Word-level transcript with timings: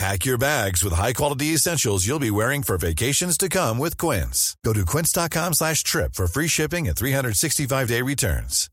Pack 0.00 0.24
your 0.24 0.38
bags 0.38 0.82
with 0.82 0.94
high-quality 0.94 1.48
essentials 1.48 2.06
you'll 2.06 2.18
be 2.18 2.30
wearing 2.30 2.62
for 2.62 2.78
vacations 2.78 3.36
to 3.36 3.50
come 3.50 3.76
with 3.76 3.98
Quince. 3.98 4.56
Go 4.64 4.72
to 4.72 4.86
quince.com 4.86 5.52
slash 5.52 5.82
trip 5.82 6.14
for 6.14 6.26
free 6.26 6.48
shipping 6.48 6.88
and 6.88 6.96
365-day 6.96 8.00
returns. 8.00 8.70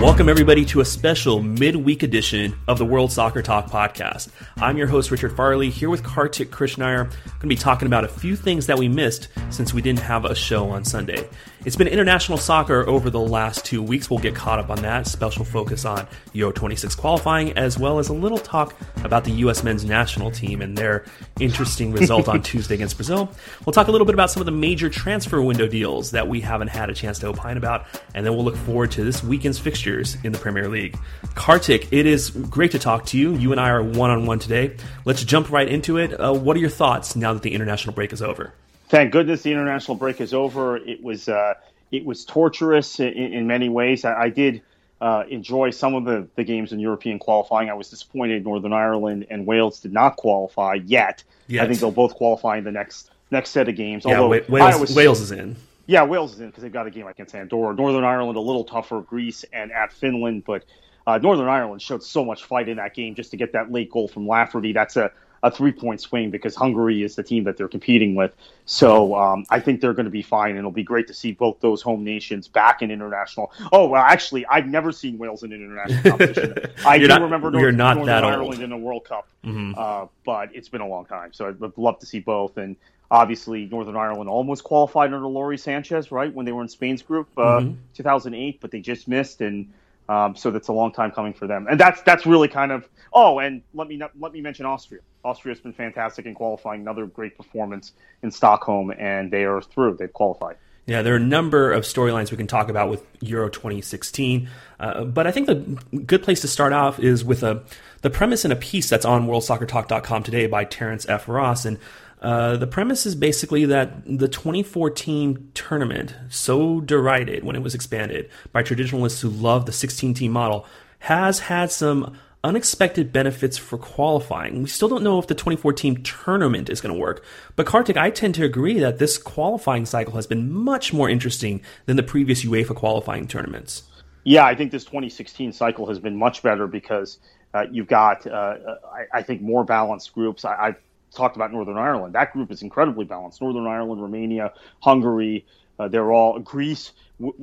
Welcome, 0.00 0.28
everybody, 0.28 0.64
to 0.66 0.80
a 0.80 0.84
special 0.84 1.40
midweek 1.42 2.02
edition 2.02 2.58
of 2.68 2.78
the 2.78 2.84
World 2.84 3.12
Soccer 3.12 3.40
Talk 3.40 3.70
podcast. 3.70 4.30
I'm 4.56 4.76
your 4.76 4.88
host, 4.88 5.10
Richard 5.10 5.36
Farley, 5.36 5.70
here 5.70 5.90
with 5.90 6.02
Kartik 6.02 6.50
Krishnaiyer. 6.50 7.04
I'm 7.04 7.08
going 7.08 7.40
to 7.40 7.46
be 7.46 7.56
talking 7.56 7.86
about 7.86 8.04
a 8.04 8.08
few 8.08 8.36
things 8.36 8.66
that 8.66 8.78
we 8.78 8.88
missed 8.88 9.28
since 9.50 9.72
we 9.72 9.80
didn't 9.80 10.00
have 10.00 10.24
a 10.24 10.34
show 10.34 10.70
on 10.70 10.84
Sunday. 10.84 11.28
It's 11.66 11.74
been 11.74 11.88
international 11.88 12.38
soccer 12.38 12.88
over 12.88 13.10
the 13.10 13.18
last 13.18 13.64
two 13.64 13.82
weeks. 13.82 14.08
We'll 14.08 14.20
get 14.20 14.36
caught 14.36 14.60
up 14.60 14.70
on 14.70 14.82
that. 14.82 15.08
Special 15.08 15.44
focus 15.44 15.84
on 15.84 16.06
Euro 16.32 16.52
26 16.52 16.94
qualifying, 16.94 17.58
as 17.58 17.76
well 17.76 17.98
as 17.98 18.08
a 18.08 18.12
little 18.12 18.38
talk 18.38 18.72
about 19.02 19.24
the 19.24 19.32
U.S. 19.32 19.64
men's 19.64 19.84
national 19.84 20.30
team 20.30 20.62
and 20.62 20.78
their 20.78 21.04
interesting 21.40 21.90
result 21.90 22.28
on 22.28 22.40
Tuesday 22.44 22.76
against 22.76 22.96
Brazil. 22.96 23.32
We'll 23.64 23.72
talk 23.72 23.88
a 23.88 23.90
little 23.90 24.04
bit 24.04 24.14
about 24.14 24.30
some 24.30 24.40
of 24.40 24.46
the 24.46 24.52
major 24.52 24.88
transfer 24.88 25.42
window 25.42 25.66
deals 25.66 26.12
that 26.12 26.28
we 26.28 26.40
haven't 26.40 26.68
had 26.68 26.88
a 26.88 26.94
chance 26.94 27.18
to 27.18 27.26
opine 27.26 27.56
about, 27.56 27.86
and 28.14 28.24
then 28.24 28.32
we'll 28.36 28.44
look 28.44 28.54
forward 28.58 28.92
to 28.92 29.02
this 29.02 29.24
weekend's 29.24 29.58
fixtures 29.58 30.16
in 30.22 30.30
the 30.30 30.38
Premier 30.38 30.68
League. 30.68 30.96
Kartik, 31.34 31.92
it 31.92 32.06
is 32.06 32.30
great 32.30 32.70
to 32.70 32.78
talk 32.78 33.06
to 33.06 33.18
you. 33.18 33.34
You 33.34 33.50
and 33.50 33.60
I 33.60 33.70
are 33.70 33.82
one 33.82 34.10
on 34.10 34.24
one 34.24 34.38
today. 34.38 34.76
Let's 35.04 35.24
jump 35.24 35.50
right 35.50 35.66
into 35.66 35.96
it. 35.96 36.12
Uh, 36.12 36.32
what 36.32 36.56
are 36.56 36.60
your 36.60 36.70
thoughts 36.70 37.16
now 37.16 37.32
that 37.32 37.42
the 37.42 37.54
international 37.54 37.92
break 37.92 38.12
is 38.12 38.22
over? 38.22 38.52
Thank 38.88 39.12
goodness 39.12 39.42
the 39.42 39.52
international 39.52 39.96
break 39.96 40.20
is 40.20 40.32
over. 40.32 40.76
It 40.76 41.02
was 41.02 41.28
uh, 41.28 41.54
it 41.90 42.04
was 42.04 42.24
torturous 42.24 43.00
in, 43.00 43.12
in 43.12 43.46
many 43.46 43.68
ways. 43.68 44.04
I, 44.04 44.22
I 44.22 44.28
did 44.28 44.62
uh, 45.00 45.24
enjoy 45.28 45.70
some 45.70 45.94
of 45.94 46.04
the, 46.04 46.26
the 46.36 46.44
games 46.44 46.72
in 46.72 46.80
European 46.80 47.18
qualifying. 47.18 47.68
I 47.68 47.74
was 47.74 47.90
disappointed 47.90 48.44
Northern 48.44 48.72
Ireland 48.72 49.26
and 49.28 49.46
Wales 49.46 49.80
did 49.80 49.92
not 49.92 50.16
qualify 50.16 50.74
yet. 50.74 51.22
yet. 51.48 51.64
I 51.64 51.68
think 51.68 51.80
they'll 51.80 51.90
both 51.90 52.14
qualify 52.14 52.58
in 52.58 52.64
the 52.64 52.72
next 52.72 53.10
next 53.30 53.50
set 53.50 53.68
of 53.68 53.76
games. 53.76 54.04
Yeah, 54.06 54.20
Although 54.20 54.44
Wales, 54.48 54.80
was, 54.80 54.94
Wales 54.94 55.20
is 55.20 55.32
in. 55.32 55.56
Yeah, 55.86 56.04
Wales 56.04 56.34
is 56.34 56.40
in 56.40 56.46
because 56.46 56.62
they've 56.62 56.72
got 56.72 56.86
a 56.86 56.90
game 56.90 57.06
against 57.06 57.34
Andorra. 57.34 57.74
Northern 57.74 58.04
Ireland 58.04 58.36
a 58.36 58.40
little 58.40 58.64
tougher, 58.64 59.00
Greece 59.00 59.44
and 59.52 59.70
at 59.72 59.92
Finland, 59.92 60.44
but 60.44 60.64
uh, 61.06 61.18
Northern 61.18 61.48
Ireland 61.48 61.82
showed 61.82 62.02
so 62.02 62.24
much 62.24 62.44
fight 62.44 62.68
in 62.68 62.78
that 62.78 62.94
game 62.94 63.14
just 63.14 63.30
to 63.32 63.36
get 63.36 63.52
that 63.52 63.70
late 63.70 63.90
goal 63.90 64.08
from 64.08 64.26
Lafferty. 64.26 64.72
That's 64.72 64.96
a 64.96 65.12
a 65.46 65.50
three 65.50 65.70
point 65.70 66.00
swing 66.00 66.30
because 66.30 66.56
Hungary 66.56 67.04
is 67.04 67.14
the 67.14 67.22
team 67.22 67.44
that 67.44 67.56
they're 67.56 67.68
competing 67.68 68.16
with. 68.16 68.34
So 68.64 69.14
um, 69.14 69.46
I 69.48 69.60
think 69.60 69.80
they're 69.80 69.94
going 69.94 70.06
to 70.06 70.10
be 70.10 70.22
fine, 70.22 70.50
and 70.50 70.58
it'll 70.58 70.72
be 70.72 70.82
great 70.82 71.06
to 71.06 71.14
see 71.14 71.30
both 71.30 71.60
those 71.60 71.80
home 71.82 72.02
nations 72.02 72.48
back 72.48 72.82
in 72.82 72.90
international. 72.90 73.52
Oh 73.72 73.86
well, 73.86 74.02
actually, 74.02 74.44
I've 74.46 74.66
never 74.66 74.90
seen 74.90 75.18
Wales 75.18 75.44
in 75.44 75.52
an 75.52 75.62
international 75.62 76.02
competition. 76.18 76.70
I 76.84 76.98
do 76.98 77.06
not, 77.06 77.22
remember 77.22 77.52
North, 77.52 77.74
not 77.76 77.96
Northern 77.96 78.06
that 78.06 78.24
Ireland 78.24 78.54
old. 78.54 78.62
in 78.62 78.72
a 78.72 78.78
World 78.78 79.04
Cup, 79.04 79.28
mm-hmm. 79.44 79.74
uh, 79.76 80.06
but 80.24 80.50
it's 80.52 80.68
been 80.68 80.80
a 80.80 80.88
long 80.88 81.06
time. 81.06 81.32
So 81.32 81.48
I'd 81.48 81.78
love 81.78 82.00
to 82.00 82.06
see 82.06 82.20
both 82.20 82.58
and. 82.58 82.76
Obviously, 83.08 83.66
Northern 83.66 83.94
Ireland 83.94 84.28
almost 84.28 84.64
qualified 84.64 85.14
under 85.14 85.28
Lawrie 85.28 85.58
Sanchez, 85.58 86.10
right, 86.10 86.34
when 86.34 86.44
they 86.44 86.50
were 86.50 86.62
in 86.62 86.68
Spain's 86.68 87.02
group, 87.02 87.28
uh, 87.36 87.60
mm-hmm. 87.60 87.74
2008, 87.94 88.60
but 88.60 88.72
they 88.72 88.80
just 88.80 89.06
missed, 89.06 89.42
and 89.42 89.72
um, 90.08 90.34
so 90.34 90.50
that's 90.50 90.66
a 90.66 90.72
long 90.72 90.90
time 90.92 91.12
coming 91.12 91.32
for 91.32 91.46
them. 91.46 91.68
And 91.70 91.78
that's 91.78 92.02
that's 92.02 92.26
really 92.26 92.48
kind 92.48 92.72
of 92.72 92.88
oh, 93.12 93.38
and 93.38 93.62
let 93.74 93.88
me 93.88 94.00
let 94.18 94.32
me 94.32 94.40
mention 94.40 94.66
Austria. 94.66 95.00
Austria's 95.26 95.60
been 95.60 95.72
fantastic 95.72 96.24
in 96.24 96.34
qualifying. 96.34 96.82
Another 96.82 97.06
great 97.06 97.36
performance 97.36 97.92
in 98.22 98.30
Stockholm, 98.30 98.92
and 98.96 99.30
they 99.30 99.44
are 99.44 99.60
through. 99.60 99.96
They've 99.98 100.12
qualified. 100.12 100.56
Yeah, 100.86 101.02
there 101.02 101.14
are 101.14 101.16
a 101.16 101.20
number 101.20 101.72
of 101.72 101.82
storylines 101.82 102.30
we 102.30 102.36
can 102.36 102.46
talk 102.46 102.68
about 102.68 102.88
with 102.88 103.04
Euro 103.20 103.48
2016, 103.48 104.48
uh, 104.78 105.04
but 105.04 105.26
I 105.26 105.32
think 105.32 105.48
the 105.48 105.56
good 105.98 106.22
place 106.22 106.42
to 106.42 106.48
start 106.48 106.72
off 106.72 107.00
is 107.00 107.24
with 107.24 107.42
a 107.42 107.64
the 108.02 108.10
premise 108.10 108.44
in 108.44 108.52
a 108.52 108.56
piece 108.56 108.88
that's 108.88 109.04
on 109.04 109.26
WorldSoccerTalk.com 109.26 110.22
today 110.22 110.46
by 110.46 110.64
Terrence 110.64 111.04
F. 111.08 111.28
Ross, 111.28 111.64
and 111.64 111.78
uh, 112.22 112.56
the 112.56 112.68
premise 112.68 113.04
is 113.04 113.16
basically 113.16 113.64
that 113.64 114.04
the 114.06 114.28
2014 114.28 115.50
tournament, 115.54 116.14
so 116.28 116.80
derided 116.80 117.42
when 117.42 117.56
it 117.56 117.62
was 117.62 117.74
expanded 117.74 118.30
by 118.52 118.62
traditionalists 118.62 119.20
who 119.20 119.28
love 119.28 119.66
the 119.66 119.72
16 119.72 120.14
team 120.14 120.30
model, 120.30 120.66
has 121.00 121.40
had 121.40 121.72
some 121.72 122.16
unexpected 122.44 123.12
benefits 123.12 123.58
for 123.58 123.76
qualifying. 123.76 124.62
We 124.62 124.68
still 124.68 124.88
don't 124.88 125.02
know 125.02 125.18
if 125.18 125.26
the 125.26 125.34
2014 125.34 126.02
tournament 126.02 126.70
is 126.70 126.80
going 126.80 126.94
to 126.94 127.00
work. 127.00 127.24
But 127.56 127.66
Kartik, 127.66 127.96
I 127.96 128.10
tend 128.10 128.34
to 128.36 128.44
agree 128.44 128.78
that 128.78 128.98
this 128.98 129.18
qualifying 129.18 129.86
cycle 129.86 130.14
has 130.14 130.26
been 130.26 130.52
much 130.52 130.92
more 130.92 131.08
interesting 131.08 131.60
than 131.86 131.96
the 131.96 132.02
previous 132.02 132.44
UEFA 132.44 132.76
qualifying 132.76 133.26
tournaments. 133.26 133.82
Yeah, 134.24 134.44
I 134.44 134.54
think 134.54 134.72
this 134.72 134.84
2016 134.84 135.52
cycle 135.52 135.86
has 135.86 135.98
been 135.98 136.16
much 136.16 136.42
better 136.42 136.66
because 136.66 137.18
uh, 137.54 137.64
you've 137.70 137.86
got, 137.86 138.26
uh, 138.26 138.56
I, 138.92 139.18
I, 139.18 139.22
think, 139.22 139.40
more 139.40 139.64
balanced 139.64 140.12
groups. 140.12 140.44
I, 140.44 140.66
have 140.66 140.76
talked 141.14 141.36
about 141.36 141.52
Northern 141.52 141.78
Ireland. 141.78 142.14
That 142.14 142.32
group 142.32 142.50
is 142.50 142.62
incredibly 142.62 143.04
balanced. 143.04 143.40
Northern 143.40 143.66
Ireland, 143.66 144.02
Romania, 144.02 144.52
Hungary, 144.80 145.46
uh, 145.78 145.88
they're 145.88 146.12
all 146.12 146.38
Greece 146.38 146.92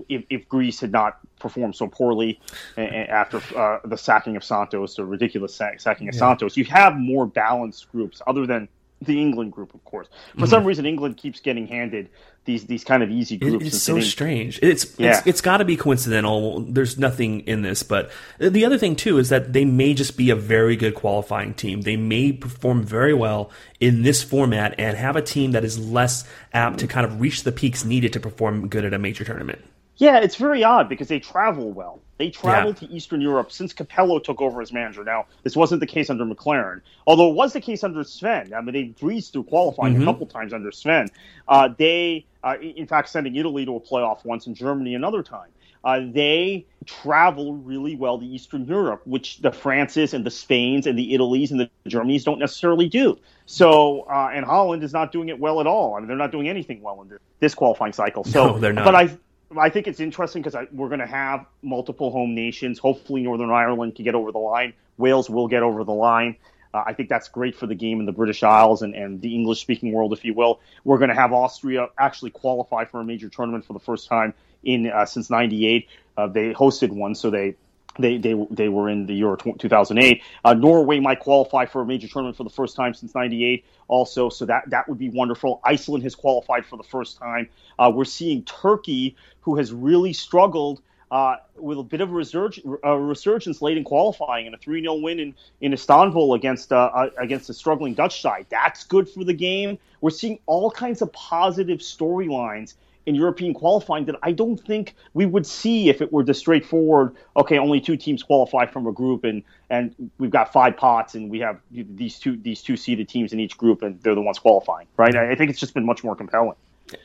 if, 0.07 0.23
if, 0.29 0.47
Greece 0.47 0.79
had 0.79 0.91
not 0.91 1.19
performed 1.39 1.75
so 1.75 1.88
poorly 1.88 2.39
after 2.77 3.41
uh, 3.57 3.79
the 3.85 3.97
sacking 3.97 4.35
of 4.35 4.44
Santos, 4.44 4.95
the 4.95 5.05
ridiculous 5.05 5.59
sacking 5.77 6.07
of 6.07 6.13
yeah. 6.13 6.19
Santos, 6.19 6.55
you 6.55 6.66
have 6.66 6.95
more 6.95 7.25
balanced 7.25 7.91
groups 7.91 8.21
other 8.27 8.45
than 8.45 8.67
the 9.05 9.21
England 9.21 9.51
group, 9.51 9.73
of 9.73 9.83
course. 9.85 10.07
For 10.07 10.37
mm-hmm. 10.37 10.45
some 10.47 10.65
reason, 10.65 10.85
England 10.85 11.17
keeps 11.17 11.39
getting 11.39 11.67
handed 11.67 12.09
these 12.45 12.65
these 12.65 12.83
kind 12.83 13.01
of 13.03 13.09
easy 13.09 13.37
groups. 13.37 13.65
it's 13.65 13.81
so 13.81 13.99
strange. 13.99 14.59
It's 14.61 14.97
yeah. 14.97 15.17
it's, 15.17 15.27
it's 15.27 15.41
got 15.41 15.57
to 15.57 15.65
be 15.65 15.77
coincidental. 15.77 16.61
There's 16.61 16.97
nothing 16.97 17.41
in 17.41 17.61
this, 17.61 17.83
but 17.83 18.11
the 18.37 18.65
other 18.65 18.77
thing 18.77 18.95
too 18.95 19.17
is 19.17 19.29
that 19.29 19.53
they 19.53 19.65
may 19.65 19.93
just 19.93 20.17
be 20.17 20.29
a 20.29 20.35
very 20.35 20.75
good 20.75 20.95
qualifying 20.95 21.53
team. 21.53 21.81
They 21.81 21.97
may 21.97 22.33
perform 22.33 22.83
very 22.83 23.13
well 23.13 23.51
in 23.79 24.01
this 24.01 24.23
format 24.23 24.75
and 24.77 24.97
have 24.97 25.15
a 25.15 25.21
team 25.21 25.51
that 25.51 25.63
is 25.63 25.79
less 25.79 26.25
apt 26.53 26.79
to 26.79 26.87
kind 26.87 27.05
of 27.05 27.21
reach 27.21 27.43
the 27.43 27.51
peaks 27.51 27.85
needed 27.85 28.13
to 28.13 28.19
perform 28.19 28.67
good 28.67 28.85
at 28.85 28.93
a 28.93 28.99
major 28.99 29.23
tournament. 29.23 29.61
Yeah, 30.03 30.19
it's 30.19 30.35
very 30.35 30.65
odd 30.65 30.89
because 30.89 31.07
they 31.07 31.19
travel 31.19 31.71
well. 31.71 32.01
They 32.17 32.29
traveled 32.29 32.81
yeah. 32.81 32.89
to 32.89 32.93
Eastern 32.93 33.21
Europe 33.21 33.53
since 33.53 33.73
Capello 33.73 34.21
took 34.21 34.41
over 34.41 34.61
as 34.61 34.73
manager. 34.73 35.05
Now, 35.05 35.27
this 35.43 35.55
wasn't 35.55 35.79
the 35.79 35.87
case 35.87 36.09
under 36.09 36.25
McClaren, 36.25 36.81
although 37.07 37.29
it 37.29 37.35
was 37.35 37.53
the 37.53 37.61
case 37.61 37.85
under 37.85 38.03
Sven. 38.03 38.53
I 38.53 38.59
mean, 38.59 38.73
they 38.73 38.83
breezed 38.83 39.31
through 39.31 39.45
qualifying 39.45 39.93
mm-hmm. 39.93 40.03
a 40.03 40.05
couple 40.05 40.27
times 40.27 40.51
under 40.51 40.73
Sven. 40.73 41.07
Uh, 41.47 41.69
they, 41.77 42.25
uh, 42.44 42.57
in 42.59 42.85
fact, 42.85 43.09
sending 43.09 43.38
Italy 43.38 43.63
to 43.63 43.77
a 43.77 43.79
playoff 43.79 44.25
once 44.25 44.45
and 44.45 44.57
Germany 44.57 44.94
another 44.94 45.23
time. 45.23 45.50
Uh, 45.85 46.01
they 46.11 46.65
travel 46.85 47.56
really 47.56 47.95
well 47.95 48.19
to 48.19 48.25
Eastern 48.25 48.65
Europe, 48.65 49.01
which 49.06 49.38
the 49.39 49.53
Frances 49.53 50.13
and 50.13 50.25
the 50.25 50.31
Spains 50.31 50.85
and 50.85 50.99
the 50.99 51.13
Italies 51.13 51.51
and 51.51 51.61
the 51.61 51.69
Germanys 51.88 52.25
don't 52.25 52.39
necessarily 52.39 52.89
do. 52.89 53.17
So, 53.45 54.01
uh, 54.01 54.31
and 54.33 54.45
Holland 54.45 54.83
is 54.83 54.91
not 54.91 55.13
doing 55.13 55.29
it 55.29 55.39
well 55.39 55.61
at 55.61 55.67
all. 55.67 55.95
I 55.95 55.99
mean, 55.99 56.09
they're 56.09 56.17
not 56.17 56.31
doing 56.31 56.49
anything 56.49 56.81
well 56.81 57.01
in 57.01 57.17
this 57.39 57.56
qualifying 57.56 57.94
cycle. 57.94 58.25
So, 58.25 58.47
no, 58.47 58.59
they're 58.59 58.73
not. 58.73 58.85
But 58.85 58.95
I, 58.95 59.17
I 59.57 59.69
think 59.69 59.88
it's 59.88 60.00
interesting 60.00 60.41
because 60.41 60.67
we're 60.71 60.89
going 60.89 61.00
to 61.00 61.07
have 61.07 61.45
multiple 61.61 62.11
home 62.11 62.35
nations. 62.35 62.79
Hopefully, 62.79 63.23
Northern 63.23 63.50
Ireland 63.50 63.95
can 63.95 64.05
get 64.05 64.15
over 64.15 64.31
the 64.31 64.39
line. 64.39 64.73
Wales 64.97 65.29
will 65.29 65.47
get 65.47 65.63
over 65.63 65.83
the 65.83 65.94
line. 65.94 66.38
Uh, 66.73 66.83
I 66.85 66.94
think 66.94 67.09
that's 67.09 67.29
great 67.29 67.55
for 67.55 67.67
the 67.67 67.75
game 67.75 68.00
in 68.00 68.05
the 68.05 68.11
British 68.11 68.41
Isles 68.41 68.81
and, 68.81 68.95
and 68.95 69.21
the 69.21 69.35
English 69.35 69.61
speaking 69.61 69.91
world, 69.91 70.11
if 70.13 70.25
you 70.25 70.33
will. 70.33 70.59
We're 70.83 70.97
going 70.97 71.09
to 71.09 71.15
have 71.15 71.31
Austria 71.31 71.89
actually 72.00 72.31
qualify 72.31 72.85
for 72.85 73.00
a 73.00 73.03
major 73.03 73.29
tournament 73.29 73.65
for 73.65 73.73
the 73.73 73.79
first 73.79 74.07
time 74.07 74.33
in 74.63 74.88
uh, 74.88 75.05
since 75.05 75.29
'98. 75.29 75.88
Uh, 76.17 76.27
they 76.27 76.53
hosted 76.53 76.91
one, 76.91 77.13
so 77.13 77.29
they 77.29 77.56
they 77.99 78.17
they 78.17 78.33
they 78.49 78.69
were 78.69 78.89
in 78.89 79.06
the 79.06 79.13
Euro 79.15 79.38
2008. 79.38 80.21
Uh, 80.44 80.53
Norway 80.53 80.99
might 80.99 81.19
qualify 81.19 81.65
for 81.65 81.81
a 81.81 81.85
major 81.85 82.07
tournament 82.07 82.38
for 82.38 82.44
the 82.44 82.49
first 82.49 82.75
time 82.75 82.94
since 82.94 83.13
'98, 83.13 83.65
also, 83.88 84.30
so 84.30 84.45
that 84.45 84.69
that 84.69 84.88
would 84.88 84.97
be 84.97 85.09
wonderful. 85.09 85.62
Iceland 85.63 86.03
has 86.03 86.15
qualified 86.15 86.65
for 86.65 86.77
the 86.77 86.83
first 86.83 87.18
time. 87.18 87.50
Uh, 87.77 87.91
we're 87.94 88.06
seeing 88.06 88.44
Turkey, 88.44 89.15
who 89.41 89.57
has 89.57 89.71
really 89.71 90.13
struggled. 90.13 90.81
Uh, 91.12 91.35
with 91.57 91.77
a 91.77 91.83
bit 91.83 92.01
of 92.01 92.09
a, 92.09 92.13
resurg- 92.13 92.80
a, 92.81 93.00
resurgence 93.00 93.62
late 93.62 93.77
in 93.77 93.83
qualifying 93.83 94.47
and 94.47 94.56
a 94.56 94.57
3 94.57 94.81
0 94.81 94.95
win 94.95 95.19
in, 95.19 95.35
in 95.62 95.71
Istanbul 95.71 96.33
against 96.33 96.74
uh, 96.74 96.89
uh, 96.91 97.09
against 97.19 97.45
the 97.45 97.53
struggling 97.53 97.94
Dutch 97.94 98.19
side. 98.19 98.47
That's 98.50 98.83
good 98.83 99.07
for 99.07 99.24
the 99.24 99.33
game. 99.33 99.77
We're 100.01 100.09
seeing 100.09 100.39
all 100.47 100.71
kinds 100.71 101.03
of 101.03 101.13
positive 101.13 101.80
storylines 101.80 102.74
in 103.05 103.15
European 103.15 103.53
qualifying 103.53 104.05
that 104.05 104.15
I 104.23 104.31
don't 104.31 104.57
think 104.57 104.95
we 105.13 105.25
would 105.25 105.45
see 105.45 105.89
if 105.89 106.01
it 106.01 106.11
were 106.11 106.23
the 106.23 106.33
straightforward. 106.33 107.15
Okay, 107.35 107.57
only 107.57 107.81
two 107.81 107.97
teams 107.97 108.23
qualify 108.23 108.65
from 108.65 108.88
a 108.88 108.91
group, 108.91 109.23
and 109.23 109.44
and 109.69 109.94
we've 110.17 110.31
got 110.31 110.53
five 110.53 110.77
pots, 110.77 111.15
and 111.15 111.29
we 111.29 111.39
have 111.39 111.59
these 111.71 112.19
two 112.19 112.38
these 112.38 112.61
two 112.61 112.77
seeded 112.77 113.09
teams 113.09 113.33
in 113.33 113.39
each 113.39 113.57
group, 113.57 113.81
and 113.81 114.01
they're 114.01 114.15
the 114.15 114.21
ones 114.21 114.39
qualifying. 114.39 114.88
Right? 114.97 115.15
I 115.15 115.35
think 115.35 115.50
it's 115.50 115.59
just 115.59 115.73
been 115.73 115.85
much 115.85 116.03
more 116.03 116.15
compelling. 116.15 116.55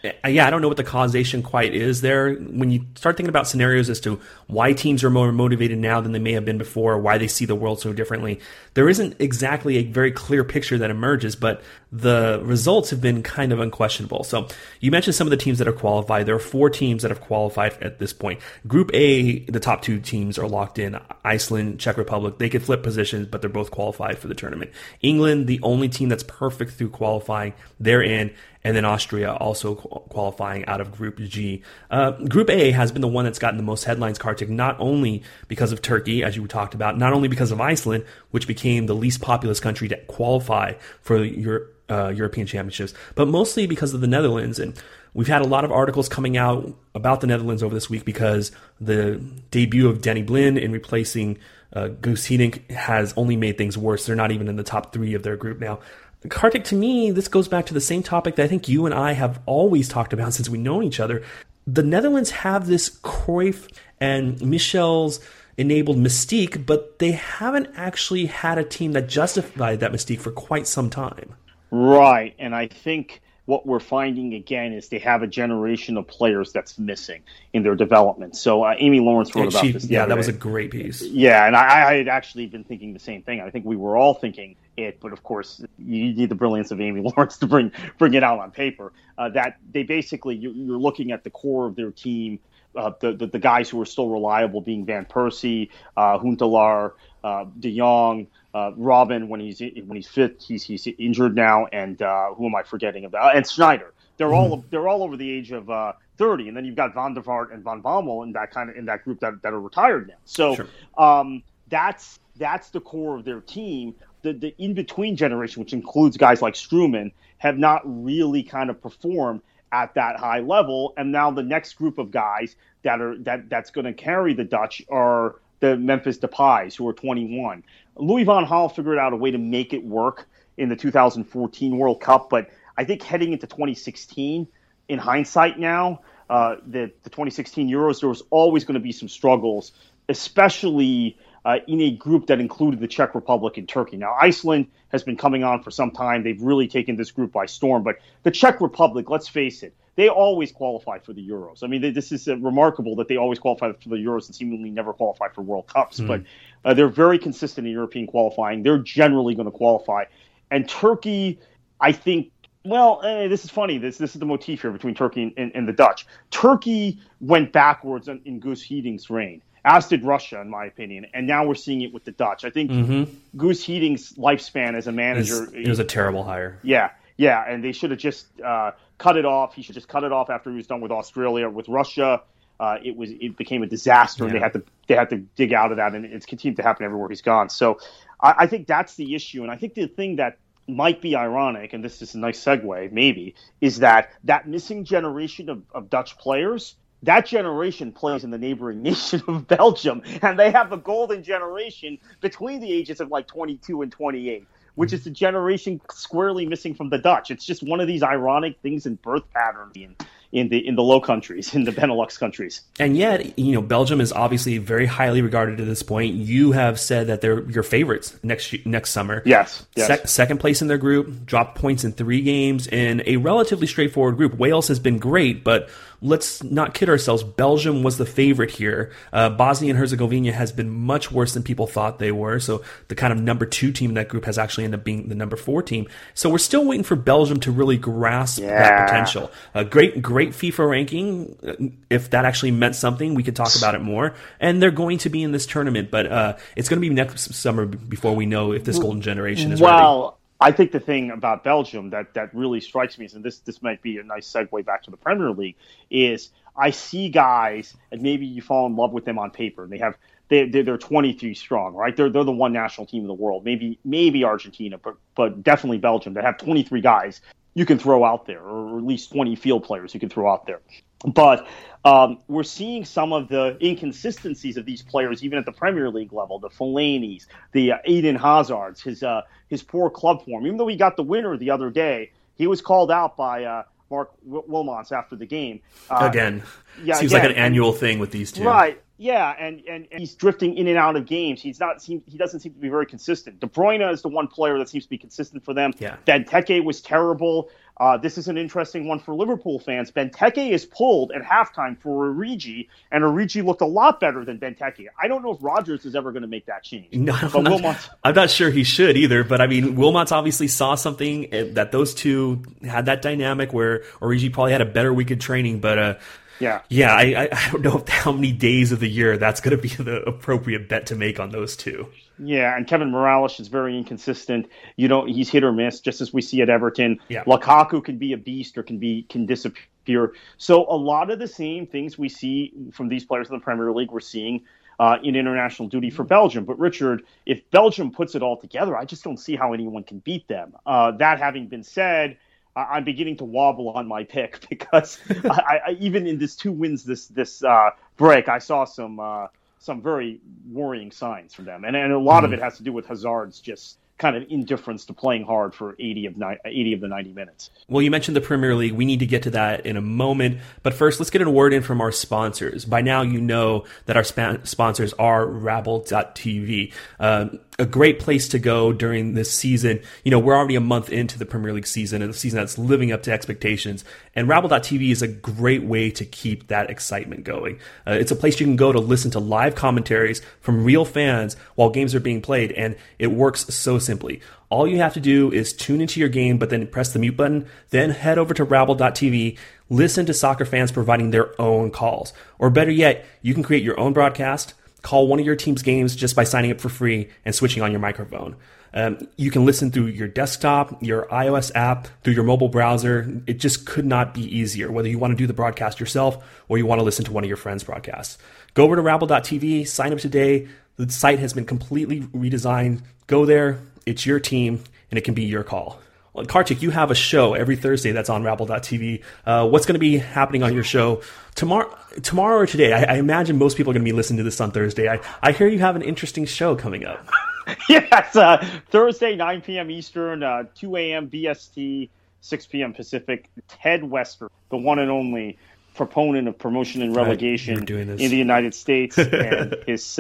Uh, 0.04 0.28
yeah, 0.28 0.46
I 0.46 0.50
don't 0.50 0.60
know 0.60 0.68
what 0.68 0.76
the 0.76 0.84
causation 0.84 1.42
quite 1.42 1.72
is 1.72 2.00
there. 2.00 2.34
When 2.34 2.70
you 2.70 2.84
start 2.96 3.16
thinking 3.16 3.30
about 3.30 3.46
scenarios 3.46 3.88
as 3.88 4.00
to 4.00 4.20
why 4.46 4.72
teams 4.72 5.04
are 5.04 5.10
more 5.10 5.30
motivated 5.32 5.78
now 5.78 6.00
than 6.00 6.12
they 6.12 6.18
may 6.18 6.32
have 6.32 6.44
been 6.44 6.58
before, 6.58 6.98
why 6.98 7.16
they 7.16 7.28
see 7.28 7.44
the 7.44 7.54
world 7.54 7.80
so 7.80 7.92
differently, 7.92 8.40
there 8.74 8.88
isn't 8.88 9.16
exactly 9.20 9.76
a 9.78 9.84
very 9.84 10.10
clear 10.10 10.44
picture 10.44 10.78
that 10.78 10.90
emerges, 10.90 11.36
but 11.36 11.62
the 11.92 12.40
results 12.44 12.90
have 12.90 13.00
been 13.00 13.22
kind 13.22 13.52
of 13.52 13.60
unquestionable. 13.60 14.24
So 14.24 14.48
you 14.80 14.90
mentioned 14.90 15.14
some 15.14 15.26
of 15.26 15.30
the 15.30 15.36
teams 15.36 15.58
that 15.58 15.68
are 15.68 15.72
qualified. 15.72 16.26
There 16.26 16.34
are 16.34 16.40
four 16.40 16.70
teams 16.70 17.02
that 17.02 17.10
have 17.10 17.20
qualified 17.20 17.80
at 17.80 17.98
this 17.98 18.12
point. 18.12 18.40
Group 18.66 18.90
A, 18.94 19.38
the 19.44 19.60
top 19.60 19.82
two 19.82 20.00
teams 20.00 20.38
are 20.38 20.48
locked 20.48 20.78
in 20.78 20.98
Iceland, 21.24 21.80
Czech 21.80 21.96
Republic. 21.96 22.38
They 22.38 22.50
could 22.50 22.62
flip 22.62 22.82
positions, 22.82 23.28
but 23.28 23.40
they're 23.40 23.48
both 23.48 23.70
qualified 23.70 24.18
for 24.18 24.28
the 24.28 24.34
tournament. 24.34 24.72
England, 25.00 25.46
the 25.46 25.60
only 25.62 25.88
team 25.88 26.08
that's 26.08 26.24
perfect 26.24 26.72
through 26.72 26.90
qualifying, 26.90 27.54
they're 27.80 28.02
in 28.02 28.34
and 28.64 28.76
then 28.76 28.84
Austria 28.84 29.32
also 29.34 29.74
qualifying 29.74 30.64
out 30.66 30.80
of 30.80 30.92
Group 30.92 31.18
G. 31.18 31.62
Uh, 31.90 32.12
Group 32.12 32.50
A 32.50 32.70
has 32.72 32.92
been 32.92 33.02
the 33.02 33.08
one 33.08 33.24
that's 33.24 33.38
gotten 33.38 33.56
the 33.56 33.62
most 33.62 33.84
headlines, 33.84 34.18
Kartik, 34.18 34.48
not 34.48 34.76
only 34.78 35.22
because 35.46 35.72
of 35.72 35.80
Turkey, 35.80 36.24
as 36.24 36.36
you 36.36 36.46
talked 36.46 36.74
about, 36.74 36.98
not 36.98 37.12
only 37.12 37.28
because 37.28 37.52
of 37.52 37.60
Iceland, 37.60 38.04
which 38.30 38.46
became 38.46 38.86
the 38.86 38.94
least 38.94 39.20
populous 39.20 39.60
country 39.60 39.88
to 39.88 39.96
qualify 40.04 40.74
for 41.02 41.22
your 41.22 41.68
uh, 41.90 42.08
European 42.08 42.46
Championships, 42.46 42.92
but 43.14 43.28
mostly 43.28 43.66
because 43.66 43.94
of 43.94 44.00
the 44.00 44.06
Netherlands. 44.06 44.58
And 44.58 44.80
we've 45.14 45.28
had 45.28 45.42
a 45.42 45.46
lot 45.46 45.64
of 45.64 45.72
articles 45.72 46.08
coming 46.08 46.36
out 46.36 46.74
about 46.94 47.20
the 47.20 47.26
Netherlands 47.26 47.62
over 47.62 47.74
this 47.74 47.88
week 47.88 48.04
because 48.04 48.52
the 48.80 49.16
debut 49.50 49.88
of 49.88 50.02
Danny 50.02 50.22
Blind 50.22 50.58
in 50.58 50.72
replacing 50.72 51.38
uh, 51.72 51.88
Guus 51.88 52.26
Hiddink 52.26 52.70
has 52.70 53.12
only 53.16 53.36
made 53.36 53.58
things 53.58 53.76
worse. 53.76 54.06
They're 54.06 54.16
not 54.16 54.32
even 54.32 54.48
in 54.48 54.56
the 54.56 54.62
top 54.62 54.92
three 54.92 55.14
of 55.14 55.22
their 55.22 55.36
group 55.36 55.58
now. 55.60 55.80
Kartik, 56.28 56.64
to 56.64 56.74
me, 56.74 57.10
this 57.10 57.28
goes 57.28 57.46
back 57.46 57.66
to 57.66 57.74
the 57.74 57.80
same 57.80 58.02
topic 58.02 58.36
that 58.36 58.44
I 58.44 58.48
think 58.48 58.68
you 58.68 58.86
and 58.86 58.94
I 58.94 59.12
have 59.12 59.40
always 59.46 59.88
talked 59.88 60.12
about 60.12 60.34
since 60.34 60.48
we 60.48 60.58
know 60.58 60.82
each 60.82 60.98
other. 60.98 61.22
The 61.66 61.82
Netherlands 61.82 62.30
have 62.30 62.66
this 62.66 62.88
Cruyff 63.00 63.68
and 64.00 64.40
Michels 64.40 65.20
enabled 65.56 65.98
mystique, 65.98 66.64
but 66.64 66.98
they 66.98 67.12
haven't 67.12 67.68
actually 67.76 68.26
had 68.26 68.58
a 68.58 68.64
team 68.64 68.92
that 68.92 69.08
justified 69.08 69.80
that 69.80 69.92
mystique 69.92 70.20
for 70.20 70.32
quite 70.32 70.66
some 70.66 70.90
time. 70.90 71.34
Right, 71.70 72.34
and 72.38 72.54
I 72.54 72.68
think 72.68 73.20
what 73.44 73.66
we're 73.66 73.80
finding 73.80 74.34
again 74.34 74.72
is 74.72 74.88
they 74.88 74.98
have 74.98 75.22
a 75.22 75.26
generation 75.26 75.96
of 75.96 76.06
players 76.06 76.52
that's 76.52 76.78
missing 76.78 77.22
in 77.52 77.62
their 77.62 77.74
development. 77.74 78.36
So 78.36 78.62
uh, 78.62 78.74
Amy 78.78 79.00
Lawrence 79.00 79.34
wrote 79.34 79.54
about 79.54 79.72
this. 79.72 79.84
yeah, 79.86 80.06
that 80.06 80.16
was 80.16 80.28
a 80.28 80.32
great 80.32 80.70
piece. 80.70 81.02
Yeah, 81.02 81.46
and 81.46 81.56
I, 81.56 81.88
I, 81.88 81.96
had 81.96 82.08
actually 82.08 82.46
been 82.46 82.64
thinking 82.64 82.92
the 82.92 82.98
same 82.98 83.22
thing. 83.22 83.40
I 83.40 83.50
think 83.50 83.64
we 83.64 83.74
were 83.74 83.96
all 83.96 84.12
thinking 84.12 84.56
it, 84.78 85.00
but 85.00 85.12
of 85.12 85.22
course 85.22 85.62
you 85.78 86.14
need 86.14 86.28
the 86.28 86.34
brilliance 86.34 86.70
of 86.70 86.80
Amy 86.80 87.00
Lawrence 87.16 87.38
to 87.38 87.46
bring 87.46 87.72
bring 87.98 88.14
it 88.14 88.22
out 88.22 88.38
on 88.38 88.50
paper. 88.50 88.92
Uh, 89.16 89.28
that 89.30 89.58
they 89.72 89.82
basically 89.82 90.36
you're, 90.36 90.52
you're 90.52 90.78
looking 90.78 91.12
at 91.12 91.24
the 91.24 91.30
core 91.30 91.66
of 91.66 91.76
their 91.76 91.90
team. 91.90 92.38
Uh, 92.76 92.92
the, 93.00 93.12
the, 93.14 93.26
the 93.26 93.38
guys 93.38 93.68
who 93.68 93.80
are 93.80 93.86
still 93.86 94.08
reliable 94.08 94.60
being 94.60 94.84
Van 94.84 95.04
Persie, 95.04 95.70
uh, 95.96 96.18
Huntelaar, 96.18 96.92
uh, 97.24 97.46
De 97.58 97.76
Jong, 97.76 98.26
uh, 98.54 98.70
Robben 98.72 99.28
when 99.28 99.40
he's 99.40 99.60
when 99.60 99.96
he's 99.96 100.06
fit, 100.06 100.42
he's 100.46 100.62
he's 100.62 100.86
injured 100.98 101.34
now, 101.34 101.66
and 101.66 102.00
uh, 102.02 102.34
who 102.34 102.46
am 102.46 102.54
I 102.54 102.62
forgetting 102.62 103.04
about? 103.04 103.36
And 103.36 103.44
Sneijder. 103.44 103.90
They're 104.18 104.28
mm-hmm. 104.28 104.52
all 104.52 104.64
they're 104.70 104.88
all 104.88 105.02
over 105.02 105.16
the 105.16 105.30
age 105.30 105.52
of 105.52 105.70
uh, 105.70 105.92
30, 106.18 106.48
and 106.48 106.56
then 106.56 106.64
you've 106.64 106.76
got 106.76 106.92
Van 106.92 107.14
der 107.14 107.22
Vaart 107.22 107.54
and 107.54 107.64
Van 107.64 107.80
Bommel 107.80 108.24
in 108.24 108.32
that 108.32 108.50
kind 108.50 108.68
of 108.68 108.76
in 108.76 108.84
that 108.86 109.04
group 109.04 109.20
that, 109.20 109.40
that 109.42 109.52
are 109.52 109.60
retired 109.60 110.08
now. 110.08 110.14
So 110.24 110.56
sure. 110.56 110.66
um, 110.98 111.42
that's 111.68 112.18
that's 112.36 112.70
the 112.70 112.80
core 112.80 113.16
of 113.16 113.24
their 113.24 113.40
team. 113.40 113.94
The 114.22 114.32
the 114.32 114.54
in 114.58 114.74
between 114.74 115.16
generation, 115.16 115.62
which 115.62 115.72
includes 115.72 116.16
guys 116.16 116.42
like 116.42 116.54
Strootman, 116.54 117.12
have 117.38 117.58
not 117.58 117.82
really 117.84 118.42
kind 118.42 118.70
of 118.70 118.80
performed 118.80 119.42
at 119.70 119.94
that 119.94 120.18
high 120.18 120.40
level. 120.40 120.94
And 120.96 121.12
now 121.12 121.30
the 121.30 121.42
next 121.42 121.74
group 121.74 121.98
of 121.98 122.10
guys 122.10 122.56
that 122.82 123.00
are 123.00 123.16
that 123.18 123.48
that's 123.48 123.70
going 123.70 123.84
to 123.84 123.92
carry 123.92 124.34
the 124.34 124.44
Dutch 124.44 124.82
are 124.88 125.36
the 125.60 125.76
Memphis 125.76 126.18
Depays, 126.18 126.76
who 126.76 126.86
are 126.88 126.92
21. 126.92 127.64
Louis 127.96 128.24
Van 128.24 128.46
Gaal 128.46 128.74
figured 128.74 128.98
out 128.98 129.12
a 129.12 129.16
way 129.16 129.30
to 129.32 129.38
make 129.38 129.72
it 129.72 129.84
work 129.84 130.28
in 130.56 130.68
the 130.68 130.76
2014 130.76 131.76
World 131.76 132.00
Cup, 132.00 132.30
but 132.30 132.50
I 132.76 132.84
think 132.84 133.02
heading 133.02 133.32
into 133.32 133.46
2016, 133.46 134.46
in 134.88 134.98
hindsight 134.98 135.58
now, 135.58 136.00
uh, 136.30 136.56
the, 136.66 136.92
the 137.02 137.10
2016 137.10 137.68
Euros, 137.68 138.00
there 138.00 138.08
was 138.08 138.22
always 138.30 138.64
going 138.64 138.74
to 138.74 138.80
be 138.80 138.92
some 138.92 139.08
struggles, 139.08 139.72
especially 140.08 141.18
uh, 141.48 141.60
in 141.66 141.80
a 141.80 141.90
group 141.92 142.26
that 142.26 142.40
included 142.40 142.78
the 142.78 142.86
Czech 142.86 143.14
Republic 143.14 143.56
and 143.56 143.66
Turkey. 143.66 143.96
Now, 143.96 144.14
Iceland 144.20 144.66
has 144.88 145.02
been 145.02 145.16
coming 145.16 145.44
on 145.44 145.62
for 145.62 145.70
some 145.70 145.90
time. 145.90 146.22
They've 146.22 146.42
really 146.42 146.68
taken 146.68 146.96
this 146.96 147.10
group 147.10 147.32
by 147.32 147.46
storm, 147.46 147.82
but 147.82 147.96
the 148.22 148.30
Czech 148.30 148.60
Republic, 148.60 149.08
let's 149.08 149.28
face 149.28 149.62
it, 149.62 149.74
they 149.96 150.10
always 150.10 150.52
qualify 150.52 150.98
for 150.98 151.14
the 151.14 151.26
Euros. 151.26 151.64
I 151.64 151.66
mean, 151.66 151.80
they, 151.80 151.90
this 151.90 152.12
is 152.12 152.28
uh, 152.28 152.36
remarkable 152.36 152.96
that 152.96 153.08
they 153.08 153.16
always 153.16 153.38
qualify 153.38 153.72
for 153.72 153.88
the 153.88 153.96
Euros 153.96 154.26
and 154.26 154.36
seemingly 154.36 154.68
never 154.68 154.92
qualify 154.92 155.28
for 155.28 155.40
World 155.40 155.68
Cups. 155.68 156.00
Mm. 156.00 156.06
But 156.06 156.22
uh, 156.66 156.74
they're 156.74 156.86
very 156.86 157.18
consistent 157.18 157.66
in 157.66 157.72
European 157.72 158.06
qualifying. 158.06 158.62
They're 158.62 158.76
generally 158.76 159.34
going 159.34 159.50
to 159.50 159.56
qualify. 159.56 160.04
And 160.50 160.68
Turkey, 160.68 161.40
I 161.80 161.92
think, 161.92 162.30
well, 162.66 163.00
eh, 163.02 163.26
this 163.28 163.46
is 163.46 163.50
funny. 163.50 163.78
This 163.78 163.96
this 163.96 164.14
is 164.14 164.20
the 164.20 164.26
motif 164.26 164.60
here 164.60 164.70
between 164.70 164.94
Turkey 164.94 165.22
and, 165.22 165.32
and, 165.38 165.52
and 165.54 165.66
the 165.66 165.72
Dutch. 165.72 166.06
Turkey 166.30 167.00
went 167.22 167.52
backwards 167.52 168.08
in, 168.08 168.20
in 168.26 168.38
Guus 168.38 168.62
Hiddink's 168.62 169.08
reign 169.08 169.40
as 169.68 169.86
did 169.88 170.02
Russia, 170.04 170.40
in 170.40 170.48
my 170.48 170.64
opinion. 170.64 171.06
And 171.12 171.26
now 171.26 171.46
we're 171.46 171.54
seeing 171.54 171.82
it 171.82 171.92
with 171.92 172.04
the 172.04 172.12
Dutch. 172.12 172.44
I 172.44 172.50
think 172.50 172.70
mm-hmm. 172.70 173.38
Guus 173.38 173.62
Hiddink's 173.64 174.14
lifespan 174.14 174.74
as 174.74 174.86
a 174.86 174.92
manager. 174.92 175.44
It 175.44 175.56
was, 175.56 175.66
it 175.66 175.68
was 175.68 175.78
a 175.78 175.84
terrible 175.84 176.24
hire. 176.24 176.58
Yeah, 176.62 176.90
yeah, 177.16 177.44
and 177.46 177.62
they 177.62 177.72
should 177.72 177.90
have 177.90 178.00
just 178.00 178.26
uh, 178.40 178.72
cut 178.96 179.16
it 179.16 179.26
off. 179.26 179.54
He 179.54 179.62
should 179.62 179.74
just 179.74 179.88
cut 179.88 180.04
it 180.04 180.12
off 180.12 180.30
after 180.30 180.50
he 180.50 180.56
was 180.56 180.66
done 180.66 180.80
with 180.80 180.90
Australia. 180.90 181.50
With 181.50 181.68
Russia, 181.68 182.22
uh, 182.58 182.78
it 182.82 182.96
was 182.96 183.10
it 183.10 183.36
became 183.36 183.62
a 183.62 183.66
disaster, 183.66 184.24
yeah. 184.24 184.30
and 184.30 184.36
they 184.36 184.42
had 184.42 184.52
to 184.54 184.62
they 184.86 184.94
had 184.94 185.10
to 185.10 185.18
dig 185.36 185.52
out 185.52 185.70
of 185.70 185.76
that, 185.76 185.94
and 185.94 186.04
it's 186.06 186.26
continued 186.26 186.56
to 186.56 186.62
happen 186.62 186.86
everywhere 186.86 187.08
he's 187.10 187.22
gone. 187.22 187.50
So 187.50 187.78
I, 188.20 188.34
I 188.38 188.46
think 188.46 188.66
that's 188.66 188.94
the 188.94 189.14
issue, 189.14 189.42
and 189.42 189.50
I 189.50 189.56
think 189.56 189.74
the 189.74 189.86
thing 189.86 190.16
that 190.16 190.38
might 190.66 191.00
be 191.00 191.16
ironic, 191.16 191.72
and 191.72 191.82
this 191.84 192.02
is 192.02 192.14
a 192.14 192.18
nice 192.18 192.42
segue, 192.42 192.92
maybe, 192.92 193.34
is 193.60 193.80
that 193.80 194.12
that 194.24 194.48
missing 194.48 194.84
generation 194.84 195.48
of, 195.48 195.62
of 195.74 195.90
Dutch 195.90 196.16
players 196.18 196.76
that 197.02 197.26
generation 197.26 197.92
plays 197.92 198.24
in 198.24 198.30
the 198.30 198.38
neighboring 198.38 198.82
nation 198.82 199.22
of 199.28 199.46
Belgium, 199.46 200.02
and 200.22 200.38
they 200.38 200.50
have 200.50 200.70
the 200.70 200.76
golden 200.76 201.22
generation 201.22 201.98
between 202.20 202.60
the 202.60 202.72
ages 202.72 203.00
of 203.00 203.08
like 203.10 203.26
22 203.26 203.82
and 203.82 203.92
28 203.92 204.46
which 204.78 204.92
is 204.92 205.02
the 205.02 205.10
generation 205.10 205.80
squarely 205.90 206.46
missing 206.46 206.72
from 206.72 206.88
the 206.88 206.98
Dutch. 206.98 207.32
It's 207.32 207.44
just 207.44 207.64
one 207.64 207.80
of 207.80 207.88
these 207.88 208.04
ironic 208.04 208.60
things 208.62 208.86
in 208.86 208.94
birth 208.94 209.24
patterns 209.34 209.72
in, 209.74 209.96
in 210.30 210.50
the 210.50 210.64
in 210.64 210.76
the 210.76 210.84
Low 210.84 211.00
Countries, 211.00 211.52
in 211.52 211.64
the 211.64 211.72
Benelux 211.72 212.16
countries. 212.16 212.60
And 212.78 212.96
yet, 212.96 213.36
you 213.36 213.54
know, 213.54 213.60
Belgium 213.60 214.00
is 214.00 214.12
obviously 214.12 214.58
very 214.58 214.86
highly 214.86 215.20
regarded 215.20 215.58
at 215.58 215.66
this 215.66 215.82
point. 215.82 216.14
You 216.14 216.52
have 216.52 216.78
said 216.78 217.08
that 217.08 217.22
they're 217.22 217.42
your 217.50 217.64
favorites 217.64 218.16
next 218.22 218.54
next 218.64 218.90
summer. 218.90 219.20
Yes. 219.26 219.66
yes. 219.74 219.88
Se- 219.88 220.06
second 220.06 220.38
place 220.38 220.62
in 220.62 220.68
their 220.68 220.78
group, 220.78 221.26
dropped 221.26 221.58
points 221.58 221.82
in 221.82 221.90
three 221.90 222.20
games 222.20 222.68
in 222.68 223.02
a 223.04 223.16
relatively 223.16 223.66
straightforward 223.66 224.16
group. 224.16 224.34
Wales 224.34 224.68
has 224.68 224.78
been 224.78 224.98
great, 224.98 225.42
but 225.42 225.70
let's 226.00 226.42
not 226.44 226.74
kid 226.74 226.88
ourselves. 226.88 227.22
Belgium 227.22 227.82
was 227.82 227.98
the 227.98 228.06
favorite 228.06 228.50
here. 228.50 228.92
Uh, 229.12 229.30
Bosnia 229.30 229.70
and 229.70 229.78
Herzegovina 229.78 230.32
has 230.32 230.52
been 230.52 230.70
much 230.70 231.10
worse 231.10 231.34
than 231.34 231.42
people 231.42 231.66
thought 231.66 231.98
they 231.98 232.12
were. 232.12 232.38
So 232.40 232.62
the 232.88 232.94
kind 232.94 233.12
of 233.12 233.20
number 233.20 233.46
two 233.46 233.72
team 233.72 233.90
in 233.90 233.94
that 233.94 234.08
group 234.08 234.24
has 234.24 234.38
actually 234.38 234.64
ended 234.64 234.80
up 234.80 234.84
being 234.84 235.08
the 235.08 235.14
number 235.14 235.36
four 235.36 235.62
team. 235.62 235.88
So 236.14 236.30
we're 236.30 236.38
still 236.38 236.64
waiting 236.64 236.84
for 236.84 236.96
Belgium 236.96 237.40
to 237.40 237.50
really 237.50 237.76
grasp 237.76 238.40
yeah. 238.40 238.58
that 238.58 238.86
potential. 238.86 239.30
A 239.54 239.64
great, 239.64 240.00
great 240.00 240.30
FIFA 240.30 240.70
ranking. 240.70 241.36
Uh, 241.42 241.74
if 241.90 242.10
that 242.10 242.24
actually 242.24 242.52
meant 242.52 242.76
something, 242.76 243.14
we 243.14 243.22
could 243.22 243.36
talk 243.36 243.56
about 243.56 243.74
it 243.74 243.80
more. 243.80 244.14
And 244.38 244.62
they're 244.62 244.70
going 244.70 244.98
to 244.98 245.08
be 245.08 245.22
in 245.22 245.32
this 245.32 245.46
tournament, 245.46 245.90
but 245.90 246.06
uh, 246.06 246.36
it's 246.56 246.68
going 246.68 246.80
to 246.80 246.88
be 246.88 246.94
next 246.94 247.34
summer 247.34 247.66
before 247.66 248.14
we 248.14 248.26
know 248.26 248.52
if 248.52 248.64
this 248.64 248.78
golden 248.78 249.02
generation 249.02 249.52
is 249.52 249.60
well, 249.60 250.02
ready. 250.02 250.17
I 250.40 250.52
think 250.52 250.70
the 250.72 250.80
thing 250.80 251.10
about 251.10 251.42
Belgium 251.42 251.90
that, 251.90 252.14
that 252.14 252.32
really 252.34 252.60
strikes 252.60 252.98
me, 252.98 253.06
is, 253.06 253.14
and 253.14 253.24
this 253.24 253.38
this 253.40 253.60
might 253.62 253.82
be 253.82 253.98
a 253.98 254.04
nice 254.04 254.30
segue 254.30 254.64
back 254.64 254.84
to 254.84 254.90
the 254.90 254.96
Premier 254.96 255.30
League, 255.30 255.56
is 255.90 256.30
I 256.56 256.70
see 256.70 257.08
guys 257.08 257.74
and 257.90 258.02
maybe 258.02 258.26
you 258.26 258.42
fall 258.42 258.66
in 258.66 258.76
love 258.76 258.92
with 258.92 259.04
them 259.04 259.18
on 259.18 259.30
paper. 259.30 259.64
And 259.64 259.72
they 259.72 259.78
have 259.78 259.96
they, 260.28 260.44
they're 260.46 260.78
23 260.78 261.34
strong, 261.34 261.74
right? 261.74 261.96
They're 261.96 262.10
they're 262.10 262.24
the 262.24 262.32
one 262.32 262.52
national 262.52 262.86
team 262.86 263.02
in 263.02 263.08
the 263.08 263.14
world, 263.14 263.44
maybe 263.44 263.78
maybe 263.84 264.24
Argentina, 264.24 264.78
but 264.78 264.96
but 265.16 265.42
definitely 265.42 265.78
Belgium 265.78 266.14
that 266.14 266.24
have 266.24 266.38
23 266.38 266.80
guys 266.80 267.20
you 267.54 267.66
can 267.66 267.78
throw 267.78 268.04
out 268.04 268.26
there, 268.26 268.40
or 268.40 268.78
at 268.78 268.84
least 268.84 269.12
20 269.12 269.36
field 269.36 269.64
players 269.64 269.94
you 269.94 270.00
can 270.00 270.08
throw 270.08 270.30
out 270.30 270.46
there. 270.46 270.60
But 271.04 271.46
um, 271.84 272.18
we're 272.26 272.42
seeing 272.42 272.84
some 272.84 273.12
of 273.12 273.28
the 273.28 273.56
inconsistencies 273.62 274.56
of 274.56 274.66
these 274.66 274.82
players, 274.82 275.22
even 275.22 275.38
at 275.38 275.44
the 275.44 275.52
Premier 275.52 275.90
League 275.90 276.12
level. 276.12 276.38
The 276.38 276.50
Fellaini's, 276.50 277.26
the 277.52 277.72
uh, 277.72 277.78
Eden 277.84 278.16
Hazards, 278.16 278.82
his 278.82 279.02
uh, 279.02 279.22
his 279.48 279.62
poor 279.62 279.90
club 279.90 280.24
form. 280.24 280.46
Even 280.46 280.58
though 280.58 280.66
he 280.66 280.76
got 280.76 280.96
the 280.96 281.04
winner 281.04 281.36
the 281.36 281.50
other 281.50 281.70
day, 281.70 282.12
he 282.34 282.46
was 282.46 282.60
called 282.60 282.90
out 282.90 283.16
by 283.16 283.44
uh, 283.44 283.62
Marc 283.90 284.10
Wilmots 284.28 284.92
after 284.92 285.14
the 285.16 285.26
game. 285.26 285.60
Uh, 285.88 286.08
again, 286.10 286.42
yeah, 286.82 286.94
seems 286.94 287.12
again. 287.12 287.26
like 287.26 287.30
an 287.30 287.36
annual 287.36 287.72
thing 287.72 287.98
with 288.00 288.10
these 288.10 288.32
two, 288.32 288.44
right? 288.44 288.82
Yeah, 289.00 289.32
and, 289.38 289.62
and, 289.68 289.86
and, 289.92 290.00
he's 290.00 290.16
drifting 290.16 290.56
in 290.56 290.66
and 290.66 290.76
out 290.76 290.96
of 290.96 291.06
games. 291.06 291.40
He's 291.40 291.60
not 291.60 291.80
seem, 291.80 292.02
he 292.06 292.18
doesn't 292.18 292.40
seem 292.40 292.52
to 292.52 292.58
be 292.58 292.68
very 292.68 292.84
consistent. 292.84 293.38
De 293.38 293.46
Bruyne 293.46 293.92
is 293.92 294.02
the 294.02 294.08
one 294.08 294.26
player 294.26 294.58
that 294.58 294.68
seems 294.68 294.84
to 294.84 294.90
be 294.90 294.98
consistent 294.98 295.44
for 295.44 295.54
them. 295.54 295.72
Yeah. 295.78 295.96
Benteke 296.04 296.64
was 296.64 296.80
terrible. 296.80 297.48
Uh, 297.80 297.96
this 297.96 298.18
is 298.18 298.26
an 298.26 298.36
interesting 298.36 298.88
one 298.88 298.98
for 298.98 299.14
Liverpool 299.14 299.60
fans. 299.60 299.92
Benteke 299.92 300.50
is 300.50 300.66
pulled 300.66 301.12
at 301.12 301.22
halftime 301.22 301.78
for 301.80 302.12
Origi, 302.12 302.66
and 302.90 303.04
Origi 303.04 303.44
looked 303.44 303.60
a 303.60 303.66
lot 303.66 304.00
better 304.00 304.24
than 304.24 304.38
Benteke. 304.40 304.86
I 305.00 305.06
don't 305.06 305.22
know 305.22 305.32
if 305.32 305.38
Rodgers 305.40 305.84
is 305.84 305.94
ever 305.94 306.10
going 306.10 306.22
to 306.22 306.28
make 306.28 306.46
that 306.46 306.64
change. 306.64 306.92
No, 306.92 307.12
I'm 307.34 307.44
not, 307.44 307.90
I'm 308.02 308.14
not, 308.16 308.30
sure 308.30 308.50
he 308.50 308.64
should 308.64 308.96
either. 308.96 309.22
But 309.22 309.40
I 309.40 309.46
mean, 309.46 309.76
Wilmots 309.76 310.10
obviously 310.10 310.48
saw 310.48 310.74
something 310.74 311.32
eh, 311.32 311.52
that 311.52 311.70
those 311.70 311.94
two 311.94 312.42
had 312.64 312.86
that 312.86 313.00
dynamic 313.00 313.52
where 313.52 313.80
Origi 314.00 314.32
probably 314.32 314.52
had 314.52 314.60
a 314.60 314.66
better 314.66 314.92
week 314.92 315.12
of 315.12 315.20
training, 315.20 315.60
but. 315.60 315.78
Uh, 315.78 315.94
yeah. 316.40 316.62
Yeah, 316.68 316.92
I, 316.92 317.28
I 317.32 317.50
don't 317.50 317.62
know 317.62 317.84
how 317.88 318.12
many 318.12 318.32
days 318.32 318.72
of 318.72 318.80
the 318.80 318.88
year 318.88 319.16
that's 319.16 319.40
going 319.40 319.56
to 319.56 319.62
be 319.62 319.68
the 319.68 320.02
appropriate 320.02 320.68
bet 320.68 320.86
to 320.86 320.96
make 320.96 321.20
on 321.20 321.30
those 321.30 321.56
two. 321.56 321.88
Yeah, 322.18 322.56
and 322.56 322.66
Kevin 322.66 322.90
Mirallas 322.90 323.38
is 323.40 323.48
very 323.48 323.76
inconsistent. 323.76 324.48
You 324.76 324.88
know, 324.88 325.04
he's 325.06 325.28
hit 325.28 325.44
or 325.44 325.52
miss, 325.52 325.80
just 325.80 326.00
as 326.00 326.12
we 326.12 326.20
see 326.20 326.42
at 326.42 326.48
Everton. 326.48 326.98
Yeah. 327.08 327.24
Lukaku 327.24 327.84
can 327.84 327.98
be 327.98 328.12
a 328.12 328.16
beast 328.16 328.58
or 328.58 328.62
can 328.62 328.78
be 328.78 329.04
can 329.08 329.26
disappear. 329.26 330.12
So 330.36 330.66
a 330.68 330.76
lot 330.76 331.10
of 331.10 331.18
the 331.18 331.28
same 331.28 331.66
things 331.66 331.96
we 331.96 332.08
see 332.08 332.52
from 332.72 332.88
these 332.88 333.04
players 333.04 333.28
in 333.28 333.34
the 333.36 333.40
Premier 333.40 333.72
League, 333.72 333.90
we're 333.90 334.00
seeing 334.00 334.44
uh, 334.78 334.98
in 335.02 335.16
international 335.16 335.68
duty 335.68 335.90
for 335.90 336.04
Belgium. 336.04 336.44
But 336.44 336.58
Richard, 336.58 337.04
if 337.26 337.48
Belgium 337.50 337.90
puts 337.90 338.14
it 338.14 338.22
all 338.22 338.36
together, 338.36 338.76
I 338.76 338.84
just 338.84 339.04
don't 339.04 339.16
see 339.16 339.36
how 339.36 339.52
anyone 339.52 339.84
can 339.84 340.00
beat 340.00 340.26
them. 340.28 340.54
Uh, 340.66 340.92
that 340.92 341.18
having 341.18 341.46
been 341.46 341.64
said, 341.64 342.16
I- 342.58 342.76
am 342.78 342.84
beginning 342.84 343.16
to 343.18 343.24
wobble 343.24 343.70
on 343.70 343.86
my 343.86 344.04
pick 344.04 344.46
because 344.48 344.98
I, 345.24 345.60
I, 345.68 345.76
even 345.80 346.06
in 346.06 346.18
this 346.18 346.36
two 346.36 346.52
wins 346.52 346.84
this 346.84 347.06
this 347.06 347.42
uh, 347.42 347.70
break, 347.96 348.28
I 348.28 348.38
saw 348.38 348.64
some 348.64 349.00
uh, 349.00 349.28
some 349.58 349.82
very 349.82 350.20
worrying 350.50 350.90
signs 350.90 351.34
from 351.34 351.44
them, 351.44 351.64
and 351.64 351.76
and 351.76 351.92
a 351.92 351.98
lot 351.98 352.22
mm. 352.22 352.24
of 352.24 352.30
hmm. 352.30 352.34
it 352.34 352.42
has 352.42 352.56
to 352.58 352.62
do 352.62 352.72
with 352.72 352.86
Hazard's 352.86 353.40
just 353.40 353.78
kind 353.98 354.16
of 354.16 354.24
indifference 354.30 354.84
to 354.86 354.92
playing 354.92 355.24
hard 355.24 355.54
for 355.54 355.74
80 355.78 356.06
of, 356.06 356.16
ni- 356.16 356.36
80 356.44 356.72
of 356.74 356.80
the 356.80 356.88
90 356.88 357.12
minutes. 357.12 357.50
Well, 357.68 357.82
you 357.82 357.90
mentioned 357.90 358.16
the 358.16 358.20
Premier 358.20 358.54
League. 358.54 358.72
We 358.72 358.84
need 358.84 359.00
to 359.00 359.06
get 359.06 359.24
to 359.24 359.30
that 359.30 359.66
in 359.66 359.76
a 359.76 359.80
moment. 359.80 360.38
But 360.62 360.72
first, 360.74 361.00
let's 361.00 361.10
get 361.10 361.20
a 361.20 361.28
word 361.28 361.52
in 361.52 361.62
from 361.62 361.80
our 361.80 361.90
sponsors. 361.90 362.64
By 362.64 362.80
now, 362.80 363.02
you 363.02 363.20
know 363.20 363.64
that 363.86 363.96
our 363.96 364.04
sp- 364.06 364.44
sponsors 364.46 364.92
are 364.94 365.26
Rabble.tv. 365.26 366.72
Uh, 367.00 367.26
a 367.60 367.66
great 367.66 367.98
place 367.98 368.28
to 368.28 368.38
go 368.38 368.72
during 368.72 369.14
this 369.14 369.32
season. 369.32 369.80
You 370.04 370.12
know, 370.12 370.20
we're 370.20 370.36
already 370.36 370.54
a 370.54 370.60
month 370.60 370.90
into 370.90 371.18
the 371.18 371.26
Premier 371.26 371.52
League 371.52 371.66
season 371.66 372.02
and 372.02 372.12
the 372.12 372.16
season 372.16 372.38
that's 372.38 372.56
living 372.56 372.92
up 372.92 373.02
to 373.02 373.12
expectations. 373.12 373.84
And 374.14 374.28
Rabble.tv 374.28 374.92
is 374.92 375.02
a 375.02 375.08
great 375.08 375.64
way 375.64 375.90
to 375.90 376.04
keep 376.04 376.46
that 376.46 376.70
excitement 376.70 377.24
going. 377.24 377.58
Uh, 377.84 377.92
it's 377.92 378.12
a 378.12 378.16
place 378.16 378.38
you 378.38 378.46
can 378.46 378.54
go 378.54 378.70
to 378.70 378.78
listen 378.78 379.10
to 379.10 379.18
live 379.18 379.56
commentaries 379.56 380.22
from 380.40 380.62
real 380.62 380.84
fans 380.84 381.34
while 381.56 381.70
games 381.70 381.96
are 381.96 382.00
being 382.00 382.22
played. 382.22 382.52
And 382.52 382.76
it 383.00 383.08
works 383.08 383.52
so 383.52 383.80
simply. 383.80 384.20
All 384.50 384.68
you 384.68 384.78
have 384.78 384.94
to 384.94 385.00
do 385.00 385.32
is 385.32 385.52
tune 385.52 385.80
into 385.80 385.98
your 385.98 386.08
game, 386.08 386.38
but 386.38 386.50
then 386.50 386.68
press 386.68 386.92
the 386.92 387.00
mute 387.00 387.16
button, 387.16 387.46
then 387.70 387.90
head 387.90 388.18
over 388.18 388.32
to 388.34 388.44
Rabble.tv, 388.44 389.36
listen 389.68 390.06
to 390.06 390.14
soccer 390.14 390.44
fans 390.44 390.70
providing 390.70 391.10
their 391.10 391.38
own 391.40 391.72
calls. 391.72 392.12
Or 392.38 392.50
better 392.50 392.70
yet, 392.70 393.04
you 393.20 393.34
can 393.34 393.42
create 393.42 393.64
your 393.64 393.78
own 393.78 393.92
broadcast 393.92 394.54
call 394.82 395.08
one 395.08 395.20
of 395.20 395.26
your 395.26 395.36
team's 395.36 395.62
games 395.62 395.96
just 395.96 396.14
by 396.14 396.24
signing 396.24 396.50
up 396.50 396.60
for 396.60 396.68
free 396.68 397.08
and 397.24 397.34
switching 397.34 397.62
on 397.62 397.70
your 397.70 397.80
microphone. 397.80 398.36
Um, 398.74 399.08
you 399.16 399.30
can 399.30 399.46
listen 399.46 399.70
through 399.70 399.86
your 399.86 400.08
desktop, 400.08 400.82
your 400.82 401.06
iOS 401.06 401.50
app, 401.54 401.88
through 402.02 402.12
your 402.12 402.24
mobile 402.24 402.48
browser. 402.48 403.22
It 403.26 403.34
just 403.34 403.66
could 403.66 403.86
not 403.86 404.12
be 404.12 404.22
easier, 404.22 404.70
whether 404.70 404.88
you 404.88 404.98
want 404.98 405.12
to 405.12 405.16
do 405.16 405.26
the 405.26 405.32
broadcast 405.32 405.80
yourself 405.80 406.22
or 406.48 406.58
you 406.58 406.66
want 406.66 406.78
to 406.78 406.84
listen 406.84 407.04
to 407.06 407.12
one 407.12 407.24
of 407.24 407.28
your 407.28 407.36
friends' 407.36 407.64
broadcasts. 407.64 408.18
Go 408.54 408.64
over 408.64 408.76
to 408.76 408.82
Rabble.tv, 408.82 409.66
sign 409.66 409.92
up 409.92 409.98
today. 409.98 410.48
The 410.76 410.90
site 410.90 411.18
has 411.18 411.32
been 411.32 411.46
completely 411.46 412.02
redesigned. 412.02 412.82
Go 413.06 413.24
there, 413.24 413.58
it's 413.86 414.04
your 414.04 414.20
team, 414.20 414.62
and 414.90 414.98
it 414.98 415.02
can 415.02 415.14
be 415.14 415.24
your 415.24 415.42
call. 415.42 415.80
Kartik, 416.24 416.62
you 416.62 416.70
have 416.70 416.90
a 416.90 416.94
show 416.94 417.34
every 417.34 417.56
Thursday 417.56 417.92
that's 417.92 418.08
on 418.08 418.22
Rabble.tv. 418.22 419.02
Uh, 419.24 419.48
what's 419.48 419.66
going 419.66 419.74
to 419.74 419.80
be 419.80 419.98
happening 419.98 420.42
on 420.42 420.54
your 420.54 420.64
show 420.64 421.02
tomorrow? 421.34 421.76
Tomorrow 422.02 422.38
or 422.38 422.46
today? 422.46 422.72
I, 422.72 422.94
I 422.94 422.96
imagine 422.98 423.38
most 423.38 423.56
people 423.56 423.70
are 423.70 423.74
going 423.74 423.84
to 423.84 423.90
be 423.90 423.96
listening 423.96 424.18
to 424.18 424.24
this 424.24 424.40
on 424.40 424.50
Thursday. 424.50 424.88
I, 424.88 425.00
I 425.22 425.32
hear 425.32 425.48
you 425.48 425.58
have 425.58 425.76
an 425.76 425.82
interesting 425.82 426.24
show 426.24 426.54
coming 426.56 426.84
up. 426.84 427.08
yes, 427.68 428.16
uh, 428.16 428.44
Thursday, 428.70 429.16
9 429.16 429.40
p.m. 429.40 429.70
Eastern, 429.70 430.22
uh, 430.22 430.44
2 430.54 430.76
a.m. 430.76 431.08
BST, 431.08 431.88
6 432.20 432.46
p.m. 432.46 432.72
Pacific. 432.74 433.30
Ted 433.48 433.82
Westervelt, 433.82 434.30
the 434.50 434.56
one 434.56 434.78
and 434.78 434.90
only 434.90 435.38
proponent 435.74 436.28
of 436.28 436.38
promotion 436.38 436.82
and 436.82 436.94
relegation 436.94 437.60
right, 437.60 437.70
in 437.70 437.96
the 437.96 438.16
United 438.16 438.52
States, 438.52 438.98
and 438.98 439.56
his 439.66 439.98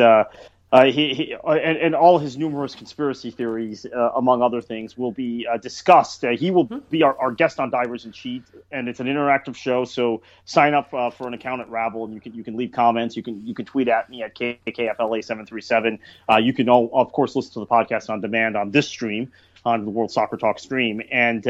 uh, 0.70 0.84
he, 0.84 1.14
he 1.14 1.34
uh, 1.34 1.52
and, 1.52 1.78
and, 1.78 1.94
all 1.94 2.18
his 2.18 2.36
numerous 2.36 2.74
conspiracy 2.74 3.30
theories, 3.30 3.86
uh, 3.86 4.10
among 4.16 4.42
other 4.42 4.60
things, 4.60 4.98
will 4.98 5.12
be 5.12 5.46
uh, 5.46 5.56
discussed. 5.56 6.22
Uh, 6.22 6.30
he 6.30 6.50
will 6.50 6.64
hmm. 6.64 6.78
be 6.90 7.02
our, 7.02 7.18
our, 7.18 7.32
guest 7.32 7.58
on 7.58 7.70
Divers 7.70 8.04
and 8.04 8.12
Cheat, 8.12 8.42
and 8.70 8.86
it's 8.86 9.00
an 9.00 9.06
interactive 9.06 9.56
show. 9.56 9.86
So 9.86 10.20
sign 10.44 10.74
up 10.74 10.92
uh, 10.92 11.08
for 11.08 11.26
an 11.26 11.32
account 11.32 11.62
at 11.62 11.70
Rabble, 11.70 12.04
and 12.04 12.12
you 12.12 12.20
can 12.20 12.34
you 12.34 12.44
can 12.44 12.54
leave 12.54 12.72
comments. 12.72 13.16
You 13.16 13.22
can 13.22 13.46
you 13.46 13.54
can 13.54 13.64
tweet 13.64 13.88
at 13.88 14.10
me 14.10 14.22
at 14.22 14.34
KKFLA 14.34 15.24
seven 15.24 15.46
three 15.46 15.62
seven. 15.62 15.98
You 16.38 16.52
can 16.52 16.68
all, 16.68 16.90
of 16.92 17.12
course 17.12 17.34
listen 17.34 17.54
to 17.54 17.60
the 17.60 17.66
podcast 17.66 18.10
on 18.10 18.20
demand 18.20 18.56
on 18.56 18.70
this 18.70 18.88
stream 18.88 19.32
on 19.64 19.86
the 19.86 19.90
World 19.90 20.10
Soccer 20.10 20.36
Talk 20.36 20.58
stream, 20.58 21.00
and 21.10 21.46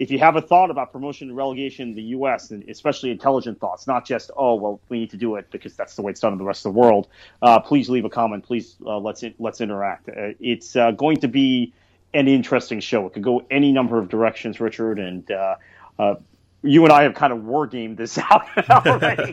if 0.00 0.10
you 0.10 0.18
have 0.18 0.34
a 0.34 0.40
thought 0.40 0.70
about 0.70 0.92
promotion 0.92 1.28
and 1.28 1.36
relegation 1.36 1.90
in 1.90 1.94
the 1.94 2.02
U.S., 2.02 2.50
and 2.50 2.66
especially 2.70 3.10
intelligent 3.10 3.60
thoughts, 3.60 3.86
not 3.86 4.06
just 4.06 4.30
oh 4.34 4.54
well 4.54 4.80
we 4.88 4.98
need 4.98 5.10
to 5.10 5.18
do 5.18 5.36
it 5.36 5.48
because 5.50 5.76
that's 5.76 5.94
the 5.94 6.00
way 6.02 6.10
it's 6.10 6.20
done 6.20 6.32
in 6.32 6.38
the 6.38 6.44
rest 6.44 6.64
of 6.64 6.72
the 6.72 6.80
world, 6.80 7.06
uh, 7.42 7.60
please 7.60 7.90
leave 7.90 8.06
a 8.06 8.10
comment. 8.10 8.42
Please 8.42 8.76
uh, 8.86 8.98
let's 8.98 9.22
let's 9.38 9.60
interact. 9.60 10.08
Uh, 10.08 10.32
it's 10.40 10.74
uh, 10.74 10.90
going 10.92 11.18
to 11.18 11.28
be 11.28 11.74
an 12.14 12.28
interesting 12.28 12.80
show. 12.80 13.06
It 13.06 13.12
could 13.12 13.22
go 13.22 13.46
any 13.50 13.72
number 13.72 13.98
of 13.98 14.08
directions, 14.08 14.58
Richard, 14.58 14.98
and 14.98 15.30
uh, 15.30 15.56
uh, 15.98 16.14
you 16.62 16.84
and 16.84 16.92
I 16.92 17.04
have 17.04 17.14
kind 17.14 17.32
of 17.32 17.44
war 17.44 17.66
gamed 17.66 17.96
this 17.96 18.18
out 18.30 18.46
already 18.68 19.32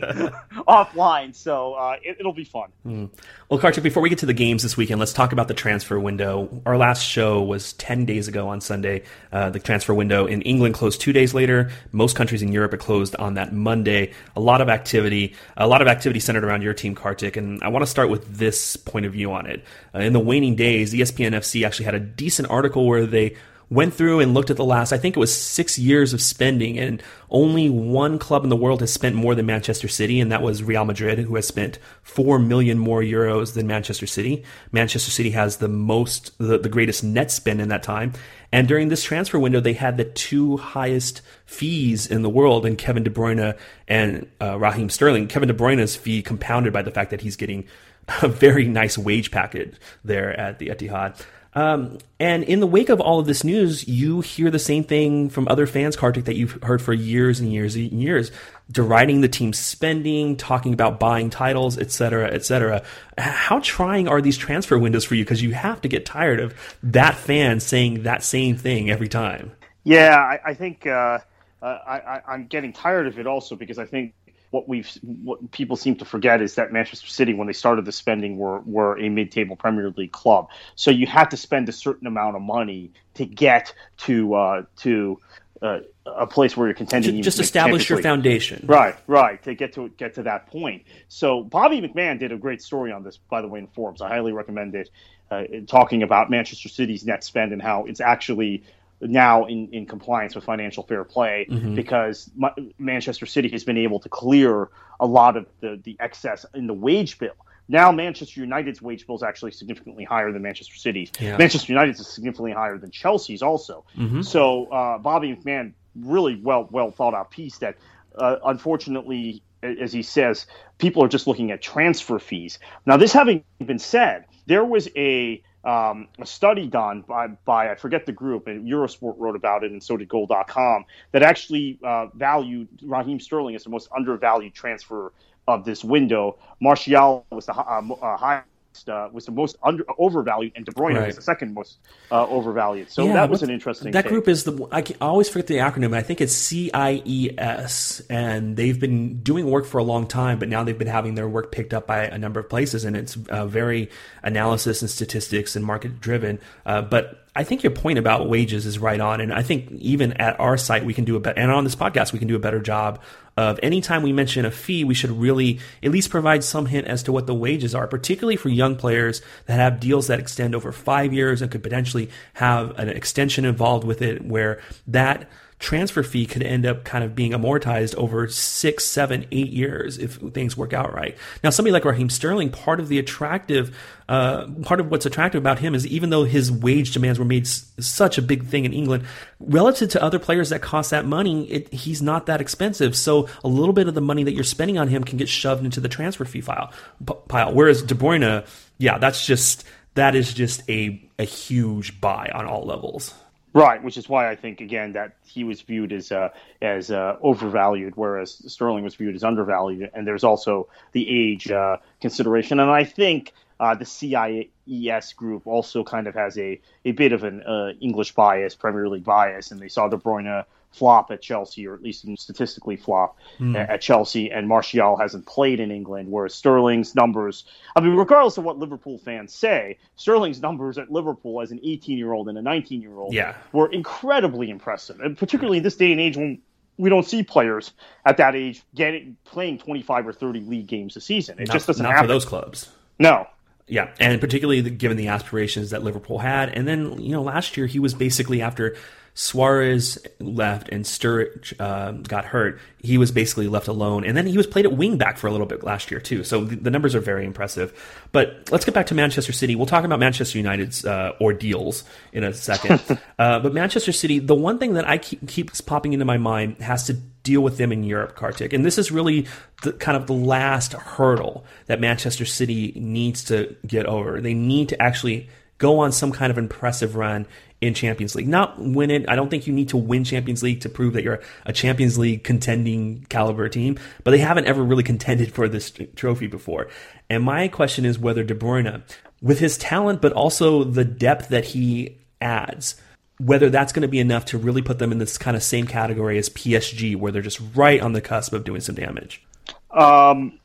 offline, 0.66 1.34
so 1.34 1.74
uh, 1.74 1.96
it, 2.02 2.24
will 2.24 2.32
be 2.32 2.44
fun. 2.44 2.70
Mm. 2.86 3.10
Well, 3.48 3.60
Kartik, 3.60 3.82
before 3.82 4.02
we 4.02 4.08
get 4.08 4.18
to 4.18 4.26
the 4.26 4.32
games 4.32 4.62
this 4.62 4.76
weekend, 4.76 4.98
let's 4.98 5.12
talk 5.12 5.32
about 5.32 5.48
the 5.48 5.54
transfer 5.54 5.98
window. 6.00 6.62
Our 6.64 6.76
last 6.76 7.02
show 7.02 7.42
was 7.42 7.74
10 7.74 8.06
days 8.06 8.28
ago 8.28 8.48
on 8.48 8.60
Sunday. 8.60 9.02
Uh, 9.30 9.50
the 9.50 9.58
transfer 9.58 9.92
window 9.92 10.26
in 10.26 10.42
England 10.42 10.74
closed 10.74 11.00
two 11.00 11.12
days 11.12 11.34
later. 11.34 11.70
Most 11.92 12.16
countries 12.16 12.42
in 12.42 12.52
Europe 12.52 12.72
it 12.74 12.80
closed 12.80 13.14
on 13.16 13.34
that 13.34 13.52
Monday. 13.52 14.12
A 14.34 14.40
lot 14.40 14.60
of 14.60 14.68
activity, 14.68 15.34
a 15.56 15.66
lot 15.66 15.82
of 15.82 15.88
activity 15.88 16.20
centered 16.20 16.44
around 16.44 16.62
your 16.62 16.74
team, 16.74 16.94
Kartik, 16.94 17.36
and 17.36 17.62
I 17.62 17.68
want 17.68 17.82
to 17.82 17.90
start 17.90 18.08
with 18.08 18.38
this 18.38 18.76
point 18.76 19.04
of 19.04 19.12
view 19.12 19.32
on 19.32 19.46
it. 19.46 19.64
Uh, 19.94 19.98
in 20.00 20.12
the 20.14 20.20
waning 20.20 20.56
days, 20.56 20.94
ESPN 20.94 21.32
FC 21.32 21.66
actually 21.66 21.84
had 21.84 21.94
a 21.94 22.00
decent 22.00 22.48
article 22.50 22.86
where 22.86 23.06
they 23.06 23.36
went 23.70 23.92
through 23.92 24.20
and 24.20 24.32
looked 24.32 24.50
at 24.50 24.56
the 24.56 24.64
last, 24.64 24.92
I 24.92 24.98
think 24.98 25.16
it 25.16 25.20
was 25.20 25.34
six 25.34 25.78
years 25.78 26.12
of 26.14 26.22
spending, 26.22 26.78
and 26.78 27.02
only 27.30 27.68
one 27.68 28.18
club 28.18 28.42
in 28.42 28.48
the 28.48 28.56
world 28.56 28.80
has 28.80 28.92
spent 28.92 29.14
more 29.14 29.34
than 29.34 29.46
Manchester 29.46 29.88
City, 29.88 30.20
and 30.20 30.32
that 30.32 30.42
was 30.42 30.62
Real 30.62 30.84
Madrid, 30.84 31.18
who 31.18 31.34
has 31.36 31.46
spent 31.46 31.78
four 32.02 32.38
million 32.38 32.78
more 32.78 33.02
euros 33.02 33.54
than 33.54 33.66
Manchester 33.66 34.06
City. 34.06 34.42
Manchester 34.72 35.10
City 35.10 35.30
has 35.30 35.58
the 35.58 35.68
most, 35.68 36.36
the, 36.38 36.58
the 36.58 36.68
greatest 36.68 37.04
net 37.04 37.30
spend 37.30 37.60
in 37.60 37.68
that 37.68 37.82
time. 37.82 38.12
And 38.50 38.66
during 38.66 38.88
this 38.88 39.04
transfer 39.04 39.38
window, 39.38 39.60
they 39.60 39.74
had 39.74 39.98
the 39.98 40.04
two 40.04 40.56
highest 40.56 41.20
fees 41.44 42.06
in 42.06 42.22
the 42.22 42.30
world 42.30 42.64
in 42.64 42.76
Kevin 42.76 43.02
De 43.02 43.10
Bruyne 43.10 43.58
and 43.86 44.26
uh, 44.40 44.58
Raheem 44.58 44.88
Sterling. 44.88 45.28
Kevin 45.28 45.48
De 45.48 45.54
Bruyne's 45.54 45.96
fee 45.96 46.22
compounded 46.22 46.72
by 46.72 46.80
the 46.80 46.90
fact 46.90 47.10
that 47.10 47.20
he's 47.20 47.36
getting 47.36 47.66
a 48.22 48.28
very 48.28 48.66
nice 48.66 48.96
wage 48.96 49.30
packet 49.30 49.74
there 50.02 50.38
at 50.38 50.58
the 50.58 50.68
Etihad. 50.68 51.22
Um, 51.54 51.98
and 52.20 52.44
in 52.44 52.60
the 52.60 52.66
wake 52.66 52.88
of 52.88 53.00
all 53.00 53.18
of 53.18 53.26
this 53.26 53.42
news, 53.42 53.88
you 53.88 54.20
hear 54.20 54.50
the 54.50 54.58
same 54.58 54.84
thing 54.84 55.30
from 55.30 55.48
other 55.48 55.66
fans, 55.66 55.96
Kartik, 55.96 56.26
that 56.26 56.36
you've 56.36 56.62
heard 56.62 56.82
for 56.82 56.92
years 56.92 57.40
and 57.40 57.52
years 57.52 57.74
and 57.74 57.90
years, 57.92 58.30
deriding 58.70 59.22
the 59.22 59.28
team's 59.28 59.58
spending, 59.58 60.36
talking 60.36 60.72
about 60.72 61.00
buying 61.00 61.30
titles, 61.30 61.78
et 61.78 61.90
cetera, 61.90 62.30
et 62.32 62.44
cetera. 62.44 62.82
How 63.16 63.60
trying 63.60 64.08
are 64.08 64.20
these 64.20 64.36
transfer 64.36 64.78
windows 64.78 65.04
for 65.04 65.14
you? 65.14 65.24
Because 65.24 65.42
you 65.42 65.52
have 65.52 65.80
to 65.80 65.88
get 65.88 66.04
tired 66.04 66.40
of 66.40 66.54
that 66.82 67.16
fan 67.16 67.60
saying 67.60 68.02
that 68.02 68.22
same 68.22 68.56
thing 68.56 68.90
every 68.90 69.08
time. 69.08 69.52
Yeah, 69.84 70.16
I, 70.16 70.50
I 70.50 70.54
think 70.54 70.86
uh, 70.86 71.18
I, 71.62 72.20
am 72.28 72.46
getting 72.46 72.72
tired 72.72 73.06
of 73.06 73.18
it 73.18 73.26
also 73.26 73.56
because 73.56 73.78
I 73.78 73.86
think 73.86 74.12
what 74.50 74.68
we've 74.68 74.90
what 75.02 75.50
people 75.50 75.76
seem 75.76 75.96
to 75.96 76.04
forget 76.04 76.40
is 76.40 76.54
that 76.54 76.72
Manchester 76.72 77.08
City, 77.08 77.34
when 77.34 77.46
they 77.46 77.52
started 77.52 77.84
the 77.84 77.92
spending, 77.92 78.38
were 78.38 78.60
were 78.60 78.98
a 78.98 79.08
mid-table 79.08 79.56
Premier 79.56 79.92
League 79.96 80.12
club. 80.12 80.48
So 80.74 80.90
you 80.90 81.06
had 81.06 81.30
to 81.30 81.36
spend 81.36 81.68
a 81.68 81.72
certain 81.72 82.06
amount 82.06 82.36
of 82.36 82.42
money 82.42 82.92
to 83.14 83.26
get 83.26 83.74
to 83.98 84.34
uh, 84.34 84.62
to 84.78 85.20
uh, 85.60 85.80
a 86.06 86.26
place 86.26 86.56
where 86.56 86.68
you're 86.68 86.74
contending. 86.74 87.16
Just, 87.22 87.36
just 87.36 87.40
establish 87.40 87.90
your 87.90 88.00
foundation. 88.00 88.64
Right, 88.66 88.94
right. 89.06 89.42
To 89.42 89.54
get 89.54 89.74
to 89.74 89.88
get 89.90 90.14
to 90.14 90.22
that 90.24 90.46
point. 90.46 90.84
So 91.08 91.42
Bobby 91.42 91.80
McMahon 91.80 92.18
did 92.18 92.32
a 92.32 92.36
great 92.36 92.62
story 92.62 92.92
on 92.92 93.02
this, 93.02 93.18
by 93.18 93.42
the 93.42 93.48
way, 93.48 93.58
in 93.58 93.66
Forbes. 93.66 94.00
I 94.00 94.08
highly 94.08 94.32
recommend 94.32 94.74
it. 94.74 94.90
Uh, 95.30 95.44
talking 95.66 96.02
about 96.02 96.30
Manchester 96.30 96.70
City's 96.70 97.04
net 97.04 97.22
spend 97.22 97.52
and 97.52 97.60
how 97.60 97.84
it's 97.84 98.00
actually 98.00 98.64
now 99.00 99.44
in, 99.44 99.68
in 99.72 99.86
compliance 99.86 100.34
with 100.34 100.44
financial 100.44 100.82
fair 100.82 101.04
play 101.04 101.46
mm-hmm. 101.48 101.74
because 101.74 102.30
Ma- 102.36 102.54
Manchester 102.78 103.26
City 103.26 103.48
has 103.50 103.64
been 103.64 103.78
able 103.78 104.00
to 104.00 104.08
clear 104.08 104.68
a 104.98 105.06
lot 105.06 105.36
of 105.36 105.46
the, 105.60 105.80
the 105.84 105.96
excess 106.00 106.44
in 106.54 106.66
the 106.66 106.74
wage 106.74 107.18
bill. 107.18 107.34
Now 107.68 107.92
Manchester 107.92 108.40
United's 108.40 108.80
wage 108.80 109.06
bill 109.06 109.16
is 109.16 109.22
actually 109.22 109.52
significantly 109.52 110.04
higher 110.04 110.32
than 110.32 110.42
Manchester 110.42 110.74
City's. 110.74 111.12
Yeah. 111.20 111.36
Manchester 111.36 111.72
United's 111.72 112.00
is 112.00 112.08
significantly 112.08 112.52
higher 112.52 112.78
than 112.78 112.90
Chelsea's 112.90 113.42
also. 113.42 113.84
Mm-hmm. 113.96 114.22
So 114.22 114.66
uh, 114.66 114.98
Bobby 114.98 115.36
McMahon 115.36 115.74
really 115.94 116.36
well 116.36 116.68
well 116.70 116.90
thought 116.90 117.14
out 117.14 117.30
piece 117.30 117.58
that 117.58 117.76
uh, 118.16 118.36
unfortunately, 118.44 119.42
as 119.62 119.92
he 119.92 120.02
says, 120.02 120.46
people 120.78 121.04
are 121.04 121.08
just 121.08 121.26
looking 121.26 121.50
at 121.50 121.60
transfer 121.60 122.18
fees. 122.18 122.58
Now 122.86 122.96
this 122.96 123.12
having 123.12 123.44
been 123.64 123.78
said, 123.78 124.24
there 124.48 124.64
was 124.64 124.88
a 124.96 125.42
um, 125.64 126.08
a 126.18 126.24
study 126.24 126.66
done 126.66 127.02
by, 127.06 127.26
by 127.44 127.70
I 127.70 127.74
forget 127.74 128.06
the 128.06 128.12
group, 128.12 128.46
and 128.46 128.66
Eurosport 128.66 129.14
wrote 129.18 129.36
about 129.36 129.64
it, 129.64 129.70
and 129.70 129.82
so 129.82 129.96
did 129.96 130.08
Goal.com, 130.08 130.84
that 131.12 131.22
actually 131.22 131.78
uh, 131.84 132.06
valued 132.14 132.68
Raheem 132.82 133.20
Sterling 133.20 133.54
as 133.54 133.64
the 133.64 133.70
most 133.70 133.88
undervalued 133.94 134.54
transfer 134.54 135.12
of 135.46 135.64
this 135.64 135.84
window. 135.84 136.38
Martial 136.60 137.26
was 137.30 137.46
the 137.46 137.54
uh, 137.54 137.82
uh, 138.00 138.40
uh, 138.86 139.08
was 139.10 139.24
the 139.24 139.32
most 139.32 139.56
under, 139.62 139.84
overvalued, 139.96 140.52
and 140.54 140.66
De 140.66 140.72
Bruyne 140.72 140.96
right. 140.96 141.06
was 141.06 141.16
the 141.16 141.22
second 141.22 141.54
most 141.54 141.78
uh, 142.12 142.26
overvalued. 142.26 142.90
So 142.90 143.06
yeah, 143.06 143.14
that 143.14 143.30
was 143.30 143.42
an 143.42 143.50
interesting. 143.50 143.92
That 143.92 144.02
take. 144.02 144.10
group 144.10 144.28
is 144.28 144.44
the 144.44 144.68
I, 144.70 144.84
always 145.00 145.28
forget 145.30 145.46
the 145.46 145.56
acronym. 145.56 145.94
I 145.94 146.02
think 146.02 146.20
it's 146.20 146.34
CIES, 146.34 148.02
and 148.10 148.56
they've 148.56 148.78
been 148.78 149.22
doing 149.22 149.50
work 149.50 149.64
for 149.64 149.78
a 149.78 149.84
long 149.84 150.06
time, 150.06 150.38
but 150.38 150.48
now 150.48 150.64
they've 150.64 150.78
been 150.78 150.86
having 150.88 151.14
their 151.14 151.28
work 151.28 151.50
picked 151.50 151.72
up 151.72 151.86
by 151.86 152.04
a 152.04 152.18
number 152.18 152.40
of 152.40 152.50
places, 152.50 152.84
and 152.84 152.96
it's 152.96 153.16
uh, 153.28 153.46
very 153.46 153.90
analysis 154.22 154.82
and 154.82 154.90
statistics 154.90 155.56
and 155.56 155.64
market 155.64 156.00
driven. 156.00 156.38
Uh, 156.66 156.82
but 156.82 157.27
I 157.38 157.44
think 157.44 157.62
your 157.62 157.70
point 157.70 158.00
about 158.00 158.28
wages 158.28 158.66
is 158.66 158.80
right 158.80 158.98
on, 158.98 159.20
and 159.20 159.32
I 159.32 159.42
think 159.42 159.70
even 159.70 160.12
at 160.14 160.40
our 160.40 160.56
site 160.56 160.84
we 160.84 160.92
can 160.92 161.04
do 161.04 161.14
a 161.14 161.20
better, 161.20 161.38
and 161.38 161.52
on 161.52 161.62
this 161.62 161.76
podcast 161.76 162.12
we 162.12 162.18
can 162.18 162.26
do 162.26 162.34
a 162.34 162.40
better 162.40 162.58
job 162.58 163.00
of 163.36 163.60
anytime 163.62 164.02
we 164.02 164.12
mention 164.12 164.44
a 164.44 164.50
fee, 164.50 164.82
we 164.82 164.92
should 164.92 165.12
really 165.12 165.60
at 165.80 165.92
least 165.92 166.10
provide 166.10 166.42
some 166.42 166.66
hint 166.66 166.88
as 166.88 167.04
to 167.04 167.12
what 167.12 167.28
the 167.28 167.34
wages 167.34 167.76
are, 167.76 167.86
particularly 167.86 168.34
for 168.34 168.48
young 168.48 168.74
players 168.74 169.22
that 169.46 169.54
have 169.54 169.78
deals 169.78 170.08
that 170.08 170.18
extend 170.18 170.52
over 170.52 170.72
five 170.72 171.12
years 171.12 171.40
and 171.40 171.48
could 171.48 171.62
potentially 171.62 172.10
have 172.34 172.76
an 172.76 172.88
extension 172.88 173.44
involved 173.44 173.84
with 173.84 174.02
it, 174.02 174.24
where 174.24 174.60
that 174.88 175.30
transfer 175.58 176.02
fee 176.04 176.24
could 176.24 176.42
end 176.42 176.64
up 176.64 176.84
kind 176.84 177.02
of 177.02 177.14
being 177.14 177.32
amortized 177.32 177.94
over 177.96 178.28
six, 178.28 178.84
seven, 178.84 179.26
eight 179.32 179.48
years 179.50 179.98
if 179.98 180.14
things 180.14 180.56
work 180.56 180.72
out 180.72 180.94
right. 180.94 181.16
Now, 181.42 181.50
somebody 181.50 181.72
like 181.72 181.84
Raheem 181.84 182.10
Sterling, 182.10 182.50
part 182.50 182.78
of 182.78 182.88
the 182.88 182.98
attractive, 182.98 183.76
uh, 184.08 184.46
part 184.62 184.78
of 184.78 184.90
what's 184.90 185.04
attractive 185.04 185.42
about 185.42 185.58
him 185.58 185.74
is 185.74 185.86
even 185.86 186.10
though 186.10 186.22
his 186.24 186.50
wage 186.52 186.92
demands 186.92 187.18
were 187.18 187.24
made 187.24 187.42
s- 187.46 187.70
such 187.80 188.18
a 188.18 188.22
big 188.22 188.46
thing 188.46 188.64
in 188.66 188.72
England, 188.72 189.04
relative 189.40 189.88
to 189.90 190.02
other 190.02 190.20
players 190.20 190.50
that 190.50 190.62
cost 190.62 190.90
that 190.90 191.04
money, 191.04 191.44
it, 191.50 191.72
he's 191.74 192.00
not 192.00 192.26
that 192.26 192.40
expensive. 192.40 192.96
So 192.96 193.28
a 193.42 193.48
little 193.48 193.72
bit 193.74 193.88
of 193.88 193.94
the 193.94 194.00
money 194.00 194.22
that 194.24 194.34
you're 194.34 194.44
spending 194.44 194.78
on 194.78 194.86
him 194.88 195.02
can 195.02 195.18
get 195.18 195.28
shoved 195.28 195.64
into 195.64 195.80
the 195.80 195.88
transfer 195.88 196.24
fee 196.24 196.40
file 196.40 196.72
p- 197.04 197.14
pile. 197.26 197.52
Whereas 197.52 197.82
De 197.82 197.94
Bruyne, 197.94 198.46
yeah, 198.78 198.98
that's 198.98 199.26
just 199.26 199.64
that 199.94 200.14
is 200.14 200.32
just 200.32 200.62
a 200.70 201.02
a 201.18 201.24
huge 201.24 202.00
buy 202.00 202.30
on 202.32 202.46
all 202.46 202.64
levels. 202.64 203.12
Right, 203.54 203.82
which 203.82 203.96
is 203.96 204.08
why 204.08 204.30
I 204.30 204.36
think 204.36 204.60
again 204.60 204.92
that 204.92 205.16
he 205.24 205.42
was 205.42 205.62
viewed 205.62 205.92
as 205.92 206.12
uh, 206.12 206.28
as 206.60 206.90
uh, 206.90 207.16
overvalued, 207.22 207.96
whereas 207.96 208.42
Sterling 208.52 208.84
was 208.84 208.94
viewed 208.94 209.14
as 209.14 209.24
undervalued, 209.24 209.90
and 209.94 210.06
there's 210.06 210.22
also 210.22 210.68
the 210.92 211.08
age 211.08 211.50
uh, 211.50 211.78
consideration, 212.00 212.60
and 212.60 212.70
I 212.70 212.84
think 212.84 213.32
uh, 213.58 213.74
the 213.74 213.86
CIES 213.86 215.14
group 215.14 215.46
also 215.46 215.82
kind 215.82 216.06
of 216.06 216.14
has 216.14 216.38
a, 216.38 216.60
a 216.84 216.92
bit 216.92 217.12
of 217.12 217.24
an 217.24 217.42
uh, 217.42 217.72
English 217.80 218.12
bias, 218.14 218.54
Premier 218.54 218.88
League 218.88 219.04
bias, 219.04 219.50
and 219.50 219.60
they 219.60 219.68
saw 219.68 219.88
De 219.88 219.96
Bruyne 219.96 220.44
flop 220.70 221.10
at 221.10 221.22
Chelsea, 221.22 221.66
or 221.66 221.74
at 221.74 221.82
least 221.82 222.06
statistically 222.18 222.76
flop 222.76 223.16
mm. 223.38 223.56
at 223.56 223.80
Chelsea, 223.80 224.30
and 224.30 224.48
Martial 224.48 224.96
hasn't 224.96 225.26
played 225.26 225.60
in 225.60 225.70
England, 225.70 226.10
whereas 226.10 226.34
Sterling's 226.34 226.94
numbers, 226.94 227.44
I 227.76 227.80
mean, 227.80 227.94
regardless 227.94 228.38
of 228.38 228.44
what 228.44 228.58
Liverpool 228.58 228.98
fans 228.98 229.32
say, 229.32 229.78
Sterling's 229.96 230.40
numbers 230.40 230.78
at 230.78 230.90
Liverpool 230.90 231.40
as 231.40 231.50
an 231.50 231.60
18 231.62 231.98
year 231.98 232.12
old 232.12 232.28
and 232.28 232.38
a 232.38 232.42
19 232.42 232.80
year 232.80 232.96
old 232.96 233.14
yeah. 233.14 233.34
were 233.52 233.70
incredibly 233.70 234.50
impressive, 234.50 235.00
and 235.00 235.16
particularly 235.16 235.58
in 235.58 235.64
this 235.64 235.76
day 235.76 235.92
and 235.92 236.00
age 236.00 236.16
when 236.16 236.40
we 236.76 236.88
don't 236.88 237.06
see 237.06 237.22
players 237.22 237.72
at 238.04 238.18
that 238.18 238.36
age 238.36 238.62
getting 238.74 239.16
playing 239.24 239.58
25 239.58 240.06
or 240.06 240.12
30 240.12 240.40
league 240.40 240.66
games 240.66 240.96
a 240.96 241.00
season. 241.00 241.38
It 241.38 241.48
not, 241.48 241.54
just 241.54 241.66
doesn't 241.66 241.82
not 241.82 241.92
happen. 241.92 242.06
for 242.06 242.12
those 242.12 242.24
clubs. 242.24 242.70
No, 243.00 243.26
yeah, 243.68 243.90
and 244.00 244.20
particularly 244.20 244.62
given 244.70 244.96
the 244.96 245.08
aspirations 245.08 245.70
that 245.70 245.82
Liverpool 245.82 246.18
had, 246.18 246.48
and 246.48 246.66
then 246.66 247.00
you 247.00 247.12
know 247.12 247.22
last 247.22 247.56
year 247.56 247.66
he 247.66 247.78
was 247.78 247.94
basically 247.94 248.40
after 248.40 248.76
Suarez 249.18 249.98
left 250.20 250.68
and 250.68 250.84
Sturridge 250.84 251.52
uh, 251.58 251.90
got 251.90 252.24
hurt, 252.24 252.60
he 252.80 252.98
was 252.98 253.10
basically 253.10 253.48
left 253.48 253.66
alone. 253.66 254.04
And 254.04 254.16
then 254.16 254.28
he 254.28 254.36
was 254.36 254.46
played 254.46 254.64
at 254.64 254.72
wing 254.74 254.96
back 254.96 255.18
for 255.18 255.26
a 255.26 255.32
little 255.32 255.44
bit 255.44 255.64
last 255.64 255.90
year 255.90 255.98
too. 255.98 256.22
So 256.22 256.44
the, 256.44 256.54
the 256.54 256.70
numbers 256.70 256.94
are 256.94 257.00
very 257.00 257.26
impressive. 257.26 257.76
But 258.12 258.48
let's 258.52 258.64
get 258.64 258.74
back 258.74 258.86
to 258.86 258.94
Manchester 258.94 259.32
City. 259.32 259.56
We'll 259.56 259.66
talk 259.66 259.82
about 259.82 259.98
Manchester 259.98 260.38
United's 260.38 260.84
uh, 260.84 261.14
ordeals 261.20 261.82
in 262.12 262.22
a 262.22 262.32
second. 262.32 262.80
uh, 263.18 263.40
but 263.40 263.52
Manchester 263.52 263.90
City, 263.90 264.20
the 264.20 264.36
one 264.36 264.60
thing 264.60 264.74
that 264.74 264.88
I 264.88 264.98
keep 264.98 265.26
keeps 265.26 265.60
popping 265.60 265.94
into 265.94 266.04
my 266.04 266.16
mind 266.16 266.58
has 266.58 266.84
to 266.86 266.92
deal 266.94 267.40
with 267.40 267.58
them 267.58 267.72
in 267.72 267.82
Europe, 267.82 268.14
Kartik. 268.14 268.52
And 268.52 268.64
this 268.64 268.78
is 268.78 268.92
really 268.92 269.26
the 269.64 269.72
kind 269.72 269.96
of 269.96 270.06
the 270.06 270.12
last 270.12 270.74
hurdle 270.74 271.44
that 271.66 271.80
Manchester 271.80 272.24
City 272.24 272.72
needs 272.76 273.24
to 273.24 273.56
get 273.66 273.84
over. 273.86 274.20
They 274.20 274.34
need 274.34 274.68
to 274.68 274.80
actually 274.80 275.28
go 275.58 275.80
on 275.80 275.92
some 275.92 276.12
kind 276.12 276.30
of 276.30 276.38
impressive 276.38 276.96
run 276.96 277.26
in 277.60 277.74
Champions 277.74 278.14
League. 278.14 278.28
Not 278.28 278.58
win 278.58 278.90
it. 278.90 279.08
I 279.08 279.16
don't 279.16 279.28
think 279.28 279.46
you 279.46 279.52
need 279.52 279.70
to 279.70 279.76
win 279.76 280.04
Champions 280.04 280.42
League 280.42 280.60
to 280.60 280.68
prove 280.68 280.94
that 280.94 281.02
you're 281.02 281.20
a 281.44 281.52
Champions 281.52 281.98
League 281.98 282.24
contending 282.24 283.04
caliber 283.08 283.48
team, 283.48 283.78
but 284.04 284.12
they 284.12 284.18
haven't 284.18 284.46
ever 284.46 284.62
really 284.62 284.84
contended 284.84 285.32
for 285.32 285.48
this 285.48 285.72
trophy 285.96 286.28
before. 286.28 286.68
And 287.10 287.24
my 287.24 287.48
question 287.48 287.84
is 287.84 287.98
whether 287.98 288.22
De 288.22 288.34
Bruyne, 288.34 288.82
with 289.20 289.40
his 289.40 289.58
talent, 289.58 290.00
but 290.00 290.12
also 290.12 290.62
the 290.64 290.84
depth 290.84 291.28
that 291.30 291.46
he 291.46 291.96
adds, 292.20 292.80
whether 293.18 293.50
that's 293.50 293.72
going 293.72 293.82
to 293.82 293.88
be 293.88 293.98
enough 293.98 294.26
to 294.26 294.38
really 294.38 294.62
put 294.62 294.78
them 294.78 294.92
in 294.92 294.98
this 294.98 295.18
kind 295.18 295.36
of 295.36 295.42
same 295.42 295.66
category 295.66 296.18
as 296.18 296.28
PSG, 296.28 296.94
where 296.94 297.10
they're 297.10 297.22
just 297.22 297.40
right 297.54 297.80
on 297.80 297.92
the 297.92 298.00
cusp 298.00 298.32
of 298.32 298.44
doing 298.44 298.60
some 298.60 298.76
damage. 298.76 299.24
Um, 299.72 300.38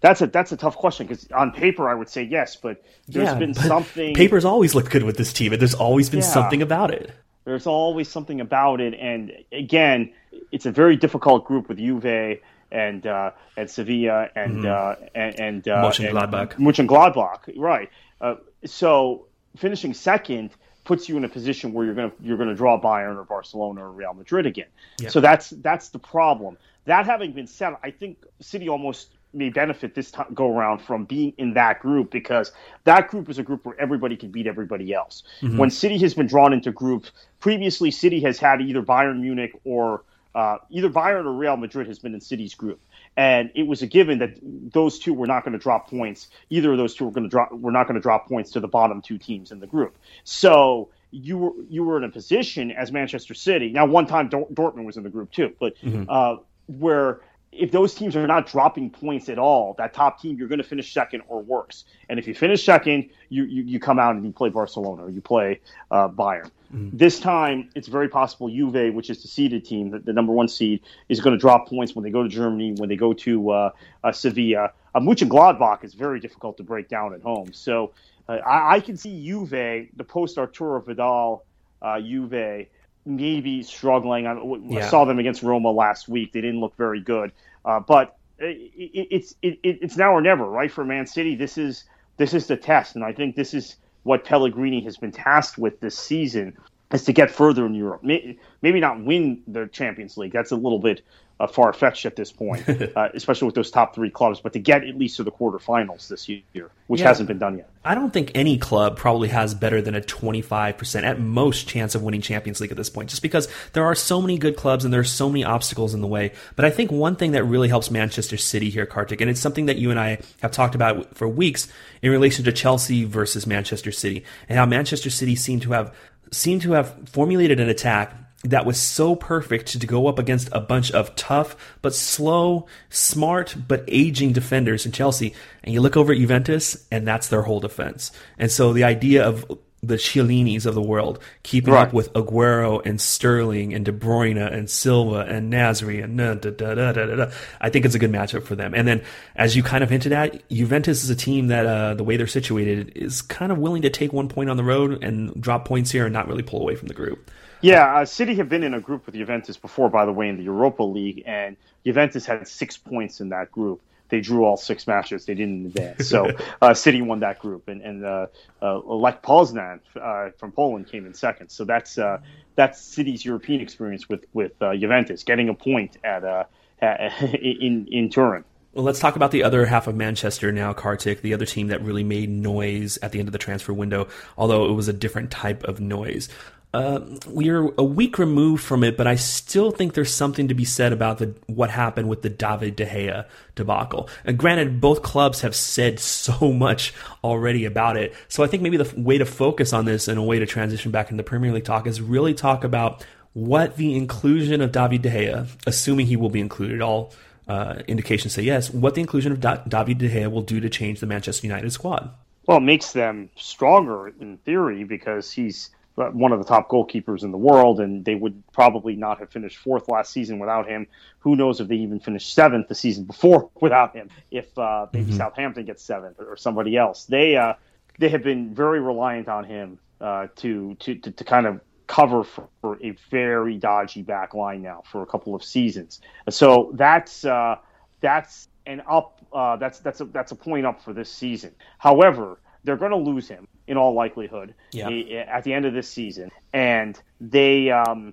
that's 0.00 0.20
a 0.20 0.26
that's 0.26 0.52
a 0.52 0.56
tough 0.56 0.76
question 0.76 1.06
because 1.06 1.30
on 1.32 1.52
paper 1.52 1.88
I 1.88 1.94
would 1.94 2.08
say 2.08 2.22
yes, 2.22 2.56
but 2.56 2.82
there's 3.08 3.28
yeah, 3.28 3.34
been 3.34 3.54
something. 3.54 4.14
Papers 4.14 4.44
always 4.44 4.74
look 4.74 4.90
good 4.90 5.02
with 5.02 5.16
this 5.16 5.32
team, 5.32 5.52
and 5.52 5.60
there's 5.60 5.74
always 5.74 6.08
been 6.10 6.20
yeah. 6.20 6.26
something 6.26 6.62
about 6.62 6.92
it. 6.92 7.10
There's 7.44 7.66
always 7.66 8.08
something 8.08 8.40
about 8.40 8.80
it, 8.80 8.94
and 8.94 9.32
again, 9.52 10.12
it's 10.52 10.66
a 10.66 10.72
very 10.72 10.96
difficult 10.96 11.46
group 11.46 11.68
with 11.68 11.78
Juve 11.78 12.40
and 12.70 13.06
uh, 13.06 13.30
and 13.56 13.70
Sevilla 13.70 14.28
and 14.36 14.64
mm-hmm. 14.64 15.02
uh, 15.02 15.06
and, 15.14 15.40
and 15.40 15.68
uh, 15.68 15.82
Mönchengladbach. 15.82 16.54
Mönchengladbach, 16.54 17.50
right? 17.56 17.90
Uh, 18.20 18.36
so 18.64 19.26
finishing 19.56 19.94
second 19.94 20.50
puts 20.84 21.08
you 21.08 21.16
in 21.16 21.24
a 21.24 21.28
position 21.28 21.72
where 21.72 21.84
you're 21.84 21.94
gonna 21.94 22.12
you're 22.20 22.38
gonna 22.38 22.54
draw 22.54 22.80
Bayern 22.80 23.16
or 23.16 23.24
Barcelona 23.24 23.84
or 23.84 23.92
Real 23.92 24.14
Madrid 24.14 24.46
again. 24.46 24.68
Yeah. 25.00 25.08
So 25.08 25.20
that's 25.20 25.50
that's 25.50 25.88
the 25.88 25.98
problem. 25.98 26.56
That 26.84 27.06
having 27.06 27.32
been 27.32 27.46
said, 27.46 27.76
I 27.82 27.90
think 27.90 28.24
City 28.40 28.68
almost 28.68 29.08
may 29.32 29.50
benefit 29.50 29.94
this 29.94 30.10
time 30.10 30.26
go 30.34 30.56
around 30.56 30.78
from 30.78 31.04
being 31.04 31.32
in 31.38 31.54
that 31.54 31.80
group 31.80 32.10
because 32.10 32.52
that 32.84 33.08
group 33.08 33.28
is 33.28 33.38
a 33.38 33.42
group 33.42 33.64
where 33.64 33.78
everybody 33.80 34.16
can 34.16 34.30
beat 34.30 34.46
everybody 34.46 34.92
else. 34.94 35.22
Mm-hmm. 35.40 35.58
When 35.58 35.70
City 35.70 35.98
has 35.98 36.14
been 36.14 36.26
drawn 36.26 36.52
into 36.52 36.72
groups 36.72 37.12
previously, 37.40 37.90
City 37.90 38.20
has 38.20 38.38
had 38.38 38.60
either 38.60 38.82
Bayern 38.82 39.20
Munich 39.20 39.52
or 39.64 40.02
uh, 40.34 40.58
either 40.70 40.88
Bayern 40.88 41.24
or 41.24 41.32
Real 41.32 41.56
Madrid 41.56 41.86
has 41.88 41.98
been 41.98 42.14
in 42.14 42.20
City's 42.20 42.54
group, 42.54 42.80
and 43.16 43.50
it 43.54 43.66
was 43.66 43.82
a 43.82 43.86
given 43.86 44.18
that 44.18 44.38
those 44.42 44.98
two 44.98 45.12
were 45.12 45.26
not 45.26 45.44
going 45.44 45.52
to 45.52 45.58
drop 45.58 45.90
points. 45.90 46.28
Either 46.50 46.72
of 46.72 46.78
those 46.78 46.94
two 46.94 47.04
were 47.04 47.10
going 47.10 47.24
to 47.24 47.30
drop 47.30 47.52
were 47.52 47.72
not 47.72 47.86
going 47.86 47.96
to 47.96 48.00
drop 48.00 48.28
points 48.28 48.50
to 48.52 48.60
the 48.60 48.68
bottom 48.68 49.02
two 49.02 49.18
teams 49.18 49.50
in 49.50 49.60
the 49.60 49.66
group. 49.66 49.96
So 50.24 50.90
you 51.10 51.38
were 51.38 51.52
you 51.68 51.84
were 51.84 51.96
in 51.96 52.04
a 52.04 52.08
position 52.08 52.70
as 52.70 52.92
Manchester 52.92 53.34
City. 53.34 53.70
Now, 53.70 53.86
one 53.86 54.06
time 54.06 54.28
Dortmund 54.30 54.84
was 54.84 54.96
in 54.96 55.02
the 55.02 55.10
group 55.10 55.32
too, 55.32 55.54
but 55.58 55.76
mm-hmm. 55.78 56.04
uh, 56.08 56.36
where 56.66 57.20
if 57.52 57.72
those 57.72 57.94
teams 57.94 58.14
are 58.14 58.26
not 58.26 58.46
dropping 58.46 58.90
points 58.90 59.28
at 59.28 59.38
all, 59.38 59.74
that 59.78 59.94
top 59.94 60.20
team, 60.20 60.36
you're 60.36 60.48
going 60.48 60.58
to 60.58 60.64
finish 60.64 60.92
second 60.92 61.22
or 61.28 61.42
worse. 61.42 61.84
And 62.08 62.18
if 62.18 62.28
you 62.28 62.34
finish 62.34 62.64
second, 62.64 63.10
you, 63.30 63.44
you, 63.44 63.62
you 63.62 63.80
come 63.80 63.98
out 63.98 64.14
and 64.14 64.24
you 64.24 64.32
play 64.32 64.48
Barcelona 64.50 65.04
or 65.04 65.10
you 65.10 65.20
play 65.20 65.60
uh, 65.90 66.08
Bayern. 66.08 66.50
Mm-hmm. 66.74 66.96
This 66.96 67.18
time, 67.18 67.70
it's 67.74 67.88
very 67.88 68.08
possible 68.08 68.48
Juve, 68.50 68.94
which 68.94 69.08
is 69.08 69.22
the 69.22 69.28
seeded 69.28 69.64
team, 69.64 69.90
the, 69.90 69.98
the, 70.00 70.12
number 70.12 70.32
one 70.32 70.48
seed, 70.48 70.82
is 71.08 71.20
going 71.20 71.34
to 71.34 71.40
drop 71.40 71.66
points 71.66 71.94
when 71.94 72.04
they 72.04 72.10
go 72.10 72.22
to 72.22 72.28
Germany, 72.28 72.74
when 72.76 72.90
they 72.90 72.96
go 72.96 73.14
to 73.14 73.50
uh, 73.50 73.70
uh, 74.04 74.12
Sevilla. 74.12 74.72
Uh, 74.94 75.00
Gladbach 75.00 75.84
is 75.84 75.94
very 75.94 76.20
difficult 76.20 76.58
to 76.58 76.62
break 76.62 76.88
down 76.88 77.14
at 77.14 77.22
home. 77.22 77.52
So 77.54 77.92
uh, 78.28 78.32
I, 78.32 78.76
I, 78.76 78.80
can 78.80 78.98
see 78.98 79.24
Juve, 79.26 79.50
the 79.50 80.04
post 80.06 80.36
Arturo 80.36 80.80
Vidal 80.80 81.44
uh, 81.80 82.00
Juve, 82.00 82.66
maybe 83.08 83.62
struggling. 83.62 84.26
I, 84.26 84.34
yeah. 84.34 84.86
I, 84.86 84.88
saw 84.88 85.04
them 85.04 85.18
against 85.18 85.42
Roma 85.42 85.70
last 85.70 86.08
week. 86.08 86.32
They 86.32 86.40
didn't 86.40 86.60
look 86.60 86.76
very 86.76 87.00
good. 87.00 87.32
Uh, 87.64 87.80
but 87.80 88.16
it, 88.38 88.70
it, 88.76 89.08
it's 89.10 89.34
it, 89.42 89.58
it's 89.62 89.96
now 89.96 90.12
or 90.12 90.20
never, 90.20 90.48
right? 90.48 90.70
For 90.70 90.84
Man 90.84 91.06
City, 91.06 91.34
this 91.34 91.58
is 91.58 91.84
this 92.18 92.34
is 92.34 92.46
the 92.46 92.56
test, 92.56 92.94
and 92.94 93.04
I 93.04 93.12
think 93.12 93.34
this 93.34 93.54
is 93.54 93.76
what 94.02 94.24
Pellegrini 94.24 94.80
has 94.84 94.96
been 94.96 95.12
tasked 95.12 95.58
with 95.58 95.80
this 95.80 95.98
season 95.98 96.56
is 96.92 97.04
to 97.04 97.12
get 97.12 97.30
further 97.30 97.66
in 97.66 97.74
Europe. 97.74 98.02
Maybe 98.02 98.80
not 98.80 99.02
win 99.02 99.42
the 99.46 99.66
Champions 99.66 100.16
League. 100.16 100.32
That's 100.32 100.52
a 100.52 100.56
little 100.56 100.78
bit 100.78 101.02
uh, 101.40 101.46
far 101.46 101.72
fetched 101.72 102.04
at 102.06 102.16
this 102.16 102.32
point, 102.32 102.68
uh, 102.96 103.08
especially 103.14 103.46
with 103.46 103.54
those 103.54 103.70
top 103.70 103.94
three 103.94 104.10
clubs. 104.10 104.40
But 104.40 104.52
to 104.54 104.58
get 104.58 104.84
at 104.84 104.96
least 104.96 105.16
to 105.16 105.24
the 105.24 105.30
quarterfinals 105.30 106.08
this 106.08 106.28
year, 106.28 106.70
which 106.88 107.00
yeah. 107.00 107.08
hasn't 107.08 107.28
been 107.28 107.38
done 107.38 107.58
yet. 107.58 107.70
I 107.84 107.94
don't 107.94 108.12
think 108.12 108.32
any 108.34 108.58
club 108.58 108.96
probably 108.96 109.28
has 109.28 109.54
better 109.54 109.80
than 109.80 109.94
a 109.94 110.00
25% 110.00 111.04
at 111.04 111.20
most 111.20 111.68
chance 111.68 111.94
of 111.94 112.02
winning 112.02 112.20
Champions 112.20 112.60
League 112.60 112.70
at 112.70 112.76
this 112.76 112.90
point, 112.90 113.08
just 113.08 113.22
because 113.22 113.48
there 113.72 113.84
are 113.84 113.94
so 113.94 114.20
many 114.20 114.36
good 114.36 114.56
clubs 114.56 114.84
and 114.84 114.92
there 114.92 115.00
are 115.00 115.04
so 115.04 115.28
many 115.28 115.44
obstacles 115.44 115.94
in 115.94 116.00
the 116.00 116.06
way. 116.06 116.32
But 116.56 116.64
I 116.64 116.70
think 116.70 116.90
one 116.90 117.16
thing 117.16 117.32
that 117.32 117.44
really 117.44 117.68
helps 117.68 117.90
Manchester 117.90 118.36
City 118.36 118.68
here, 118.68 118.84
Kartik, 118.84 119.20
and 119.20 119.30
it's 119.30 119.40
something 119.40 119.66
that 119.66 119.78
you 119.78 119.90
and 119.90 120.00
I 120.00 120.18
have 120.42 120.50
talked 120.50 120.74
about 120.74 121.16
for 121.16 121.28
weeks 121.28 121.68
in 122.02 122.10
relation 122.10 122.44
to 122.44 122.52
Chelsea 122.52 123.04
versus 123.04 123.46
Manchester 123.46 123.92
City, 123.92 124.24
and 124.48 124.58
how 124.58 124.66
Manchester 124.66 125.10
City 125.10 125.36
seem 125.36 125.60
to 125.60 125.72
have 125.72 125.94
seem 126.30 126.60
to 126.60 126.72
have 126.72 127.08
formulated 127.08 127.60
an 127.60 127.68
attack 127.68 128.14
that 128.44 128.64
was 128.64 128.80
so 128.80 129.16
perfect 129.16 129.80
to 129.80 129.86
go 129.86 130.06
up 130.06 130.18
against 130.18 130.48
a 130.52 130.60
bunch 130.60 130.92
of 130.92 131.14
tough 131.16 131.56
but 131.82 131.94
slow, 131.94 132.66
smart 132.88 133.56
but 133.66 133.84
aging 133.88 134.32
defenders 134.32 134.86
in 134.86 134.92
Chelsea. 134.92 135.34
And 135.64 135.74
you 135.74 135.80
look 135.80 135.96
over 135.96 136.12
at 136.12 136.18
Juventus, 136.18 136.86
and 136.92 137.06
that's 137.06 137.28
their 137.28 137.42
whole 137.42 137.60
defense. 137.60 138.12
And 138.38 138.50
so 138.50 138.72
the 138.72 138.84
idea 138.84 139.26
of 139.26 139.44
the 139.82 139.94
Chiellinis 139.94 140.66
of 140.66 140.74
the 140.74 140.82
world 140.82 141.20
keeping 141.42 141.74
right. 141.74 141.86
up 141.86 141.92
with 141.92 142.12
Aguero 142.12 142.84
and 142.84 143.00
Sterling 143.00 143.72
and 143.72 143.84
De 143.84 143.92
Bruyne 143.92 144.52
and 144.52 144.68
Silva 144.68 145.20
and 145.20 145.52
Nasri 145.52 146.02
and 146.02 146.16
da, 146.18 146.34
da, 146.34 146.74
da, 146.74 146.92
da, 146.92 147.06
da, 147.06 147.30
I 147.60 147.70
think 147.70 147.84
it's 147.84 147.94
a 147.94 147.98
good 147.98 148.10
matchup 148.10 148.42
for 148.42 148.56
them. 148.56 148.74
And 148.74 148.88
then, 148.88 149.02
as 149.36 149.54
you 149.54 149.62
kind 149.62 149.84
of 149.84 149.90
hinted 149.90 150.12
at, 150.12 150.48
Juventus 150.50 151.04
is 151.04 151.10
a 151.10 151.16
team 151.16 151.48
that 151.48 151.66
uh, 151.66 151.94
the 151.94 152.04
way 152.04 152.16
they're 152.16 152.26
situated 152.26 152.92
is 152.96 153.22
kind 153.22 153.52
of 153.52 153.58
willing 153.58 153.82
to 153.82 153.90
take 153.90 154.12
one 154.12 154.28
point 154.28 154.50
on 154.50 154.56
the 154.56 154.64
road 154.64 155.02
and 155.02 155.40
drop 155.40 155.64
points 155.64 155.90
here 155.90 156.06
and 156.06 156.12
not 156.12 156.26
really 156.26 156.42
pull 156.42 156.60
away 156.60 156.74
from 156.74 156.88
the 156.88 156.94
group. 156.94 157.30
Yeah, 157.60 157.96
uh, 157.96 158.04
City 158.04 158.36
have 158.36 158.48
been 158.48 158.62
in 158.62 158.74
a 158.74 158.80
group 158.80 159.06
with 159.06 159.16
Juventus 159.16 159.56
before, 159.56 159.88
by 159.90 160.04
the 160.04 160.12
way, 160.12 160.28
in 160.28 160.36
the 160.36 160.44
Europa 160.44 160.82
League, 160.82 161.24
and 161.26 161.56
Juventus 161.84 162.24
had 162.24 162.46
six 162.46 162.76
points 162.76 163.20
in 163.20 163.30
that 163.30 163.50
group. 163.50 163.80
They 164.08 164.20
drew 164.20 164.44
all 164.44 164.56
six 164.56 164.86
matches. 164.86 165.26
They 165.26 165.34
didn't 165.34 165.66
advance. 165.66 166.08
So 166.08 166.30
uh, 166.62 166.74
City 166.74 167.02
won 167.02 167.20
that 167.20 167.38
group, 167.38 167.68
and, 167.68 167.82
and 167.82 168.04
uh, 168.04 168.26
uh, 168.62 168.78
Lech 168.78 169.22
Poznan 169.22 169.80
uh, 170.00 170.30
from 170.38 170.52
Poland 170.52 170.88
came 170.88 171.06
in 171.06 171.14
second. 171.14 171.50
So 171.50 171.64
that's 171.64 171.98
uh, 171.98 172.18
that's 172.54 172.80
City's 172.80 173.24
European 173.24 173.60
experience 173.60 174.08
with 174.08 174.24
with 174.32 174.52
uh, 174.60 174.74
Juventus, 174.76 175.24
getting 175.24 175.48
a 175.48 175.54
point 175.54 175.96
at 176.04 176.24
uh, 176.24 176.44
in 176.82 177.86
in 177.90 178.10
Turin. 178.10 178.44
Well, 178.74 178.84
let's 178.84 179.00
talk 179.00 179.16
about 179.16 179.30
the 179.30 179.42
other 179.42 179.66
half 179.66 179.86
of 179.86 179.96
Manchester 179.96 180.52
now, 180.52 180.72
Kartik, 180.72 181.22
the 181.22 181.34
other 181.34 181.46
team 181.46 181.68
that 181.68 181.82
really 181.82 182.04
made 182.04 182.28
noise 182.28 182.98
at 183.02 183.12
the 183.12 183.18
end 183.18 183.26
of 183.26 183.32
the 183.32 183.38
transfer 183.38 183.72
window, 183.72 184.08
although 184.36 184.66
it 184.66 184.72
was 184.72 184.88
a 184.88 184.92
different 184.92 185.30
type 185.30 185.64
of 185.64 185.80
noise. 185.80 186.28
Uh, 186.74 187.00
we 187.26 187.48
are 187.48 187.72
a 187.78 187.84
week 187.84 188.18
removed 188.18 188.62
from 188.62 188.84
it, 188.84 188.96
but 188.96 189.06
I 189.06 189.14
still 189.14 189.70
think 189.70 189.94
there's 189.94 190.12
something 190.12 190.48
to 190.48 190.54
be 190.54 190.66
said 190.66 190.92
about 190.92 191.18
the, 191.18 191.34
what 191.46 191.70
happened 191.70 192.10
with 192.10 192.20
the 192.20 192.28
David 192.28 192.76
De 192.76 192.84
Gea 192.84 193.26
debacle. 193.54 194.08
And 194.24 194.38
granted, 194.38 194.78
both 194.80 195.02
clubs 195.02 195.40
have 195.40 195.56
said 195.56 195.98
so 196.00 196.52
much 196.52 196.92
already 197.24 197.64
about 197.64 197.96
it. 197.96 198.14
So 198.28 198.44
I 198.44 198.48
think 198.48 198.62
maybe 198.62 198.76
the 198.76 199.00
way 199.00 199.16
to 199.16 199.24
focus 199.24 199.72
on 199.72 199.86
this 199.86 200.08
and 200.08 200.18
a 200.18 200.22
way 200.22 200.38
to 200.38 200.46
transition 200.46 200.90
back 200.90 201.10
into 201.10 201.22
the 201.22 201.28
Premier 201.28 201.52
League 201.52 201.64
talk 201.64 201.86
is 201.86 202.02
really 202.02 202.34
talk 202.34 202.64
about 202.64 203.04
what 203.32 203.76
the 203.76 203.96
inclusion 203.96 204.60
of 204.60 204.72
David 204.72 205.02
De 205.02 205.10
Gea, 205.10 205.48
assuming 205.66 206.06
he 206.06 206.16
will 206.16 206.30
be 206.30 206.40
included, 206.40 206.82
all 206.82 207.14
uh, 207.46 207.76
indications 207.88 208.34
say 208.34 208.42
yes, 208.42 208.70
what 208.70 208.94
the 208.94 209.00
inclusion 209.00 209.32
of 209.32 209.40
da- 209.40 209.62
David 209.66 209.98
De 209.98 210.08
Gea 210.10 210.30
will 210.30 210.42
do 210.42 210.60
to 210.60 210.68
change 210.68 211.00
the 211.00 211.06
Manchester 211.06 211.46
United 211.46 211.72
squad. 211.72 212.10
Well, 212.46 212.58
it 212.58 212.62
makes 212.62 212.92
them 212.92 213.30
stronger 213.36 214.08
in 214.20 214.38
theory 214.38 214.84
because 214.84 215.30
he's 215.30 215.70
one 215.98 216.32
of 216.32 216.38
the 216.38 216.44
top 216.44 216.68
goalkeepers 216.68 217.22
in 217.22 217.32
the 217.32 217.38
world, 217.38 217.80
and 217.80 218.04
they 218.04 218.14
would 218.14 218.42
probably 218.52 218.94
not 218.94 219.18
have 219.18 219.30
finished 219.30 219.58
fourth 219.58 219.88
last 219.88 220.12
season 220.12 220.38
without 220.38 220.68
him. 220.68 220.86
Who 221.20 221.36
knows 221.36 221.60
if 221.60 221.68
they 221.68 221.76
even 221.76 222.00
finished 222.00 222.32
seventh 222.34 222.68
the 222.68 222.74
season 222.74 223.04
before 223.04 223.50
without 223.60 223.94
him? 223.94 224.10
If 224.30 224.56
uh, 224.58 224.86
maybe 224.92 225.06
mm-hmm. 225.06 225.16
Southampton 225.16 225.64
gets 225.64 225.82
seventh 225.82 226.20
or, 226.20 226.36
somebody 226.36 226.76
else, 226.76 227.04
they 227.06 227.36
uh, 227.36 227.54
they 227.98 228.08
have 228.08 228.22
been 228.22 228.54
very 228.54 228.80
reliant 228.80 229.28
on 229.28 229.44
him 229.44 229.78
uh, 230.00 230.28
to, 230.36 230.76
to, 230.76 230.94
to 230.94 231.10
to 231.10 231.24
kind 231.24 231.46
of 231.46 231.60
cover 231.88 232.22
for, 232.22 232.48
for, 232.60 232.78
a 232.82 232.90
very 233.10 233.56
dodgy 233.56 234.02
back 234.02 234.34
line 234.34 234.62
now 234.62 234.82
for 234.90 235.02
a 235.02 235.06
couple 235.06 235.34
of 235.34 235.42
seasons. 235.42 236.00
So 236.28 236.70
that's 236.74 237.24
uh, 237.24 237.56
that's 238.00 238.48
an 238.66 238.82
up. 238.88 239.24
Uh, 239.32 239.56
that's 239.56 239.80
that's 239.80 240.00
a 240.00 240.04
that's 240.04 240.32
a 240.32 240.36
point 240.36 240.64
up 240.64 240.82
for 240.82 240.92
this 240.92 241.10
season. 241.10 241.54
However 241.78 242.38
they're 242.68 242.76
going 242.76 242.90
to 242.90 242.98
lose 242.98 243.26
him 243.26 243.48
in 243.66 243.78
all 243.78 243.94
likelihood 243.94 244.54
yeah. 244.72 244.88
at 245.26 245.42
the 245.42 245.54
end 245.54 245.64
of 245.64 245.72
this 245.72 245.88
season, 245.88 246.30
and 246.52 247.00
they 247.18 247.70
um, 247.70 248.12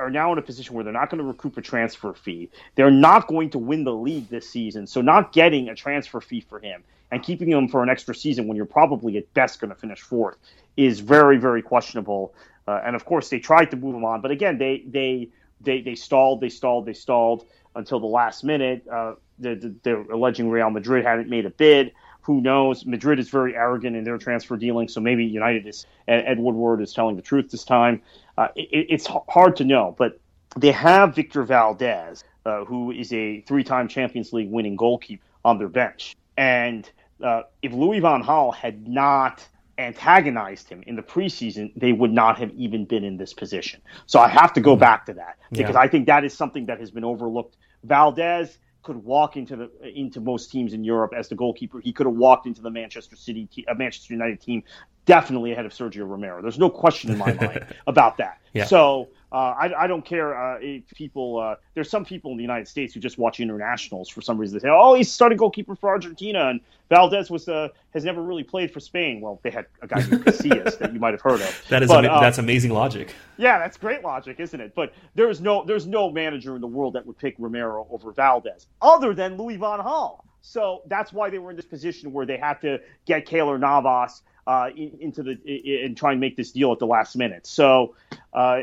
are 0.00 0.10
now 0.10 0.32
in 0.32 0.38
a 0.38 0.42
position 0.42 0.74
where 0.74 0.82
they're 0.82 0.92
not 0.92 1.10
going 1.10 1.18
to 1.18 1.24
recoup 1.24 1.56
a 1.56 1.62
transfer 1.62 2.12
fee. 2.12 2.50
They're 2.74 2.90
not 2.90 3.28
going 3.28 3.50
to 3.50 3.58
win 3.60 3.84
the 3.84 3.94
league 3.94 4.28
this 4.28 4.50
season, 4.50 4.88
so 4.88 5.00
not 5.00 5.32
getting 5.32 5.68
a 5.68 5.76
transfer 5.76 6.20
fee 6.20 6.40
for 6.40 6.58
him 6.58 6.82
and 7.12 7.22
keeping 7.22 7.48
him 7.48 7.68
for 7.68 7.84
an 7.84 7.88
extra 7.88 8.16
season 8.16 8.48
when 8.48 8.56
you're 8.56 8.66
probably 8.66 9.16
at 9.16 9.32
best 9.32 9.60
going 9.60 9.70
to 9.70 9.76
finish 9.76 10.00
fourth 10.00 10.36
is 10.76 10.98
very, 10.98 11.38
very 11.38 11.62
questionable. 11.62 12.34
Uh, 12.66 12.80
and 12.84 12.96
of 12.96 13.04
course, 13.04 13.28
they 13.28 13.38
tried 13.38 13.70
to 13.70 13.76
move 13.76 13.94
him 13.94 14.04
on, 14.04 14.20
but 14.20 14.32
again, 14.32 14.58
they 14.58 14.82
they 14.88 15.28
they 15.60 15.82
they 15.82 15.94
stalled, 15.94 16.40
they 16.40 16.48
stalled, 16.48 16.84
they 16.84 16.94
stalled 16.94 17.46
until 17.76 18.00
the 18.00 18.06
last 18.06 18.42
minute. 18.42 18.86
Uh, 18.90 19.14
they're, 19.38 19.56
they're 19.56 20.02
alleging 20.02 20.50
Real 20.50 20.70
Madrid 20.70 21.04
hadn't 21.04 21.28
made 21.28 21.46
a 21.46 21.50
bid. 21.50 21.92
Who 22.24 22.40
knows? 22.40 22.86
Madrid 22.86 23.18
is 23.18 23.28
very 23.28 23.54
arrogant 23.54 23.96
in 23.96 24.04
their 24.04 24.18
transfer 24.18 24.56
dealing, 24.56 24.88
so 24.88 25.00
maybe 25.00 25.24
United 25.24 25.66
is. 25.66 25.86
Ed 26.08 26.38
Woodward 26.38 26.80
is 26.80 26.92
telling 26.92 27.16
the 27.16 27.22
truth 27.22 27.50
this 27.50 27.64
time. 27.64 28.02
Uh, 28.36 28.48
it, 28.56 28.86
it's 28.90 29.06
hard 29.28 29.56
to 29.56 29.64
know, 29.64 29.94
but 29.98 30.18
they 30.56 30.72
have 30.72 31.14
Victor 31.14 31.44
Valdés, 31.44 32.24
uh, 32.46 32.64
who 32.64 32.90
is 32.90 33.12
a 33.12 33.40
three-time 33.42 33.88
Champions 33.88 34.32
League 34.32 34.50
winning 34.50 34.76
goalkeeper, 34.76 35.22
on 35.44 35.58
their 35.58 35.68
bench. 35.68 36.16
And 36.36 36.90
uh, 37.22 37.42
if 37.62 37.72
Louis 37.72 38.00
van 38.00 38.22
Gaal 38.22 38.54
had 38.54 38.88
not 38.88 39.46
antagonized 39.76 40.68
him 40.68 40.82
in 40.86 40.96
the 40.96 41.02
preseason, 41.02 41.72
they 41.76 41.92
would 41.92 42.12
not 42.12 42.38
have 42.38 42.50
even 42.52 42.84
been 42.84 43.04
in 43.04 43.16
this 43.16 43.32
position. 43.32 43.82
So 44.06 44.18
I 44.18 44.28
have 44.28 44.52
to 44.54 44.60
go 44.60 44.72
mm-hmm. 44.72 44.80
back 44.80 45.06
to 45.06 45.14
that 45.14 45.38
because 45.50 45.74
yeah. 45.74 45.80
I 45.80 45.88
think 45.88 46.06
that 46.06 46.24
is 46.24 46.32
something 46.32 46.66
that 46.66 46.80
has 46.80 46.90
been 46.90 47.04
overlooked. 47.04 47.56
Valdés 47.86 48.56
could 48.84 48.96
walk 48.96 49.36
into 49.36 49.56
the 49.56 49.70
into 49.82 50.20
most 50.20 50.50
teams 50.50 50.72
in 50.72 50.84
Europe 50.84 51.12
as 51.16 51.28
the 51.28 51.34
goalkeeper. 51.34 51.80
He 51.80 51.92
could 51.92 52.06
have 52.06 52.14
walked 52.14 52.46
into 52.46 52.62
the 52.62 52.70
Manchester 52.70 53.16
City, 53.16 53.48
uh, 53.66 53.74
Manchester 53.74 54.14
United 54.14 54.40
team, 54.40 54.62
definitely 55.06 55.52
ahead 55.52 55.66
of 55.66 55.72
Sergio 55.72 56.08
Romero. 56.08 56.40
There's 56.42 56.58
no 56.58 56.70
question 56.70 57.10
in 57.10 57.18
my 57.18 57.32
mind 57.40 57.66
about 57.86 58.18
that. 58.18 58.40
Yeah. 58.52 58.66
So 58.66 59.08
uh, 59.34 59.52
I, 59.58 59.82
I, 59.82 59.86
don't 59.88 60.04
care 60.04 60.40
uh, 60.40 60.58
if 60.60 60.88
people. 60.94 61.40
Uh, 61.40 61.56
there's 61.74 61.90
some 61.90 62.04
people 62.04 62.30
in 62.30 62.36
the 62.36 62.44
United 62.44 62.68
States 62.68 62.94
who 62.94 63.00
just 63.00 63.18
watch 63.18 63.40
internationals 63.40 64.08
for 64.08 64.22
some 64.22 64.38
reason. 64.38 64.56
They 64.56 64.62
say, 64.62 64.68
"Oh, 64.70 64.94
he's 64.94 65.10
starting 65.10 65.36
goalkeeper 65.36 65.74
for 65.74 65.88
Argentina," 65.88 66.50
and 66.50 66.60
Valdés 66.88 67.30
was 67.30 67.48
uh, 67.48 67.66
has 67.94 68.04
never 68.04 68.22
really 68.22 68.44
played 68.44 68.70
for 68.70 68.78
Spain. 68.78 69.20
Well, 69.20 69.40
they 69.42 69.50
had 69.50 69.66
a 69.82 69.88
guy 69.88 69.96
named 69.96 70.24
Casillas 70.24 70.78
that 70.78 70.92
you 70.92 71.00
might 71.00 71.14
have 71.14 71.20
heard 71.20 71.40
of. 71.40 71.64
That 71.68 71.82
is 71.82 71.88
but, 71.88 72.04
ama- 72.04 72.20
that's 72.20 72.38
um, 72.38 72.44
amazing 72.44 72.70
logic. 72.70 73.12
Yeah, 73.36 73.58
that's 73.58 73.76
great 73.76 74.04
logic, 74.04 74.38
isn't 74.38 74.60
it? 74.60 74.72
But 74.72 74.94
there's 75.16 75.40
no 75.40 75.64
there's 75.64 75.88
no 75.88 76.12
manager 76.12 76.54
in 76.54 76.60
the 76.60 76.68
world 76.68 76.92
that 76.92 77.04
would 77.04 77.18
pick 77.18 77.34
Romero 77.36 77.88
over 77.90 78.12
Valdés, 78.12 78.66
other 78.80 79.14
than 79.14 79.36
Louis 79.36 79.56
van 79.56 79.80
Gaal. 79.80 80.20
So 80.42 80.82
that's 80.86 81.12
why 81.12 81.28
they 81.28 81.40
were 81.40 81.50
in 81.50 81.56
this 81.56 81.64
position 81.64 82.12
where 82.12 82.26
they 82.26 82.36
had 82.36 82.60
to 82.60 82.78
get 83.04 83.26
Keylor 83.26 83.58
Navas 83.58 84.22
uh, 84.46 84.70
into 84.76 85.22
the 85.22 85.84
and 85.84 85.96
try 85.96 86.12
and 86.12 86.20
make 86.20 86.36
this 86.36 86.50
deal 86.50 86.72
at 86.72 86.78
the 86.78 86.86
last 86.86 87.16
minute. 87.16 87.46
So 87.46 87.94
uh, 88.32 88.62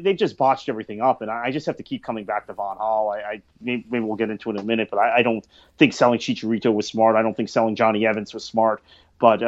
they've 0.00 0.16
just 0.16 0.36
botched 0.36 0.68
everything 0.68 1.00
up, 1.00 1.22
and 1.22 1.30
I 1.30 1.50
just 1.50 1.66
have 1.66 1.76
to 1.76 1.82
keep 1.82 2.02
coming 2.02 2.24
back 2.24 2.46
to 2.46 2.52
Van 2.52 2.76
Gaal. 2.76 3.14
I, 3.14 3.20
I 3.20 3.42
maybe, 3.60 3.84
we'll 4.00 4.16
get 4.16 4.30
into 4.30 4.50
it 4.50 4.54
in 4.54 4.60
a 4.60 4.64
minute, 4.64 4.88
but 4.90 4.98
I, 4.98 5.18
I, 5.18 5.22
don't 5.22 5.46
think 5.78 5.92
selling 5.92 6.18
Chicharito 6.18 6.72
was 6.72 6.86
smart. 6.86 7.16
I 7.16 7.22
don't 7.22 7.36
think 7.36 7.48
selling 7.48 7.76
Jonny 7.76 8.06
Evans 8.06 8.34
was 8.34 8.44
smart. 8.44 8.82
But 9.18 9.42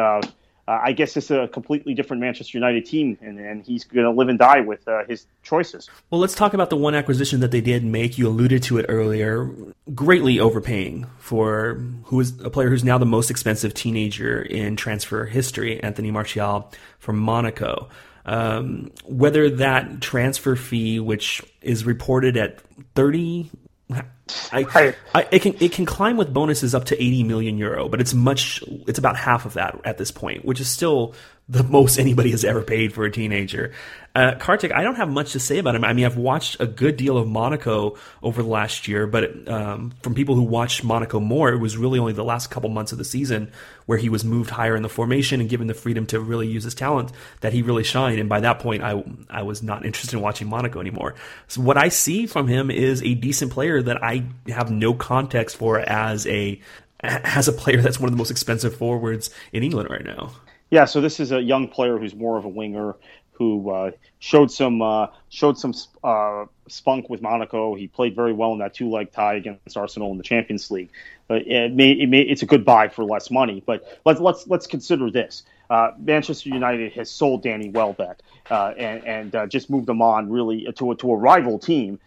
uh, 0.67 0.81
I 0.83 0.93
guess 0.93 1.17
it's 1.17 1.31
a 1.31 1.49
completely 1.49 1.93
different 1.93 2.21
Manchester 2.21 2.57
United 2.57 2.87
team, 2.87 3.19
and, 3.21 3.39
and 3.39 3.65
he's 3.65 3.85
going 3.85 4.05
to 4.05 4.11
live 4.11 4.29
and 4.29 4.39
die 4.39 4.61
with 4.61 4.87
uh, 4.89 5.05
his 5.07 5.27
choices. 5.43 5.91
Well, 6.11 6.21
let's 6.21 6.35
talk 6.35 6.55
about 6.55 6.71
the 6.71 6.77
one 6.77 6.95
acquisition 6.95 7.41
that 7.41 7.51
they 7.51 7.61
did 7.61 7.85
make. 7.85 8.17
You 8.17 8.29
alluded 8.29 8.63
to 8.65 8.79
it 8.79 8.87
earlier, 8.89 9.51
greatly 9.95 10.41
overpaying 10.41 11.07
for 11.19 11.75
who 12.05 12.21
is 12.21 12.41
a 12.41 12.49
player 12.49 12.71
who's 12.71 12.85
now 12.85 12.97
the 12.97 13.07
most 13.07 13.31
expensive 13.31 13.75
teenager 13.75 14.41
in 14.41 14.77
transfer 14.77 15.27
history, 15.27 15.83
Anthony 15.83 16.11
Martial 16.11 16.73
from 16.99 17.19
Monaco. 17.19 17.91
Um, 18.27 18.91
whether 19.05 19.51
that 19.51 20.01
transfer 20.01 20.57
fee, 20.57 20.99
which 20.99 21.43
is 21.61 21.85
reported 21.85 22.39
at 22.39 22.61
30 22.95 23.51
I, 23.91 24.95
I, 25.15 25.29
it 25.31 25.43
can 25.43 25.55
it 25.61 25.73
can 25.73 25.85
climb 25.85 26.17
with 26.17 26.33
bonuses 26.33 26.75
up 26.75 26.87
to 26.87 27.03
80 27.03 27.25
million 27.25 27.59
euro, 27.59 27.89
but 27.89 28.01
it's 28.01 28.15
much 28.15 28.63
it's 28.87 28.99
about 28.99 29.17
half 29.17 29.45
of 29.45 29.55
that 29.55 29.79
at 29.85 29.99
this 29.99 30.11
point, 30.11 30.45
which 30.45 30.61
is 30.61 30.69
still 30.69 31.15
the 31.49 31.63
most 31.63 31.99
anybody 31.99 32.31
has 32.31 32.45
ever 32.45 32.63
paid 32.63 32.93
for 32.93 33.05
a 33.05 33.11
teenager. 33.11 33.73
Uh, 34.17 34.37
Kartik, 34.39 34.71
I 34.73 34.85
don't 34.85 34.95
have 34.95 35.09
much 35.09 35.33
to 35.33 35.41
say 35.41 35.59
about 35.59 35.75
him. 35.75 35.85
I 35.85 35.93
mean, 35.93 36.05
I've 36.05 36.17
watched 36.17 36.61
a 36.61 36.69
good 36.69 36.97
deal 36.97 37.19
of 37.19 37.27
Monaco 37.27 37.97
over 38.23 38.45
the 38.45 38.49
last 38.49 38.87
year, 38.87 39.09
but 39.09 39.49
um, 39.49 39.93
from 40.03 40.15
people 40.15 40.37
who 40.37 40.43
watched 40.43 40.85
Monaco 40.85 41.19
more, 41.19 41.53
it 41.53 41.59
was 41.59 41.77
really 41.77 41.99
only 41.99 42.13
the 42.13 42.23
last 42.23 42.49
couple 42.49 42.71
months 42.71 42.93
of 42.93 42.99
the 42.99 43.05
season 43.05 43.51
where 43.87 43.99
he 43.99 44.09
was 44.09 44.25
moved 44.25 44.51
higher 44.51 44.77
in 44.77 44.85
the 44.85 44.89
formation 44.89 45.41
and 45.41 45.51
given 45.51 45.67
the 45.67 45.75
freedom 45.75 46.07
to 46.07 46.21
really 46.21 46.47
use 46.47 46.63
his 46.63 46.77
talent 46.77 47.11
that 47.41 47.53
he 47.53 47.63
really 47.63 47.83
shined. 47.83 48.21
And 48.21 48.29
by 48.29 48.39
that 48.39 48.61
point, 48.61 48.85
I 48.85 49.03
I 49.29 49.43
was 49.43 49.65
not 49.65 49.85
interested 49.85 50.17
in 50.17 50.23
watching 50.23 50.49
Monaco 50.49 50.81
anymore. 50.81 51.17
So 51.49 51.61
what 51.63 51.77
I 51.77 51.89
see 51.89 52.27
from 52.27 52.47
him 52.47 52.71
is 52.71 53.03
a 53.03 53.15
decent 53.15 53.51
player 53.51 53.83
that 53.83 54.01
I 54.01 54.27
have 54.47 54.71
no 54.71 54.95
context 54.95 55.57
for 55.57 55.81
as 55.81 56.25
a 56.29 56.61
as 57.01 57.49
a 57.49 57.53
player 57.53 57.83
that's 57.83 57.99
one 57.99 58.07
of 58.07 58.13
the 58.13 58.19
most 58.19 58.31
expensive 58.31 58.77
forwards 58.77 59.31
in 59.53 59.65
England 59.65 59.91
right 59.91 60.05
now. 60.05 60.31
Yeah, 60.71 60.87
so 60.87 61.01
this 61.01 61.21
is 61.21 61.31
a 61.31 61.41
young 61.41 61.69
player 61.69 61.99
who's 61.99 62.15
more 62.15 62.39
of 62.39 62.45
a 62.45 62.49
winger 62.49 62.97
who 63.35 63.71
uh, 63.71 63.91
showed 64.19 64.51
some 64.51 64.81
uh, 64.81 65.09
showed 65.29 65.59
some 65.59 65.75
uh, 66.03 66.47
spunk 66.69 67.11
with 67.11 67.21
Monaco. 67.21 67.75
He 67.75 67.89
played 67.89 68.15
very 68.15 68.33
well 68.33 68.53
in 68.53 68.61
that 68.61 68.75
two 68.75 68.91
leg 68.91 69.13
tie 69.13 69.35
against 69.35 69.77
Arsenal 69.77 70.13
in 70.13 70.19
the 70.19 70.25
Champions 70.25 70.71
League. 70.71 70.91
it 71.29 71.73
may, 71.73 71.93
it 71.93 72.09
may, 72.09 72.21
it's 72.21 72.43
a 72.43 72.47
good 72.47 72.65
buy 72.65 72.89
for 72.89 73.05
less 73.05 73.31
money, 73.31 73.63
but 73.65 74.01
let's 74.05 74.21
let's 74.21 74.47
let's 74.47 74.67
consider 74.67 75.11
this. 75.11 75.43
Uh, 75.69 75.93
Manchester 75.99 76.51
United 76.51 76.93
has 76.93 77.11
sold 77.11 77.43
Danny 77.43 77.71
Welbeck 77.71 78.19
uh, 78.51 78.75
and, 78.77 79.05
and 79.05 79.35
uh, 79.35 79.47
just 79.47 79.71
moved 79.71 79.89
him 79.89 80.03
on 80.03 80.31
really 80.31 80.71
to 80.77 80.93
a, 80.93 80.97
to 80.97 81.11
a 81.11 81.17
rival 81.17 81.59
team. 81.59 81.99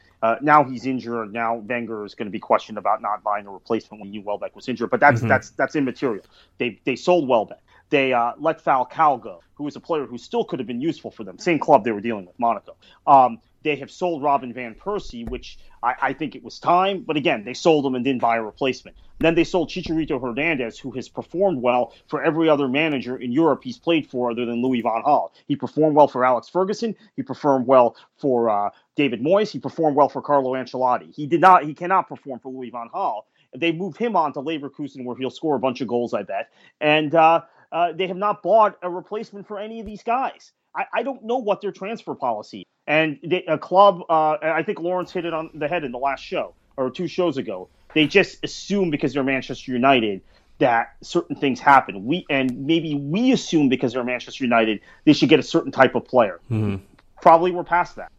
now 0.42 0.64
he's 0.64 0.86
injured. 0.86 1.34
Now 1.34 1.56
Wenger 1.56 2.06
is 2.06 2.16
going 2.16 2.28
to 2.28 2.32
be 2.32 2.40
questioned 2.40 2.78
about 2.78 3.02
not 3.02 3.24
buying 3.24 3.48
a 3.48 3.52
replacement 3.52 4.02
when 4.02 4.14
you 4.14 4.22
Welbeck 4.22 4.56
was 4.56 4.70
injured, 4.70 4.92
but 4.92 5.00
that's 5.00 5.20
mm-hmm. 5.20 5.28
that's 5.28 5.50
that's 5.52 5.76
immaterial. 5.76 6.24
They 6.58 6.80
they 6.86 6.96
sold 6.96 7.28
Welbeck 7.28 7.60
they 7.90 8.14
uh, 8.14 8.34
let 8.38 8.64
Falcao 8.64 9.22
go, 9.22 9.42
who 9.56 9.64
was 9.64 9.76
a 9.76 9.80
player 9.80 10.06
who 10.06 10.18
still 10.18 10.44
could 10.44 10.60
have 10.60 10.68
been 10.68 10.82
useful 10.82 11.12
for 11.12 11.24
them. 11.24 11.38
Same 11.38 11.60
club 11.60 11.84
they 11.84 11.92
were 11.92 12.02
dealing 12.02 12.26
with, 12.26 12.38
Monaco. 12.40 12.76
Um, 13.06 13.40
they 13.64 13.76
have 13.76 13.92
sold 13.92 14.24
Robin 14.24 14.54
Van 14.54 14.76
Persie, 14.76 15.30
which 15.30 15.58
I, 15.84 15.96
I, 16.02 16.14
think 16.14 16.36
it 16.36 16.44
was 16.44 16.60
time, 16.60 17.02
but 17.02 17.18
again, 17.18 17.44
they 17.44 17.54
sold 17.54 17.86
him 17.86 17.96
and 17.96 18.06
didn't 18.06 18.22
buy 18.22 18.38
a 18.38 18.42
replacement. 18.42 18.96
then 19.20 19.36
they 19.36 19.44
sold 19.44 19.70
Chicharito 19.70 20.22
Hernandez, 20.22 20.80
who 20.80 20.92
has 20.92 21.10
performed 21.10 21.62
well 21.62 21.94
for 22.08 22.24
every 22.24 22.48
other 22.50 22.68
manager 22.68 23.18
in 23.18 23.32
Europe 23.32 23.64
he's 23.64 23.78
played 23.78 24.08
for 24.08 24.32
other 24.32 24.46
than 24.46 24.62
Louis 24.62 24.82
Van 24.82 25.02
Gaal. 25.04 25.32
He 25.48 25.56
performed 25.56 25.96
well 25.96 26.08
for 26.08 26.24
Alex 26.24 26.48
Ferguson. 26.48 26.96
He 27.16 27.24
performed 27.24 27.68
well 27.68 27.96
for 28.18 28.50
uh, 28.50 28.70
David 28.96 29.22
Moyes. 29.22 29.50
He 29.50 29.60
performed 29.60 29.98
well 29.98 30.10
for 30.10 30.22
Carlo 30.22 30.54
Ancelotti. 30.54 31.14
He 31.14 31.26
did 31.26 31.42
not. 31.42 31.66
He 31.66 31.74
cannot 31.74 32.08
perform 32.08 32.40
for 32.40 32.52
Louis 32.52 32.70
Van 32.70 32.90
Gaal. 32.94 33.24
They 33.56 33.72
moved 33.72 33.98
him 33.98 34.16
on 34.16 34.34
to 34.34 34.42
Leverkusen, 34.42 35.04
where 35.04 35.18
he'll 35.18 35.32
score 35.32 35.56
a 35.56 35.60
bunch 35.60 35.82
of 35.82 35.88
goals, 35.88 36.14
I 36.14 36.24
bet. 36.24 36.50
And 36.80 37.16
uh, 37.16 37.42
uh, 37.72 37.92
they 37.94 38.08
have 38.08 38.18
not 38.18 38.44
bought 38.44 38.78
a 38.82 38.90
replacement 38.90 39.48
for 39.48 39.60
any 39.60 39.80
of 39.80 39.86
these 39.86 40.04
guys. 40.04 40.52
I, 40.76 40.86
I 40.94 41.04
don't 41.04 41.24
know 41.24 41.38
what 41.38 41.62
their 41.62 41.72
transfer 41.72 42.16
policy. 42.16 42.66
And 42.86 43.20
they, 43.24 43.44
a 43.46 43.58
club, 43.58 44.02
uh, 44.10 44.38
I 44.42 44.64
think 44.64 44.80
Lawrence 44.80 45.12
hit 45.12 45.26
it 45.26 45.34
on 45.34 45.50
the 45.54 45.68
head 45.68 45.84
in 45.84 45.92
the 45.92 45.98
last 45.98 46.24
show 46.24 46.54
or 46.78 46.90
two 46.90 47.08
shows 47.08 47.38
ago. 47.38 47.68
They 47.94 48.08
just 48.08 48.44
assume 48.44 48.90
because 48.90 49.14
they're 49.14 49.24
Manchester 49.24 49.72
United 49.72 50.22
that 50.60 50.96
certain 51.02 51.36
things 51.36 51.60
happen. 51.60 52.06
We 52.06 52.26
and 52.30 52.66
maybe 52.66 52.96
we 52.96 53.32
assume 53.32 53.70
because 53.70 53.94
they're 53.94 54.04
Manchester 54.04 54.44
United 54.44 54.82
they 55.06 55.14
should 55.14 55.30
get 55.30 55.40
a 55.40 55.44
certain 55.44 55.72
type 55.72 55.96
of 55.96 56.06
player. 56.06 56.40
Mm-hmm. 56.50 56.78
Probably 57.22 57.52
we're 57.52 57.64
past 57.64 57.96
that. 57.96 58.12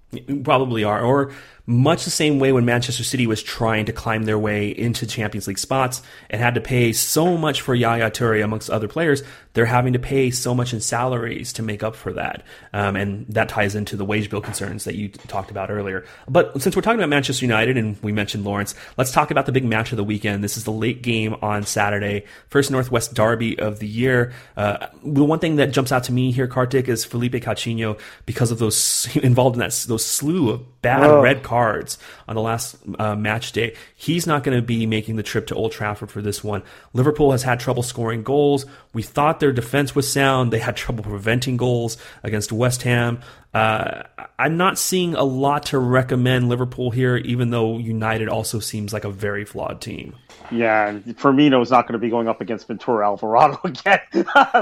Probably 0.44 0.84
are, 0.84 1.02
or 1.02 1.32
much 1.68 2.06
the 2.06 2.10
same 2.10 2.38
way 2.38 2.50
when 2.50 2.64
Manchester 2.64 3.04
City 3.04 3.26
was 3.26 3.42
trying 3.42 3.84
to 3.84 3.92
climb 3.92 4.22
their 4.22 4.38
way 4.38 4.70
into 4.70 5.06
Champions 5.06 5.46
League 5.46 5.58
spots 5.58 6.00
and 6.30 6.40
had 6.40 6.54
to 6.54 6.62
pay 6.62 6.94
so 6.94 7.36
much 7.36 7.60
for 7.60 7.74
Yaya 7.74 8.10
Toure 8.10 8.42
amongst 8.42 8.70
other 8.70 8.88
players, 8.88 9.22
they're 9.52 9.66
having 9.66 9.92
to 9.92 9.98
pay 9.98 10.30
so 10.30 10.54
much 10.54 10.72
in 10.72 10.80
salaries 10.80 11.52
to 11.52 11.62
make 11.62 11.82
up 11.82 11.94
for 11.94 12.14
that. 12.14 12.42
Um, 12.72 12.96
and 12.96 13.26
that 13.28 13.50
ties 13.50 13.74
into 13.74 13.96
the 13.96 14.04
wage 14.06 14.30
bill 14.30 14.40
concerns 14.40 14.84
that 14.84 14.94
you 14.94 15.10
talked 15.10 15.50
about 15.50 15.70
earlier. 15.70 16.06
But 16.26 16.62
since 16.62 16.74
we're 16.74 16.80
talking 16.80 17.00
about 17.00 17.10
Manchester 17.10 17.44
United 17.44 17.76
and 17.76 18.02
we 18.02 18.12
mentioned 18.12 18.44
Lawrence, 18.44 18.74
let's 18.96 19.12
talk 19.12 19.30
about 19.30 19.44
the 19.44 19.52
big 19.52 19.64
match 19.66 19.92
of 19.92 19.98
the 19.98 20.04
weekend. 20.04 20.42
This 20.42 20.56
is 20.56 20.64
the 20.64 20.72
late 20.72 21.02
game 21.02 21.36
on 21.42 21.64
Saturday, 21.64 22.24
first 22.48 22.70
Northwest 22.70 23.12
derby 23.12 23.58
of 23.58 23.78
the 23.78 23.86
year. 23.86 24.32
Uh, 24.56 24.86
the 25.04 25.24
one 25.24 25.38
thing 25.38 25.56
that 25.56 25.72
jumps 25.72 25.92
out 25.92 26.04
to 26.04 26.12
me 26.12 26.32
here, 26.32 26.46
Kartik, 26.46 26.88
is 26.88 27.04
Philippe 27.04 27.40
Coutinho 27.40 28.00
because 28.24 28.50
of 28.50 28.58
those 28.58 29.14
involved 29.22 29.56
in 29.56 29.60
that 29.60 29.84
those 29.86 30.06
slew 30.06 30.48
of 30.48 30.80
bad 30.80 31.02
Whoa. 31.02 31.20
red 31.20 31.42
cards 31.42 31.57
cards 31.58 31.98
on 32.28 32.36
the 32.36 32.40
last 32.40 32.76
uh, 33.00 33.16
match 33.16 33.50
day. 33.50 33.74
He's 33.96 34.28
not 34.28 34.44
going 34.44 34.56
to 34.56 34.62
be 34.62 34.86
making 34.86 35.16
the 35.16 35.24
trip 35.24 35.48
to 35.48 35.56
Old 35.56 35.72
Trafford 35.72 36.08
for 36.08 36.22
this 36.22 36.44
one. 36.44 36.62
Liverpool 36.92 37.32
has 37.32 37.42
had 37.42 37.58
trouble 37.58 37.82
scoring 37.82 38.22
goals. 38.22 38.64
We 38.92 39.02
thought 39.02 39.40
their 39.40 39.52
defense 39.52 39.92
was 39.92 40.10
sound. 40.10 40.52
They 40.52 40.60
had 40.60 40.76
trouble 40.76 41.02
preventing 41.02 41.56
goals 41.56 41.96
against 42.22 42.52
West 42.52 42.82
Ham. 42.82 43.20
Uh, 43.52 44.04
I'm 44.38 44.56
not 44.56 44.78
seeing 44.78 45.14
a 45.14 45.24
lot 45.24 45.66
to 45.66 45.78
recommend 45.78 46.48
Liverpool 46.48 46.92
here, 46.92 47.16
even 47.16 47.50
though 47.50 47.78
United 47.78 48.28
also 48.28 48.60
seems 48.60 48.92
like 48.92 49.04
a 49.04 49.10
very 49.10 49.44
flawed 49.44 49.80
team. 49.80 50.14
Yeah, 50.52 50.88
and 50.88 51.04
Firmino 51.18 51.60
is 51.60 51.70
not 51.70 51.88
going 51.88 51.94
to 51.94 51.98
be 51.98 52.08
going 52.08 52.28
up 52.28 52.40
against 52.40 52.68
Ventura 52.68 53.06
Alvarado 53.06 53.58
again, 53.64 54.00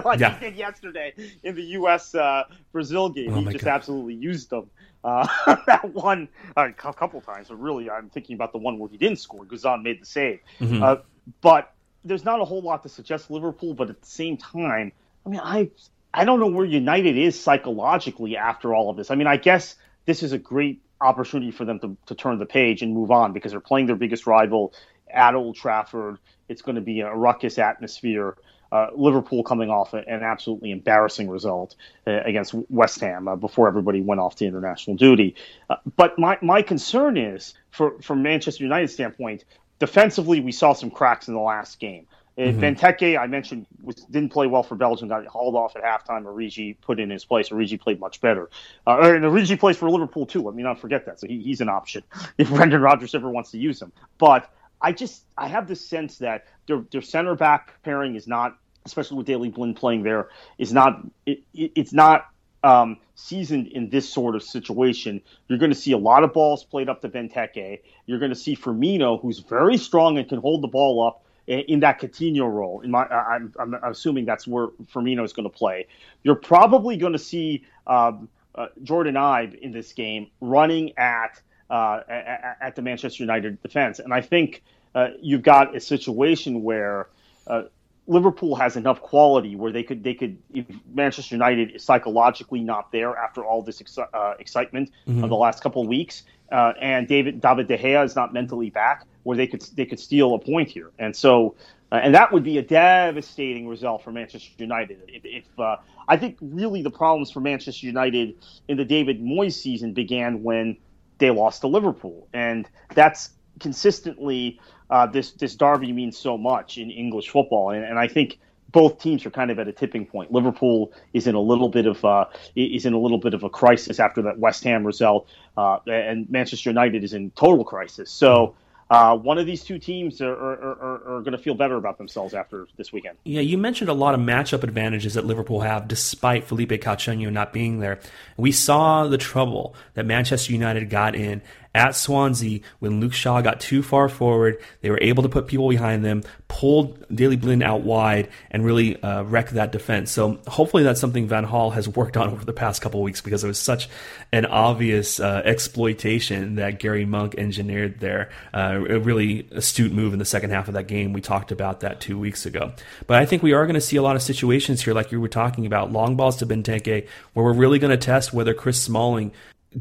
like 0.05 0.19
yeah. 0.19 0.39
he 0.39 0.47
did 0.47 0.57
yesterday 0.57 1.13
in 1.43 1.55
the 1.55 1.63
U.S. 1.63 2.15
Uh, 2.15 2.45
Brazil 2.73 3.11
game. 3.11 3.35
Oh 3.35 3.41
he 3.41 3.53
just 3.53 3.65
God. 3.65 3.75
absolutely 3.75 4.15
used 4.15 4.51
them. 4.51 4.71
Uh, 5.07 5.57
that 5.67 5.95
one 5.95 6.29
uh, 6.57 6.69
a 6.69 6.93
couple 6.93 7.21
times, 7.21 7.47
but 7.49 7.61
really, 7.61 7.89
I'm 7.89 8.11
thinking 8.11 8.35
about 8.35 8.51
the 8.51 8.59
one 8.59 8.77
where 8.81 8.91
he 8.91 8.97
didn't 8.97 9.21
score. 9.21 9.45
Guzan 9.45 9.85
made 9.85 10.03
the 10.03 10.07
save, 10.07 10.41
mm-hmm. 10.59 10.83
uh, 10.83 10.97
but 11.41 11.73
there's 12.05 12.25
not 12.25 12.41
a 12.41 12.45
whole 12.45 12.61
lot 12.61 12.83
to 12.83 12.89
suggest 12.89 13.31
Liverpool. 13.31 13.73
But 13.73 13.89
at 13.89 14.01
the 14.01 14.07
same 14.07 14.37
time, 14.37 14.91
I 15.25 15.29
mean, 15.29 15.41
I 15.41 15.71
I 16.13 16.25
don't 16.25 16.41
know 16.41 16.49
where 16.49 16.65
United 16.65 17.17
is 17.17 17.41
psychologically 17.41 18.37
after 18.37 18.75
all 18.75 18.91
of 18.91 18.97
this. 18.97 19.13
I 19.13 19.15
mean, 19.15 19.29
I 19.29 19.37
guess 19.37 19.77
this 20.07 20.25
is 20.25 20.33
a 20.33 20.39
great 20.39 20.83
opportunity 21.01 21.53
for 21.53 21.65
them 21.65 21.79
to, 21.81 21.97
to 22.07 22.17
turn 22.17 22.39
the 22.41 22.47
page 22.47 22.83
and 22.83 22.93
move 22.93 23.13
on 23.13 23.33
because 23.33 23.53
they're 23.53 23.61
playing 23.61 23.87
their 23.87 23.97
biggest 23.97 24.27
rival 24.27 24.75
at 25.09 25.37
Old 25.37 25.55
Trafford. 25.55 26.19
It's 26.49 26.63
going 26.63 26.77
to 26.77 26.81
be 26.81 27.01
a 27.01 27.15
ruckus 27.15 27.59
atmosphere. 27.59 28.37
Uh, 28.73 28.89
Liverpool 28.95 29.43
coming 29.43 29.71
off 29.71 29.95
an 29.95 30.23
absolutely 30.23 30.71
embarrassing 30.71 31.29
result 31.29 31.77
uh, 32.07 32.21
against 32.25 32.55
West 32.69 33.01
Ham 33.01 33.29
uh, 33.29 33.37
before 33.37 33.69
everybody 33.69 34.01
went 34.01 34.21
off 34.21 34.37
to 34.37 34.47
international 34.47 34.97
duty. 34.97 35.35
Uh, 35.71 35.77
but 35.97 36.19
my, 36.19 36.39
my 36.43 36.63
concern 36.63 37.17
is, 37.17 37.55
for, 37.71 38.01
from 38.01 38.23
Manchester 38.23 38.65
United 38.65 38.89
standpoint, 38.89 39.45
defensively, 39.79 40.41
we 40.41 40.53
saw 40.53 40.73
some 40.73 40.91
cracks 40.91 41.29
in 41.29 41.35
the 41.35 41.41
last 41.41 41.79
game. 41.79 42.07
Uh, 42.39 42.43
mm-hmm. 42.43 42.61
Benteke, 42.61 43.19
I 43.19 43.27
mentioned, 43.27 43.67
was, 43.83 43.97
didn't 43.97 44.31
play 44.31 44.47
well 44.47 44.63
for 44.63 44.75
Belgium. 44.75 45.09
Got 45.09 45.27
hauled 45.27 45.55
off 45.55 45.75
at 45.75 45.83
halftime. 45.83 46.25
Origi 46.25 46.77
put 46.83 47.01
in 47.01 47.09
his 47.09 47.25
place. 47.25 47.49
Origi 47.49 47.81
played 47.81 47.99
much 47.99 48.21
better. 48.21 48.51
Uh, 48.87 49.01
and 49.01 49.25
Origi 49.25 49.59
plays 49.59 49.79
for 49.79 49.89
Liverpool 49.89 50.27
too. 50.27 50.43
Let 50.43 50.55
me 50.55 50.63
not 50.63 50.79
forget 50.79 51.07
that. 51.07 51.19
So 51.19 51.27
he, 51.27 51.41
he's 51.41 51.63
an 51.63 51.71
option 51.71 52.03
if 52.39 52.51
Brendan 52.51 52.83
Rodgers 52.83 53.15
ever 53.15 53.31
wants 53.31 53.53
to 53.53 53.59
use 53.59 53.81
him. 53.81 53.93
But 54.19 54.53
I 54.81 54.93
just 54.93 55.25
I 55.37 55.49
have 55.49 55.69
this 55.69 55.87
sense 55.87 56.19
that 56.19 56.47
their 56.67 56.83
their 56.91 57.03
center 57.03 57.35
back 57.35 57.83
pairing 57.83 58.15
is 58.15 58.27
not, 58.27 58.57
especially 58.85 59.19
with 59.19 59.27
Daley 59.27 59.49
Blind 59.49 59.77
playing 59.77 60.03
there, 60.03 60.29
is 60.59 60.73
not 60.73 61.05
it, 61.25 61.43
it, 61.55 61.73
it's 61.75 61.93
not 61.93 62.27
um, 62.63 62.99
seasoned 63.15 63.69
in 63.69 63.91
this 63.91 64.09
sort 64.09 64.35
of 64.35 64.43
situation. 64.43 65.21
You're 65.49 65.59
going 65.59 65.71
to 65.71 65.77
see 65.77 65.93
a 65.93 65.99
lot 65.99 66.25
of 66.25 66.33
balls 66.33 66.65
played 66.65 66.89
up 66.89 67.01
to 67.03 67.09
Benteke. 67.09 67.81
You're 68.07 68.19
going 68.19 68.31
to 68.31 68.37
see 68.37 68.57
Firmino, 68.57 69.21
who's 69.21 69.39
very 69.39 69.77
strong 69.77 70.19
and 70.19 70.29
can 70.29 70.41
hold 70.41 70.63
the 70.63 70.69
ball 70.69 71.07
up 71.07 71.23
in 71.47 71.81
that 71.81 72.01
Coutinho 72.01 72.53
role. 72.53 72.81
In 72.81 72.91
my, 72.91 73.05
I'm, 73.05 73.53
I'm 73.59 73.75
assuming 73.75 74.25
that's 74.25 74.47
where 74.47 74.69
Firmino 74.93 75.25
is 75.25 75.33
going 75.33 75.49
to 75.49 75.57
play. 75.57 75.87
You're 76.25 76.35
probably 76.35 76.97
going 76.97 77.13
to 77.13 77.21
see 77.21 77.65
um, 77.87 78.29
uh, 78.55 78.67
Jordan 78.83 79.15
Ibe 79.15 79.55
in 79.61 79.71
this 79.71 79.93
game 79.93 80.29
running 80.41 80.97
at 80.99 81.41
uh, 81.71 82.01
at, 82.09 82.57
at, 82.61 82.77
the 82.77 82.83
Manchester 82.83 83.23
United 83.23 83.61
defense. 83.63 83.99
And 83.99 84.13
I 84.15 84.21
think 84.21 84.63
uh, 84.95 85.09
you've 85.21 85.43
got 85.43 85.77
a 85.77 85.81
situation 85.81 86.63
where 86.63 87.09
uh, 87.47 87.65
Liverpool 88.07 88.55
has 88.55 88.77
enough 88.77 89.01
quality 89.01 89.57
where 89.57 89.73
they 89.73 89.83
could 89.83 90.05
they 90.05 90.15
could 90.15 90.39
if 90.55 90.65
Manchester 90.95 91.35
United 91.35 91.73
is 91.73 91.83
psychologically 91.83 92.61
not 92.61 92.93
there 92.93 93.17
after 93.17 93.45
all 93.45 93.63
this 93.63 93.83
exci- 93.83 94.09
uh, 94.15 94.35
excitement 94.39 94.91
mm-hmm. 95.09 95.25
of 95.25 95.31
the 95.31 95.37
last 95.37 95.63
couple 95.63 95.83
of 95.83 95.89
weeks, 95.89 96.23
uh, 96.53 96.73
and 96.81 97.09
David 97.09 97.41
David 97.41 97.67
De 97.67 97.77
Gea 97.77 98.05
is 98.05 98.15
not 98.15 98.33
mentally 98.33 98.71
back 98.71 99.05
where 99.25 99.37
they 99.37 99.49
could 99.49 99.63
they 99.75 99.87
could 99.87 99.99
steal 99.99 100.35
a 100.35 100.39
point 100.39 100.69
here. 100.69 100.91
And 100.99 101.15
so 101.17 101.57
Uh, 101.93 102.01
and 102.03 102.15
that 102.15 102.33
would 102.33 102.43
be 102.43 102.59
a 102.59 102.63
devastating 102.63 103.69
result 103.69 104.03
for 104.03 104.11
Manchester 104.11 104.51
United. 104.59 104.99
If, 105.07 105.25
if 105.25 105.45
uh, 105.59 105.77
I 106.09 106.17
think 106.17 106.37
really 106.41 106.83
the 106.83 106.91
problems 106.91 107.31
for 107.31 107.41
Manchester 107.41 107.87
United 107.87 108.35
in 108.67 108.77
the 108.77 108.85
David 108.85 109.23
Moyes 109.23 109.55
season 109.55 109.93
began 109.93 110.43
when 110.43 110.77
they 111.19 111.31
lost 111.31 111.63
to 111.63 111.67
Liverpool, 111.69 112.29
and 112.33 112.69
that's 112.95 113.31
consistently 113.61 114.61
uh, 114.91 115.07
this 115.07 115.33
this 115.33 115.55
derby 115.55 115.93
means 115.93 116.17
so 116.17 116.37
much 116.37 116.79
in 116.79 116.91
English 116.91 117.31
football, 117.31 117.71
and, 117.71 117.85
and 117.85 117.99
I 117.99 118.09
think 118.09 118.39
both 118.73 119.01
teams 119.01 119.25
are 119.25 119.31
kind 119.31 119.51
of 119.51 119.59
at 119.59 119.69
a 119.69 119.73
tipping 119.73 120.07
point. 120.07 120.33
Liverpool 120.33 120.93
is 121.13 121.27
in 121.27 121.35
a 121.35 121.41
little 121.41 121.69
bit 121.69 121.87
of 121.87 122.05
uh, 122.05 122.27
is 122.55 122.87
in 122.87 122.93
a 122.93 122.99
little 122.99 123.19
bit 123.19 123.35
of 123.35 123.43
a 123.43 123.49
crisis 123.49 123.99
after 123.99 124.23
that 124.23 124.39
West 124.39 124.65
Ham 124.65 124.87
result, 124.87 125.29
uh, 125.57 125.79
and 125.87 126.29
Manchester 126.31 126.71
United 126.71 127.03
is 127.03 127.13
in 127.13 127.31
total 127.33 127.65
crisis. 127.65 128.11
So 128.11 128.55
uh, 128.89 129.17
one 129.17 129.37
of 129.39 129.47
these 129.47 129.65
two 129.65 129.79
teams 129.79 130.21
are, 130.21 130.33
are, 130.33 130.55
are, 130.55 131.17
are 131.17 131.21
going 131.21 131.33
to 131.33 131.39
feel 131.39 131.55
better 131.55 131.77
about 131.77 131.99
themselves 131.99 132.35
after 132.35 132.69
this 132.77 132.93
weekend. 132.93 133.19
Yeah, 133.25 133.41
you 133.41 133.59
mentioned 133.59 133.91
a 133.91 133.95
lot 133.95 134.15
of 134.15 134.21
matchup 134.21 134.63
advantages 134.63 135.15
that 135.15 135.27
Liverpool 135.27 135.61
have 135.61 135.89
despite 135.89 136.45
Philippe 136.45 136.79
Coutinho 136.79 137.33
not 137.33 137.53
being 137.53 137.81
there. 137.81 137.99
We 138.37 138.53
saw 138.53 139.07
the 139.09 139.19
trouble 139.19 139.75
that 139.95 140.07
Manchester 140.07 140.53
United 140.53 140.89
got 140.89 141.17
in 141.17 141.43
at 141.77 141.95
Swansea 141.95 142.61
when 142.79 143.01
Luke 143.01 143.13
Shaw 143.13 143.43
got 143.43 143.61
too 143.61 143.83
far 143.83 144.09
forward. 144.09 144.59
They 144.81 144.89
were 144.89 144.99
able 145.03 145.23
to 145.25 145.29
put 145.29 145.47
people 145.47 145.69
behind 145.69 146.05
them, 146.05 146.23
pulled 146.49 147.05
Daley 147.15 147.37
Blind 147.37 147.63
out 147.63 147.83
wide, 147.83 148.31
and 148.51 148.65
really 148.65 149.01
uh, 149.03 149.25
wreck 149.25 149.51
that 149.51 149.73
defense. 149.73 150.11
So 150.11 150.41
hopefully 150.47 150.83
that's 150.83 151.01
something 151.01 151.29
Van 151.29 151.45
Gaal 151.45 151.75
has 151.75 151.87
worked 151.87 152.17
on 152.17 152.31
over 152.31 152.47
the 152.47 152.55
past 152.55 152.81
couple 152.81 153.03
weeks 153.03 153.21
because 153.21 153.45
it 153.45 153.47
was 153.47 153.59
such 153.59 153.91
an 154.33 154.47
obvious 154.47 155.21
uh, 155.21 155.43
exploitation 155.45 156.55
that 156.55 156.79
Gary 156.79 157.05
Monk 157.05 157.35
engineered 157.37 158.01
there. 158.01 158.31
Uh, 158.55 158.83
a 158.89 158.99
really 158.99 159.47
astute 159.53 159.93
move 159.93 160.15
in 160.15 160.19
the 160.19 160.25
second 160.25 160.51
half 160.51 160.69
of 160.69 160.75
that 160.75 160.89
game. 160.89 161.13
We 161.13 161.21
talked 161.21 161.53
about 161.53 161.81
that 161.81 162.01
two 162.01 162.19
weeks 162.19 162.47
ago. 162.47 162.73
But 163.07 163.19
I 163.19 163.27
think 163.27 163.43
we 163.43 163.53
are 163.53 163.67
going 163.67 163.75
to 163.75 163.83
see 163.83 163.97
a 163.97 164.03
lot 164.03 164.17
of 164.17 164.23
situations 164.23 164.83
here, 164.83 164.95
like 164.95 165.13
you 165.13 165.21
were 165.21 165.29
talking 165.29 165.67
about, 165.67 165.93
long 165.93 166.17
balls 166.17 166.37
to 166.37 166.47
Benteke, 166.47 167.07
where 167.35 167.45
we're 167.45 167.53
really 167.53 167.79
going 167.79 167.91
to 167.91 167.99
test 167.99 168.33
whether 168.33 168.55
Chris 168.55 168.81
Smalling 168.81 169.33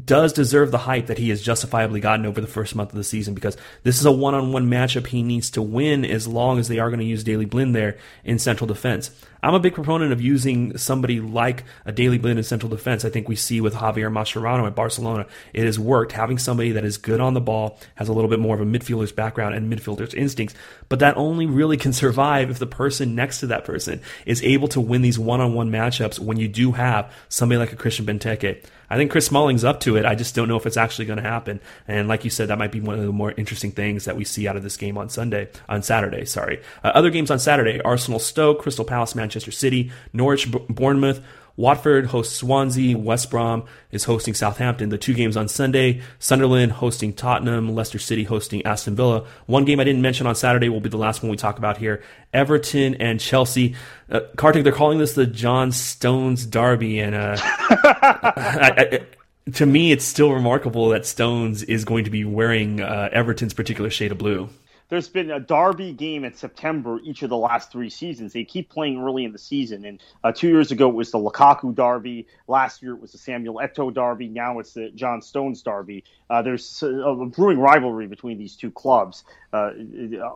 does 0.04 0.32
deserve 0.32 0.70
the 0.70 0.78
hype 0.78 1.06
that 1.06 1.18
he 1.18 1.30
has 1.30 1.40
justifiably 1.40 2.00
gotten 2.00 2.26
over 2.26 2.40
the 2.40 2.46
first 2.46 2.74
month 2.74 2.90
of 2.90 2.96
the 2.96 3.04
season 3.04 3.34
because 3.34 3.56
this 3.82 3.98
is 3.98 4.04
a 4.04 4.12
one 4.12 4.34
on 4.34 4.52
one 4.52 4.68
matchup 4.68 5.06
he 5.06 5.22
needs 5.22 5.48
to 5.50 5.62
win 5.62 6.04
as 6.04 6.28
long 6.28 6.58
as 6.58 6.68
they 6.68 6.78
are 6.78 6.90
going 6.90 7.00
to 7.00 7.06
use 7.06 7.24
Daley 7.24 7.46
Blind 7.46 7.74
there 7.74 7.96
in 8.22 8.38
central 8.38 8.66
defense. 8.66 9.10
I'm 9.42 9.54
a 9.54 9.60
big 9.60 9.74
proponent 9.74 10.12
of 10.12 10.20
using 10.20 10.76
somebody 10.76 11.20
like 11.20 11.64
a 11.84 11.92
Daley 11.92 12.18
Blind 12.18 12.38
in 12.38 12.44
central 12.44 12.68
defense. 12.68 13.04
I 13.04 13.10
think 13.10 13.28
we 13.28 13.36
see 13.36 13.60
with 13.60 13.74
Javier 13.74 14.12
Mascherano 14.12 14.66
at 14.66 14.74
Barcelona, 14.74 15.26
it 15.54 15.64
has 15.64 15.78
worked 15.78 16.12
having 16.12 16.36
somebody 16.36 16.72
that 16.72 16.84
is 16.84 16.98
good 16.98 17.20
on 17.20 17.34
the 17.34 17.40
ball, 17.40 17.78
has 17.94 18.08
a 18.08 18.12
little 18.12 18.28
bit 18.28 18.40
more 18.40 18.54
of 18.54 18.60
a 18.60 18.64
midfielder's 18.64 19.12
background 19.12 19.54
and 19.54 19.72
midfielder's 19.72 20.14
instincts, 20.14 20.54
but 20.88 20.98
that 20.98 21.16
only 21.16 21.46
really 21.46 21.76
can 21.76 21.92
survive 21.92 22.50
if 22.50 22.58
the 22.58 22.66
person 22.66 23.14
next 23.14 23.40
to 23.40 23.46
that 23.46 23.64
person 23.64 24.00
is 24.26 24.42
able 24.42 24.68
to 24.68 24.80
win 24.80 25.02
these 25.02 25.18
one 25.18 25.40
on 25.40 25.54
one 25.54 25.70
matchups 25.70 26.18
when 26.18 26.38
you 26.38 26.48
do 26.48 26.72
have 26.72 27.12
somebody 27.28 27.58
like 27.58 27.72
a 27.72 27.76
Christian 27.76 28.04
Benteke. 28.04 28.62
I 28.88 28.96
think 28.96 29.10
Chris 29.10 29.26
Smalling's 29.26 29.64
up 29.64 29.80
to 29.80 29.96
it. 29.96 30.04
I 30.04 30.14
just 30.14 30.34
don't 30.34 30.48
know 30.48 30.56
if 30.56 30.66
it's 30.66 30.76
actually 30.76 31.06
going 31.06 31.18
to 31.18 31.22
happen. 31.22 31.60
And 31.88 32.08
like 32.08 32.24
you 32.24 32.30
said, 32.30 32.48
that 32.48 32.58
might 32.58 32.72
be 32.72 32.80
one 32.80 32.98
of 32.98 33.04
the 33.04 33.12
more 33.12 33.32
interesting 33.36 33.72
things 33.72 34.04
that 34.04 34.16
we 34.16 34.24
see 34.24 34.46
out 34.46 34.56
of 34.56 34.62
this 34.62 34.76
game 34.76 34.96
on 34.98 35.08
Sunday, 35.08 35.48
on 35.68 35.82
Saturday. 35.82 36.24
Sorry. 36.24 36.60
Uh, 36.84 36.88
other 36.94 37.10
games 37.10 37.30
on 37.30 37.38
Saturday: 37.38 37.80
Arsenal, 37.82 38.18
Stoke, 38.18 38.60
Crystal 38.60 38.84
Palace, 38.84 39.14
Manchester 39.14 39.50
City, 39.50 39.90
Norwich, 40.12 40.50
B- 40.50 40.64
Bournemouth. 40.68 41.22
Watford 41.56 42.06
hosts 42.06 42.36
Swansea. 42.36 42.96
West 42.96 43.30
Brom 43.30 43.64
is 43.90 44.04
hosting 44.04 44.34
Southampton. 44.34 44.90
The 44.90 44.98
two 44.98 45.14
games 45.14 45.36
on 45.36 45.48
Sunday 45.48 46.02
Sunderland 46.18 46.72
hosting 46.72 47.12
Tottenham, 47.12 47.74
Leicester 47.74 47.98
City 47.98 48.24
hosting 48.24 48.64
Aston 48.66 48.94
Villa. 48.94 49.26
One 49.46 49.64
game 49.64 49.80
I 49.80 49.84
didn't 49.84 50.02
mention 50.02 50.26
on 50.26 50.34
Saturday 50.34 50.68
will 50.68 50.80
be 50.80 50.88
the 50.88 50.98
last 50.98 51.22
one 51.22 51.30
we 51.30 51.36
talk 51.36 51.58
about 51.58 51.78
here 51.78 52.02
Everton 52.32 52.96
and 52.96 53.18
Chelsea. 53.18 53.74
Uh, 54.10 54.20
Kartik, 54.36 54.64
they're 54.64 54.72
calling 54.72 54.98
this 54.98 55.14
the 55.14 55.26
John 55.26 55.72
Stones 55.72 56.46
Derby. 56.46 57.00
And 57.00 57.14
uh, 57.14 57.36
I, 57.40 58.74
I, 58.76 59.50
to 59.52 59.66
me, 59.66 59.92
it's 59.92 60.04
still 60.04 60.32
remarkable 60.32 60.90
that 60.90 61.06
Stones 61.06 61.62
is 61.62 61.84
going 61.84 62.04
to 62.04 62.10
be 62.10 62.24
wearing 62.24 62.80
uh, 62.80 63.08
Everton's 63.12 63.54
particular 63.54 63.90
shade 63.90 64.12
of 64.12 64.18
blue 64.18 64.50
there's 64.88 65.08
been 65.08 65.30
a 65.30 65.40
Derby 65.40 65.92
game 65.92 66.24
in 66.24 66.32
September 66.34 67.00
each 67.02 67.22
of 67.22 67.30
the 67.30 67.36
last 67.36 67.72
three 67.72 67.90
seasons. 67.90 68.32
They 68.32 68.44
keep 68.44 68.70
playing 68.70 69.02
early 69.02 69.24
in 69.24 69.32
the 69.32 69.38
season. 69.38 69.84
And 69.84 70.00
uh, 70.22 70.32
two 70.32 70.48
years 70.48 70.70
ago 70.70 70.88
it 70.88 70.94
was 70.94 71.10
the 71.10 71.18
Lukaku 71.18 71.74
Derby. 71.74 72.26
Last 72.46 72.82
year 72.82 72.92
it 72.92 73.00
was 73.00 73.12
the 73.12 73.18
Samuel 73.18 73.56
Eto'o 73.56 73.92
Derby. 73.92 74.28
Now 74.28 74.58
it's 74.58 74.74
the 74.74 74.90
John 74.90 75.22
Stones 75.22 75.62
Derby. 75.62 76.04
Uh, 76.30 76.42
there's 76.42 76.82
a, 76.82 77.14
brewing 77.26 77.58
rivalry 77.58 78.06
between 78.06 78.38
these 78.38 78.56
two 78.56 78.70
clubs 78.70 79.24
uh, 79.52 79.70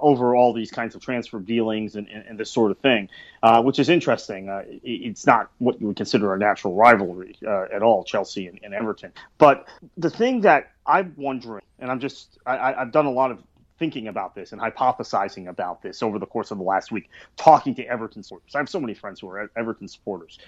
over 0.01 0.35
all 0.35 0.53
these 0.53 0.71
kinds 0.71 0.95
of 0.95 1.01
transfer 1.01 1.39
dealings 1.39 1.97
and, 1.97 2.09
and, 2.09 2.25
and 2.29 2.39
this 2.39 2.51
sort 2.51 2.71
of 2.71 2.79
thing, 2.79 3.09
uh, 3.43 3.63
which 3.63 3.79
is 3.79 3.89
interesting. 3.89 4.49
Uh, 4.49 4.63
it, 4.69 4.81
it's 4.83 5.27
not 5.27 5.51
what 5.59 5.81
you 5.81 5.89
would 5.89 5.97
consider 5.97 6.35
a 6.35 6.39
natural 6.39 6.75
rivalry 6.75 7.37
uh, 7.47 7.65
at 7.73 7.83
all, 7.83 8.05
Chelsea 8.05 8.47
and, 8.47 8.61
and, 8.63 8.75
Everton. 8.75 9.13
But 9.39 9.69
the 9.97 10.11
thing 10.11 10.43
that 10.43 10.71
I'm 10.87 11.15
wondering, 11.17 11.65
and 11.79 11.91
I'm 11.91 12.01
just, 12.01 12.39
I, 12.47 12.75
I've 12.75 12.93
done 12.93 13.07
a 13.07 13.11
lot 13.11 13.31
of 13.31 13.43
thinking 13.81 14.07
about 14.07 14.37
this 14.37 14.53
and 14.53 14.61
hypothesizing 14.61 15.49
about 15.49 15.83
this 15.83 16.05
over 16.05 16.21
the 16.21 16.27
course 16.27 16.53
of 16.53 16.59
the 16.59 16.65
last 16.65 16.93
week, 16.93 17.11
talking 17.37 17.75
to 17.75 17.85
Everton 17.85 18.23
supporters. 18.23 18.55
I 18.55 18.59
have 18.59 18.69
so 18.69 18.79
many 18.79 18.95
friends 18.95 19.19
who 19.19 19.29
are 19.31 19.51
Everton 19.57 19.89
supporters. 19.89 20.39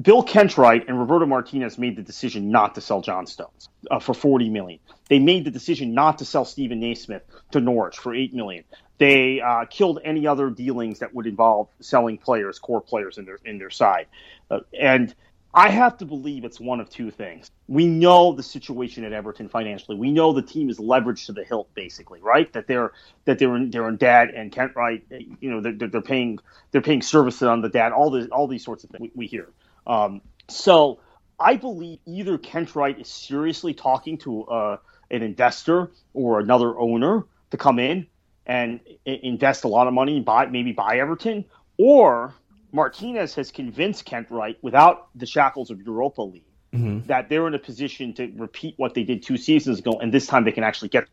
Bill 0.00 0.24
Kenwright 0.24 0.88
and 0.88 0.98
Roberto 0.98 1.26
Martinez 1.26 1.78
made 1.78 1.94
the 1.94 2.02
decision 2.02 2.50
not 2.50 2.74
to 2.74 2.80
sell 2.80 3.00
John 3.00 3.26
Stones 3.26 3.68
uh, 3.90 4.00
for 4.00 4.12
40 4.12 4.48
million. 4.48 4.80
They 5.08 5.20
made 5.20 5.44
the 5.44 5.52
decision 5.52 5.94
not 5.94 6.18
to 6.18 6.24
sell 6.24 6.44
Steven 6.44 6.80
Naismith 6.80 7.22
to 7.52 7.60
Norwich 7.60 7.98
for 7.98 8.12
8 8.12 8.34
million. 8.34 8.64
They 8.98 9.40
uh, 9.40 9.66
killed 9.66 10.00
any 10.04 10.26
other 10.26 10.50
dealings 10.50 11.00
that 11.00 11.14
would 11.14 11.26
involve 11.26 11.68
selling 11.80 12.18
players, 12.18 12.58
core 12.58 12.80
players 12.80 13.18
in 13.18 13.24
their 13.24 13.38
in 13.44 13.58
their 13.58 13.70
side. 13.70 14.06
Uh, 14.50 14.60
and 14.78 15.14
I 15.56 15.70
have 15.70 15.98
to 15.98 16.04
believe 16.04 16.44
it's 16.44 16.58
one 16.58 16.80
of 16.80 16.90
two 16.90 17.12
things. 17.12 17.48
We 17.68 17.86
know 17.86 18.32
the 18.32 18.42
situation 18.42 19.04
at 19.04 19.12
Everton 19.12 19.48
financially. 19.48 19.96
We 19.96 20.10
know 20.10 20.32
the 20.32 20.42
team 20.42 20.68
is 20.68 20.78
leveraged 20.78 21.26
to 21.26 21.32
the 21.32 21.44
hilt, 21.44 21.72
basically, 21.74 22.20
right? 22.20 22.52
That 22.52 22.66
they're 22.66 22.92
that 23.24 23.38
they're 23.38 23.54
in, 23.54 23.70
they're 23.70 23.88
in 23.88 23.96
debt 23.96 24.34
and 24.34 24.50
Kenwright, 24.50 25.02
you 25.40 25.50
know, 25.50 25.60
they're, 25.60 25.88
they're 25.88 26.02
paying 26.02 26.40
they're 26.72 26.82
paying 26.82 27.02
services 27.02 27.44
on 27.44 27.60
the 27.60 27.68
debt. 27.68 27.92
All 27.92 28.10
the 28.10 28.26
all 28.30 28.48
these 28.48 28.64
sorts 28.64 28.82
of 28.82 28.90
things 28.90 29.00
we, 29.00 29.12
we 29.14 29.26
hear. 29.28 29.48
Um, 29.86 30.22
so 30.48 30.98
I 31.38 31.56
believe 31.56 32.00
either 32.04 32.36
Kenwright 32.36 33.00
is 33.00 33.08
seriously 33.08 33.74
talking 33.74 34.18
to 34.18 34.44
uh, 34.46 34.76
an 35.12 35.22
investor 35.22 35.92
or 36.14 36.40
another 36.40 36.76
owner 36.76 37.26
to 37.52 37.56
come 37.56 37.78
in 37.78 38.08
and 38.44 38.80
invest 39.06 39.62
a 39.62 39.68
lot 39.68 39.86
of 39.86 39.94
money 39.94 40.16
and 40.16 40.24
buy 40.24 40.46
maybe 40.46 40.72
buy 40.72 40.98
Everton, 40.98 41.44
or 41.78 42.34
Martinez 42.74 43.36
has 43.36 43.52
convinced 43.52 44.04
Kenwright 44.04 44.56
without 44.60 45.08
the 45.14 45.26
shackles 45.26 45.70
of 45.70 45.80
Europa 45.80 46.22
League, 46.22 46.42
mm-hmm. 46.74 47.06
that 47.06 47.28
they're 47.28 47.46
in 47.46 47.54
a 47.54 47.58
position 47.58 48.12
to 48.14 48.32
repeat 48.36 48.74
what 48.78 48.94
they 48.94 49.04
did 49.04 49.22
two 49.22 49.36
seasons 49.36 49.78
ago, 49.78 49.92
and 50.00 50.12
this 50.12 50.26
time 50.26 50.42
they 50.42 50.50
can 50.50 50.64
actually 50.64 50.88
get. 50.88 51.06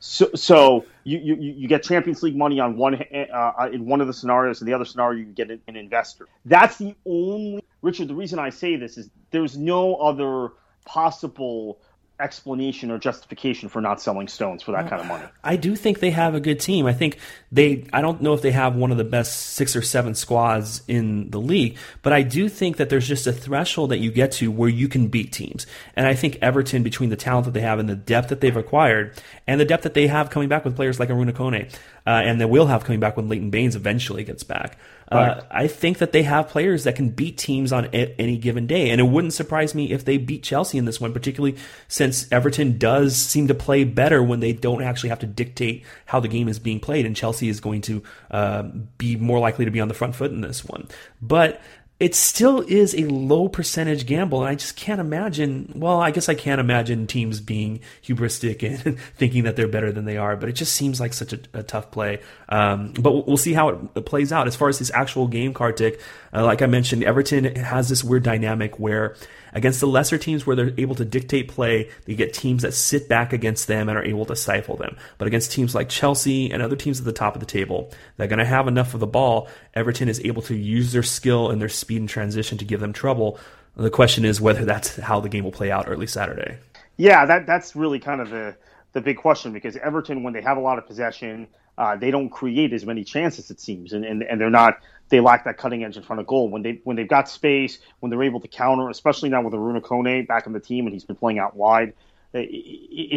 so, 0.00 0.28
so 0.34 0.84
you, 1.04 1.20
you, 1.20 1.36
you 1.36 1.68
get 1.68 1.84
Champions 1.84 2.24
League 2.24 2.34
money 2.34 2.58
on 2.58 2.76
one 2.76 2.96
uh, 2.96 3.68
in 3.72 3.86
one 3.86 4.00
of 4.00 4.08
the 4.08 4.12
scenarios, 4.12 4.60
and 4.60 4.66
the 4.66 4.74
other 4.74 4.84
scenario 4.84 5.20
you 5.20 5.26
get 5.26 5.52
an, 5.52 5.60
an 5.68 5.76
investor. 5.76 6.26
That's 6.44 6.78
the 6.78 6.96
only 7.06 7.62
Richard. 7.80 8.08
The 8.08 8.16
reason 8.16 8.40
I 8.40 8.50
say 8.50 8.74
this 8.74 8.98
is 8.98 9.08
there's 9.30 9.56
no 9.56 9.94
other 9.94 10.50
possible 10.84 11.80
explanation 12.22 12.90
or 12.90 12.98
justification 12.98 13.68
for 13.68 13.80
not 13.80 14.00
selling 14.00 14.28
Stones 14.28 14.62
for 14.62 14.72
that 14.72 14.88
kind 14.88 15.02
of 15.02 15.08
money. 15.08 15.24
I 15.42 15.56
do 15.56 15.74
think 15.74 15.98
they 15.98 16.10
have 16.10 16.34
a 16.34 16.40
good 16.40 16.60
team. 16.60 16.86
I 16.86 16.92
think 16.92 17.18
they 17.50 17.86
I 17.92 18.00
don't 18.00 18.22
know 18.22 18.32
if 18.32 18.42
they 18.42 18.52
have 18.52 18.76
one 18.76 18.90
of 18.90 18.96
the 18.96 19.04
best 19.04 19.54
6 19.54 19.76
or 19.76 19.82
7 19.82 20.14
squads 20.14 20.82
in 20.86 21.30
the 21.30 21.40
league, 21.40 21.76
but 22.02 22.12
I 22.12 22.22
do 22.22 22.48
think 22.48 22.76
that 22.76 22.88
there's 22.88 23.08
just 23.08 23.26
a 23.26 23.32
threshold 23.32 23.90
that 23.90 23.98
you 23.98 24.12
get 24.12 24.32
to 24.32 24.50
where 24.50 24.68
you 24.68 24.88
can 24.88 25.08
beat 25.08 25.32
teams. 25.32 25.66
And 25.96 26.06
I 26.06 26.14
think 26.14 26.38
Everton 26.40 26.82
between 26.82 27.10
the 27.10 27.16
talent 27.16 27.46
that 27.46 27.52
they 27.52 27.60
have 27.60 27.78
and 27.78 27.88
the 27.88 27.96
depth 27.96 28.28
that 28.28 28.40
they've 28.40 28.56
acquired 28.56 29.20
and 29.46 29.60
the 29.60 29.64
depth 29.64 29.82
that 29.82 29.94
they 29.94 30.06
have 30.06 30.30
coming 30.30 30.48
back 30.48 30.64
with 30.64 30.76
players 30.76 31.00
like 31.00 31.08
Arouna 31.08 31.32
Koné, 31.32 31.74
uh, 32.06 32.10
and 32.10 32.40
they 32.40 32.44
will 32.44 32.66
have 32.66 32.84
coming 32.84 33.00
back 33.00 33.16
when 33.16 33.28
Leighton 33.28 33.50
Baines 33.50 33.76
eventually 33.76 34.24
gets 34.24 34.42
back. 34.42 34.78
Uh, 35.12 35.42
I 35.50 35.66
think 35.66 35.98
that 35.98 36.12
they 36.12 36.22
have 36.22 36.48
players 36.48 36.84
that 36.84 36.96
can 36.96 37.10
beat 37.10 37.36
teams 37.36 37.70
on 37.70 37.84
a- 37.92 38.18
any 38.18 38.38
given 38.38 38.66
day, 38.66 38.88
and 38.88 38.98
it 38.98 39.04
wouldn't 39.04 39.34
surprise 39.34 39.74
me 39.74 39.92
if 39.92 40.06
they 40.06 40.16
beat 40.16 40.42
Chelsea 40.42 40.78
in 40.78 40.86
this 40.86 41.02
one, 41.02 41.12
particularly 41.12 41.58
since 41.86 42.30
Everton 42.32 42.78
does 42.78 43.14
seem 43.14 43.46
to 43.48 43.54
play 43.54 43.84
better 43.84 44.22
when 44.22 44.40
they 44.40 44.54
don't 44.54 44.82
actually 44.82 45.10
have 45.10 45.18
to 45.18 45.26
dictate 45.26 45.84
how 46.06 46.18
the 46.18 46.28
game 46.28 46.48
is 46.48 46.58
being 46.58 46.80
played, 46.80 47.04
and 47.04 47.14
Chelsea 47.14 47.50
is 47.50 47.60
going 47.60 47.82
to 47.82 48.02
uh, 48.30 48.62
be 48.96 49.16
more 49.16 49.38
likely 49.38 49.66
to 49.66 49.70
be 49.70 49.80
on 49.80 49.88
the 49.88 49.94
front 49.94 50.14
foot 50.14 50.30
in 50.30 50.40
this 50.40 50.64
one. 50.64 50.88
But 51.20 51.60
it 52.02 52.16
still 52.16 52.62
is 52.62 52.96
a 52.96 53.04
low 53.04 53.48
percentage 53.48 54.06
gamble, 54.06 54.40
and 54.40 54.48
I 54.48 54.56
just 54.56 54.74
can't 54.74 55.00
imagine. 55.00 55.72
Well, 55.76 56.00
I 56.00 56.10
guess 56.10 56.28
I 56.28 56.34
can't 56.34 56.60
imagine 56.60 57.06
teams 57.06 57.40
being 57.40 57.78
hubristic 58.02 58.64
and 58.68 58.98
thinking 59.16 59.44
that 59.44 59.54
they're 59.54 59.68
better 59.68 59.92
than 59.92 60.04
they 60.04 60.16
are, 60.16 60.36
but 60.36 60.48
it 60.48 60.54
just 60.54 60.74
seems 60.74 60.98
like 60.98 61.14
such 61.14 61.32
a, 61.32 61.38
a 61.54 61.62
tough 61.62 61.92
play. 61.92 62.20
Um, 62.48 62.92
but 62.98 63.28
we'll 63.28 63.36
see 63.36 63.52
how 63.52 63.68
it 63.94 64.04
plays 64.04 64.32
out. 64.32 64.48
As 64.48 64.56
far 64.56 64.68
as 64.68 64.80
this 64.80 64.90
actual 64.92 65.28
game, 65.28 65.54
Kartik, 65.54 66.00
uh, 66.34 66.44
like 66.44 66.60
I 66.60 66.66
mentioned, 66.66 67.04
Everton 67.04 67.44
has 67.54 67.88
this 67.88 68.02
weird 68.02 68.24
dynamic 68.24 68.80
where 68.80 69.14
Against 69.54 69.80
the 69.80 69.86
lesser 69.86 70.16
teams 70.16 70.46
where 70.46 70.56
they're 70.56 70.72
able 70.78 70.94
to 70.94 71.04
dictate 71.04 71.48
play, 71.48 71.90
they 72.06 72.14
get 72.14 72.32
teams 72.32 72.62
that 72.62 72.72
sit 72.72 73.08
back 73.08 73.32
against 73.32 73.68
them 73.68 73.88
and 73.88 73.98
are 73.98 74.04
able 74.04 74.24
to 74.26 74.36
stifle 74.36 74.76
them. 74.76 74.96
But 75.18 75.28
against 75.28 75.52
teams 75.52 75.74
like 75.74 75.90
Chelsea 75.90 76.50
and 76.50 76.62
other 76.62 76.76
teams 76.76 76.98
at 76.98 77.04
the 77.04 77.12
top 77.12 77.34
of 77.34 77.40
the 77.40 77.46
table, 77.46 77.92
they're 78.16 78.28
going 78.28 78.38
to 78.38 78.46
have 78.46 78.66
enough 78.66 78.94
of 78.94 79.00
the 79.00 79.06
ball. 79.06 79.48
Everton 79.74 80.08
is 80.08 80.20
able 80.24 80.42
to 80.42 80.54
use 80.54 80.92
their 80.92 81.02
skill 81.02 81.50
and 81.50 81.60
their 81.60 81.68
speed 81.68 82.00
and 82.00 82.08
transition 82.08 82.58
to 82.58 82.64
give 82.64 82.80
them 82.80 82.92
trouble. 82.92 83.38
The 83.76 83.90
question 83.90 84.24
is 84.24 84.40
whether 84.40 84.64
that's 84.64 84.96
how 84.96 85.20
the 85.20 85.28
game 85.28 85.44
will 85.44 85.52
play 85.52 85.70
out 85.70 85.86
early 85.88 86.06
Saturday. 86.06 86.58
Yeah, 86.96 87.24
that 87.24 87.46
that's 87.46 87.74
really 87.74 87.98
kind 87.98 88.20
of 88.20 88.30
the 88.30 88.54
the 88.92 89.00
big 89.00 89.16
question 89.16 89.52
because 89.52 89.76
Everton, 89.76 90.22
when 90.22 90.34
they 90.34 90.42
have 90.42 90.58
a 90.58 90.60
lot 90.60 90.76
of 90.78 90.86
possession, 90.86 91.48
uh, 91.78 91.96
they 91.96 92.10
don't 92.10 92.28
create 92.28 92.72
as 92.74 92.84
many 92.84 93.02
chances 93.02 93.50
it 93.50 93.60
seems, 93.60 93.94
and, 93.94 94.04
and 94.04 94.22
and 94.22 94.40
they're 94.40 94.50
not 94.50 94.78
they 95.08 95.20
lack 95.20 95.44
that 95.44 95.58
cutting 95.58 95.84
edge 95.84 95.96
in 95.96 96.02
front 96.02 96.20
of 96.20 96.26
goal 96.26 96.48
when 96.48 96.62
they 96.62 96.80
when 96.84 96.96
they've 96.96 97.08
got 97.08 97.28
space 97.28 97.78
when 98.00 98.10
they're 98.10 98.22
able 98.22 98.40
to 98.40 98.48
counter, 98.48 98.88
especially 98.88 99.28
now 99.28 99.42
with 99.42 99.54
Arouna 99.54 99.80
Kone 99.80 100.26
back 100.26 100.46
in 100.46 100.52
the 100.52 100.60
team 100.60 100.86
and 100.86 100.94
he's 100.94 101.04
been 101.04 101.16
playing 101.16 101.38
out 101.38 101.56
wide. 101.56 101.94
It, 102.34 102.48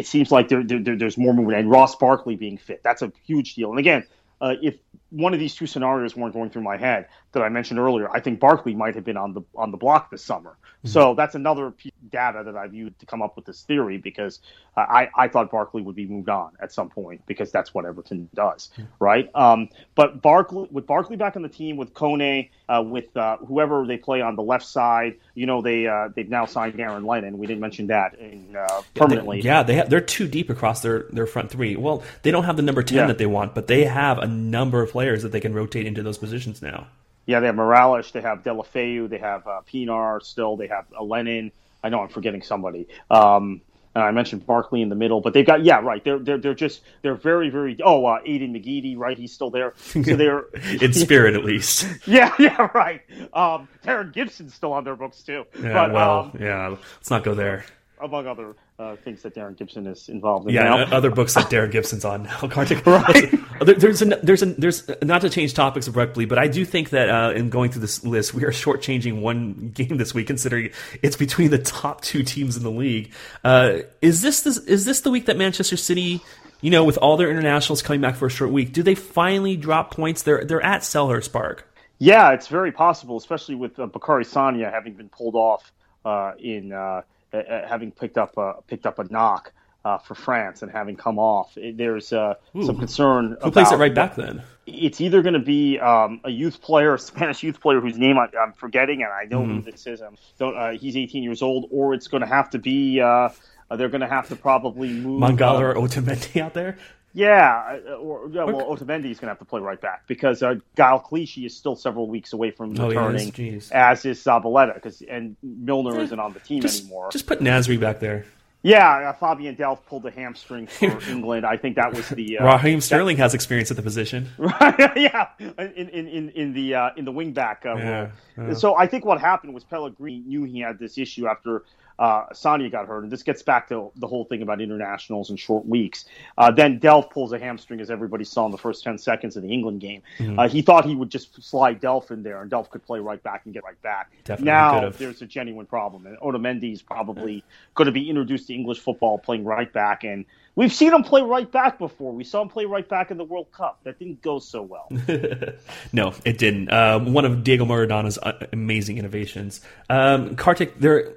it 0.00 0.06
seems 0.06 0.30
like 0.30 0.48
there, 0.48 0.62
there, 0.62 0.94
there's 0.94 1.16
more 1.16 1.32
movement 1.32 1.58
and 1.58 1.70
Ross 1.70 1.96
Barkley 1.96 2.36
being 2.36 2.58
fit. 2.58 2.82
That's 2.82 3.00
a 3.00 3.10
huge 3.24 3.54
deal. 3.54 3.70
And 3.70 3.78
again, 3.78 4.04
uh, 4.42 4.54
if 4.60 4.76
one 5.10 5.34
of 5.34 5.40
these 5.40 5.54
two 5.54 5.66
scenarios 5.66 6.16
weren't 6.16 6.34
going 6.34 6.50
through 6.50 6.62
my 6.62 6.76
head 6.76 7.06
that 7.32 7.42
I 7.42 7.48
mentioned 7.48 7.78
earlier, 7.78 8.10
I 8.10 8.20
think 8.20 8.40
Barkley 8.40 8.74
might 8.74 8.94
have 8.94 9.04
been 9.04 9.16
on 9.16 9.34
the 9.34 9.42
on 9.54 9.70
the 9.70 9.76
block 9.76 10.10
this 10.10 10.24
summer. 10.24 10.56
Mm-hmm. 10.78 10.88
So 10.88 11.14
that's 11.14 11.34
another 11.34 11.70
piece 11.70 11.92
of 12.02 12.10
data 12.10 12.42
that 12.44 12.56
I've 12.56 12.74
used 12.74 12.98
to 13.00 13.06
come 13.06 13.22
up 13.22 13.36
with 13.36 13.44
this 13.44 13.62
theory 13.62 13.98
because 13.98 14.40
uh, 14.76 14.80
I 14.80 15.10
I 15.14 15.28
thought 15.28 15.50
Barkley 15.50 15.82
would 15.82 15.94
be 15.96 16.06
moved 16.06 16.28
on 16.28 16.52
at 16.60 16.72
some 16.72 16.88
point 16.88 17.22
because 17.26 17.52
that's 17.52 17.72
what 17.72 17.84
Everton 17.84 18.28
does, 18.34 18.70
mm-hmm. 18.72 18.84
right? 18.98 19.30
Um, 19.34 19.68
but 19.94 20.22
Barkley 20.22 20.66
with 20.70 20.86
Barkley 20.86 21.16
back 21.16 21.36
on 21.36 21.42
the 21.42 21.48
team 21.48 21.76
with 21.76 21.94
Kone, 21.94 22.50
uh, 22.68 22.82
with 22.84 23.16
uh, 23.16 23.36
whoever 23.38 23.86
they 23.86 23.98
play 23.98 24.22
on 24.22 24.34
the 24.34 24.42
left 24.42 24.66
side, 24.66 25.16
you 25.34 25.46
know 25.46 25.62
they 25.62 25.86
uh, 25.86 26.08
they've 26.14 26.28
now 26.28 26.46
signed 26.46 26.80
Aaron 26.80 27.04
Lennon. 27.04 27.38
We 27.38 27.46
didn't 27.46 27.60
mention 27.60 27.88
that 27.88 28.18
in, 28.18 28.56
uh, 28.56 28.82
permanently. 28.94 29.40
Yeah, 29.40 29.62
they, 29.62 29.76
yeah, 29.76 29.82
they 29.82 29.88
they're 29.90 30.00
too 30.00 30.26
deep 30.26 30.50
across 30.50 30.80
their 30.80 31.04
their 31.10 31.26
front 31.26 31.50
three. 31.50 31.76
Well, 31.76 32.02
they 32.22 32.30
don't 32.30 32.44
have 32.44 32.56
the 32.56 32.62
number 32.62 32.82
ten 32.82 32.96
yeah. 32.96 33.06
that 33.06 33.18
they 33.18 33.26
want, 33.26 33.54
but 33.54 33.66
they 33.66 33.84
have 33.84 34.18
a 34.18 34.26
number 34.26 34.82
of 34.82 34.94
players 34.96 35.22
that 35.22 35.30
they 35.30 35.40
can 35.40 35.52
rotate 35.52 35.84
into 35.84 36.02
those 36.02 36.16
positions 36.16 36.62
now. 36.62 36.86
Yeah, 37.26 37.40
they 37.40 37.46
have 37.48 37.56
Mirallas, 37.56 38.12
they 38.12 38.22
have 38.22 38.42
Deulofeu, 38.42 39.10
they 39.10 39.18
have 39.18 39.46
uh, 39.46 39.60
Pienaar 39.70 40.22
still, 40.22 40.56
they 40.56 40.68
have 40.68 40.86
Lennon. 40.98 41.52
I 41.84 41.90
know 41.90 42.00
I'm 42.00 42.08
forgetting 42.08 42.40
somebody. 42.40 42.88
Um, 43.10 43.60
and 43.94 44.02
I 44.02 44.10
mentioned 44.10 44.46
Barkley 44.46 44.80
in 44.80 44.88
the 44.88 44.94
middle, 44.94 45.20
but 45.20 45.34
they've 45.34 45.44
got 45.44 45.62
yeah, 45.62 45.80
right. 45.80 46.02
They're 46.02 46.18
they're 46.18 46.38
they're 46.38 46.54
just 46.54 46.80
they're 47.02 47.14
very 47.14 47.50
very 47.50 47.76
oh 47.84 48.06
uh, 48.06 48.22
Aiden 48.22 48.52
McGeady, 48.52 48.96
right? 48.96 49.18
He's 49.18 49.34
still 49.34 49.50
there. 49.50 49.74
So 49.76 50.00
they're 50.02 50.44
in 50.80 50.92
spirit 51.06 51.34
at 51.34 51.44
least. 51.44 51.86
Yeah, 52.06 52.32
yeah, 52.38 52.70
right. 52.72 53.02
Um, 53.34 53.68
Darren 53.84 54.14
Gibson's 54.14 54.54
still 54.54 54.72
on 54.72 54.84
their 54.84 54.96
books 54.96 55.22
too. 55.22 55.44
Yeah, 55.60 55.74
but, 55.74 55.92
well, 55.92 56.20
um, 56.32 56.38
yeah. 56.40 56.68
Let's 56.68 57.10
not 57.10 57.22
go 57.22 57.34
there 57.34 57.66
among 58.00 58.26
other 58.26 58.54
uh, 58.78 58.96
things 58.96 59.22
that 59.22 59.34
Darren 59.34 59.56
Gibson 59.56 59.86
is 59.86 60.08
involved 60.08 60.48
in. 60.48 60.54
Yeah, 60.54 60.64
now. 60.64 60.96
other 60.96 61.10
books 61.10 61.34
that 61.34 61.46
Darren 61.46 61.70
Gibson's 61.70 62.04
on 62.04 62.24
now. 62.24 62.38
right. 62.86 63.30
there's 63.78 64.02
a, 64.02 64.06
there's 64.22 64.42
a, 64.42 64.46
there's 64.46 64.90
not 65.02 65.22
to 65.22 65.30
change 65.30 65.54
topics 65.54 65.86
abruptly, 65.86 66.24
but 66.26 66.38
I 66.38 66.48
do 66.48 66.64
think 66.64 66.90
that 66.90 67.08
uh, 67.08 67.32
in 67.32 67.50
going 67.50 67.70
through 67.70 67.82
this 67.82 68.04
list, 68.04 68.34
we 68.34 68.44
are 68.44 68.50
shortchanging 68.50 69.20
one 69.20 69.70
game 69.74 69.96
this 69.96 70.14
week, 70.14 70.26
considering 70.26 70.70
it's 71.02 71.16
between 71.16 71.50
the 71.50 71.58
top 71.58 72.02
two 72.02 72.22
teams 72.22 72.56
in 72.56 72.62
the 72.62 72.70
league. 72.70 73.12
Uh, 73.42 73.78
is 74.02 74.22
this, 74.22 74.42
this 74.42 74.58
is 74.58 74.84
this 74.84 75.00
the 75.00 75.10
week 75.10 75.26
that 75.26 75.36
Manchester 75.36 75.76
City? 75.76 76.20
You 76.62 76.70
know, 76.70 76.84
with 76.84 76.96
all 76.96 77.18
their 77.18 77.30
internationals 77.30 77.82
coming 77.82 78.00
back 78.00 78.16
for 78.16 78.26
a 78.26 78.30
short 78.30 78.50
week, 78.50 78.72
do 78.72 78.82
they 78.82 78.94
finally 78.94 79.56
drop 79.56 79.94
points? 79.94 80.22
They're 80.22 80.44
they're 80.44 80.64
at 80.64 80.80
Selhurst 80.80 81.30
Park. 81.30 81.68
Yeah, 81.98 82.32
it's 82.32 82.48
very 82.48 82.72
possible, 82.72 83.16
especially 83.16 83.54
with 83.54 83.78
uh, 83.78 83.86
Bacary 83.86 84.24
Sagna 84.24 84.70
having 84.70 84.94
been 84.94 85.08
pulled 85.08 85.34
off 85.34 85.70
uh, 86.04 86.32
in 86.38 86.72
uh, 86.72 87.02
having 87.32 87.92
picked 87.92 88.18
up 88.18 88.36
a, 88.36 88.54
picked 88.66 88.86
up 88.86 88.98
a 88.98 89.04
knock 89.04 89.52
uh, 89.86 89.98
for 89.98 90.16
France 90.16 90.62
and 90.62 90.72
having 90.72 90.96
come 90.96 91.16
off. 91.16 91.56
There's 91.56 92.12
uh, 92.12 92.34
some 92.52 92.76
concern. 92.76 93.36
Who 93.40 93.52
plays 93.52 93.70
it 93.70 93.76
right 93.76 93.94
back 93.94 94.16
then? 94.16 94.42
It's 94.66 95.00
either 95.00 95.22
going 95.22 95.34
to 95.34 95.38
be 95.38 95.78
um, 95.78 96.20
a 96.24 96.30
youth 96.30 96.60
player, 96.60 96.94
a 96.94 96.98
Spanish 96.98 97.44
youth 97.44 97.60
player 97.60 97.80
whose 97.80 97.96
name 97.96 98.18
I, 98.18 98.26
am 98.42 98.52
forgetting, 98.52 99.04
and 99.04 99.12
I 99.12 99.24
know 99.24 99.42
mm-hmm. 99.42 99.60
who 99.60 99.70
this 99.70 99.86
is. 99.86 100.02
Uh, 100.40 100.70
he's 100.72 100.96
18 100.96 101.22
years 101.22 101.40
old, 101.40 101.68
or 101.70 101.94
it's 101.94 102.08
going 102.08 102.22
to 102.22 102.26
have 102.26 102.50
to 102.50 102.58
be. 102.58 103.00
Uh, 103.00 103.28
they're 103.76 103.88
going 103.88 104.00
to 104.00 104.08
have 104.08 104.28
to 104.28 104.36
probably 104.36 104.92
move 104.92 105.20
Mangala 105.20 105.60
or 105.60 105.74
Otamendi 105.74 106.40
out 106.40 106.54
there. 106.54 106.78
Yeah, 107.16 107.78
or, 107.98 108.28
yeah 108.30 108.44
well, 108.44 108.66
Otamendi 108.66 109.10
is 109.10 109.18
going 109.18 109.28
to 109.28 109.28
have 109.28 109.38
to 109.38 109.46
play 109.46 109.62
right 109.62 109.80
back 109.80 110.06
because 110.06 110.42
uh, 110.42 110.56
Gael 110.76 110.98
Clichy 110.98 111.46
is 111.46 111.56
still 111.56 111.74
several 111.74 112.08
weeks 112.08 112.34
away 112.34 112.50
from 112.50 112.78
oh, 112.78 112.88
returning, 112.88 113.32
as 113.72 114.04
is 114.04 114.22
Zabaleta, 114.22 114.74
because 114.74 115.00
and 115.00 115.34
Milner 115.42 115.96
yeah. 115.96 116.02
isn't 116.02 116.20
on 116.20 116.34
the 116.34 116.40
team 116.40 116.60
just, 116.60 116.82
anymore. 116.82 117.08
Just 117.10 117.26
put 117.26 117.40
Nasri 117.40 117.80
back 117.80 118.00
there. 118.00 118.26
Yeah, 118.62 119.08
uh, 119.08 119.12
Fabian 119.14 119.56
Delph 119.56 119.78
pulled 119.86 120.04
a 120.04 120.10
hamstring 120.10 120.66
for 120.66 121.00
England. 121.08 121.46
I 121.46 121.56
think 121.56 121.76
that 121.76 121.94
was 121.94 122.06
the 122.10 122.38
uh, 122.38 122.44
Raheem 122.44 122.82
Sterling 122.82 123.16
that, 123.16 123.22
has 123.22 123.34
experience 123.34 123.70
at 123.70 123.78
the 123.78 123.82
position. 123.82 124.28
Right? 124.38 124.92
yeah, 124.96 125.28
in 125.38 125.88
in 125.88 126.08
in, 126.08 126.28
in 126.30 126.52
the 126.52 126.74
uh, 126.74 126.90
in 126.98 127.06
the 127.06 127.12
wingback 127.12 127.64
uh, 127.64 127.76
yeah, 127.76 128.10
role. 128.36 128.54
So 128.54 128.76
I 128.76 128.86
think 128.86 129.06
what 129.06 129.22
happened 129.22 129.54
was 129.54 129.64
Pellegrini 129.64 130.18
knew 130.26 130.44
he 130.44 130.60
had 130.60 130.78
this 130.78 130.98
issue 130.98 131.26
after 131.26 131.64
uh, 131.98 132.26
Sagna 132.32 132.70
got 132.70 132.86
hurt, 132.86 133.02
and 133.02 133.12
this 133.12 133.22
gets 133.22 133.42
back 133.42 133.68
to 133.68 133.90
the 133.96 134.06
whole 134.06 134.24
thing 134.24 134.42
about 134.42 134.60
internationals 134.60 135.30
and 135.30 135.38
short 135.38 135.66
weeks. 135.66 136.04
Uh, 136.36 136.50
then 136.50 136.78
Delph 136.78 137.10
pulls 137.10 137.32
a 137.32 137.38
hamstring, 137.38 137.80
as 137.80 137.90
everybody 137.90 138.24
saw 138.24 138.46
in 138.46 138.52
the 138.52 138.58
first 138.58 138.84
10 138.84 138.98
seconds 138.98 139.36
of 139.36 139.42
the 139.42 139.52
England 139.52 139.80
game. 139.80 140.02
Mm-hmm. 140.18 140.38
Uh, 140.38 140.48
he 140.48 140.62
thought 140.62 140.84
he 140.84 140.94
would 140.94 141.10
just 141.10 141.42
slide 141.42 141.80
Delph 141.80 142.10
in 142.10 142.22
there, 142.22 142.42
and 142.42 142.50
Delph 142.50 142.70
could 142.70 142.84
play 142.84 143.00
right 143.00 143.22
back 143.22 143.42
and 143.44 143.54
get 143.54 143.64
right 143.64 143.80
back. 143.82 144.12
Definitely 144.24 144.46
now 144.46 144.90
there's 144.90 145.22
a 145.22 145.26
genuine 145.26 145.66
problem, 145.66 146.06
and 146.06 146.18
Otamendi 146.18 146.72
is 146.72 146.82
probably 146.82 147.42
going 147.74 147.86
to 147.86 147.92
be 147.92 148.08
introduced 148.08 148.48
to 148.48 148.54
English 148.54 148.80
football 148.80 149.18
playing 149.18 149.44
right 149.44 149.72
back, 149.72 150.04
and 150.04 150.24
We've 150.56 150.72
seen 150.72 150.94
him 150.94 151.02
play 151.02 151.20
right 151.20 151.50
back 151.52 151.78
before. 151.78 152.14
We 152.14 152.24
saw 152.24 152.40
him 152.40 152.48
play 152.48 152.64
right 152.64 152.88
back 152.88 153.10
in 153.10 153.18
the 153.18 153.24
World 153.24 153.52
Cup. 153.52 153.78
That 153.84 153.98
didn't 153.98 154.22
go 154.22 154.38
so 154.38 154.62
well. 154.62 154.88
no, 155.92 156.14
it 156.24 156.38
didn't. 156.38 156.72
Um, 156.72 157.12
one 157.12 157.26
of 157.26 157.44
Diego 157.44 157.66
Maradona's 157.66 158.16
uh, 158.16 158.46
amazing 158.54 158.96
innovations. 158.96 159.60
Um, 159.90 160.34
Kartik, 160.34 160.80
there 160.80 161.12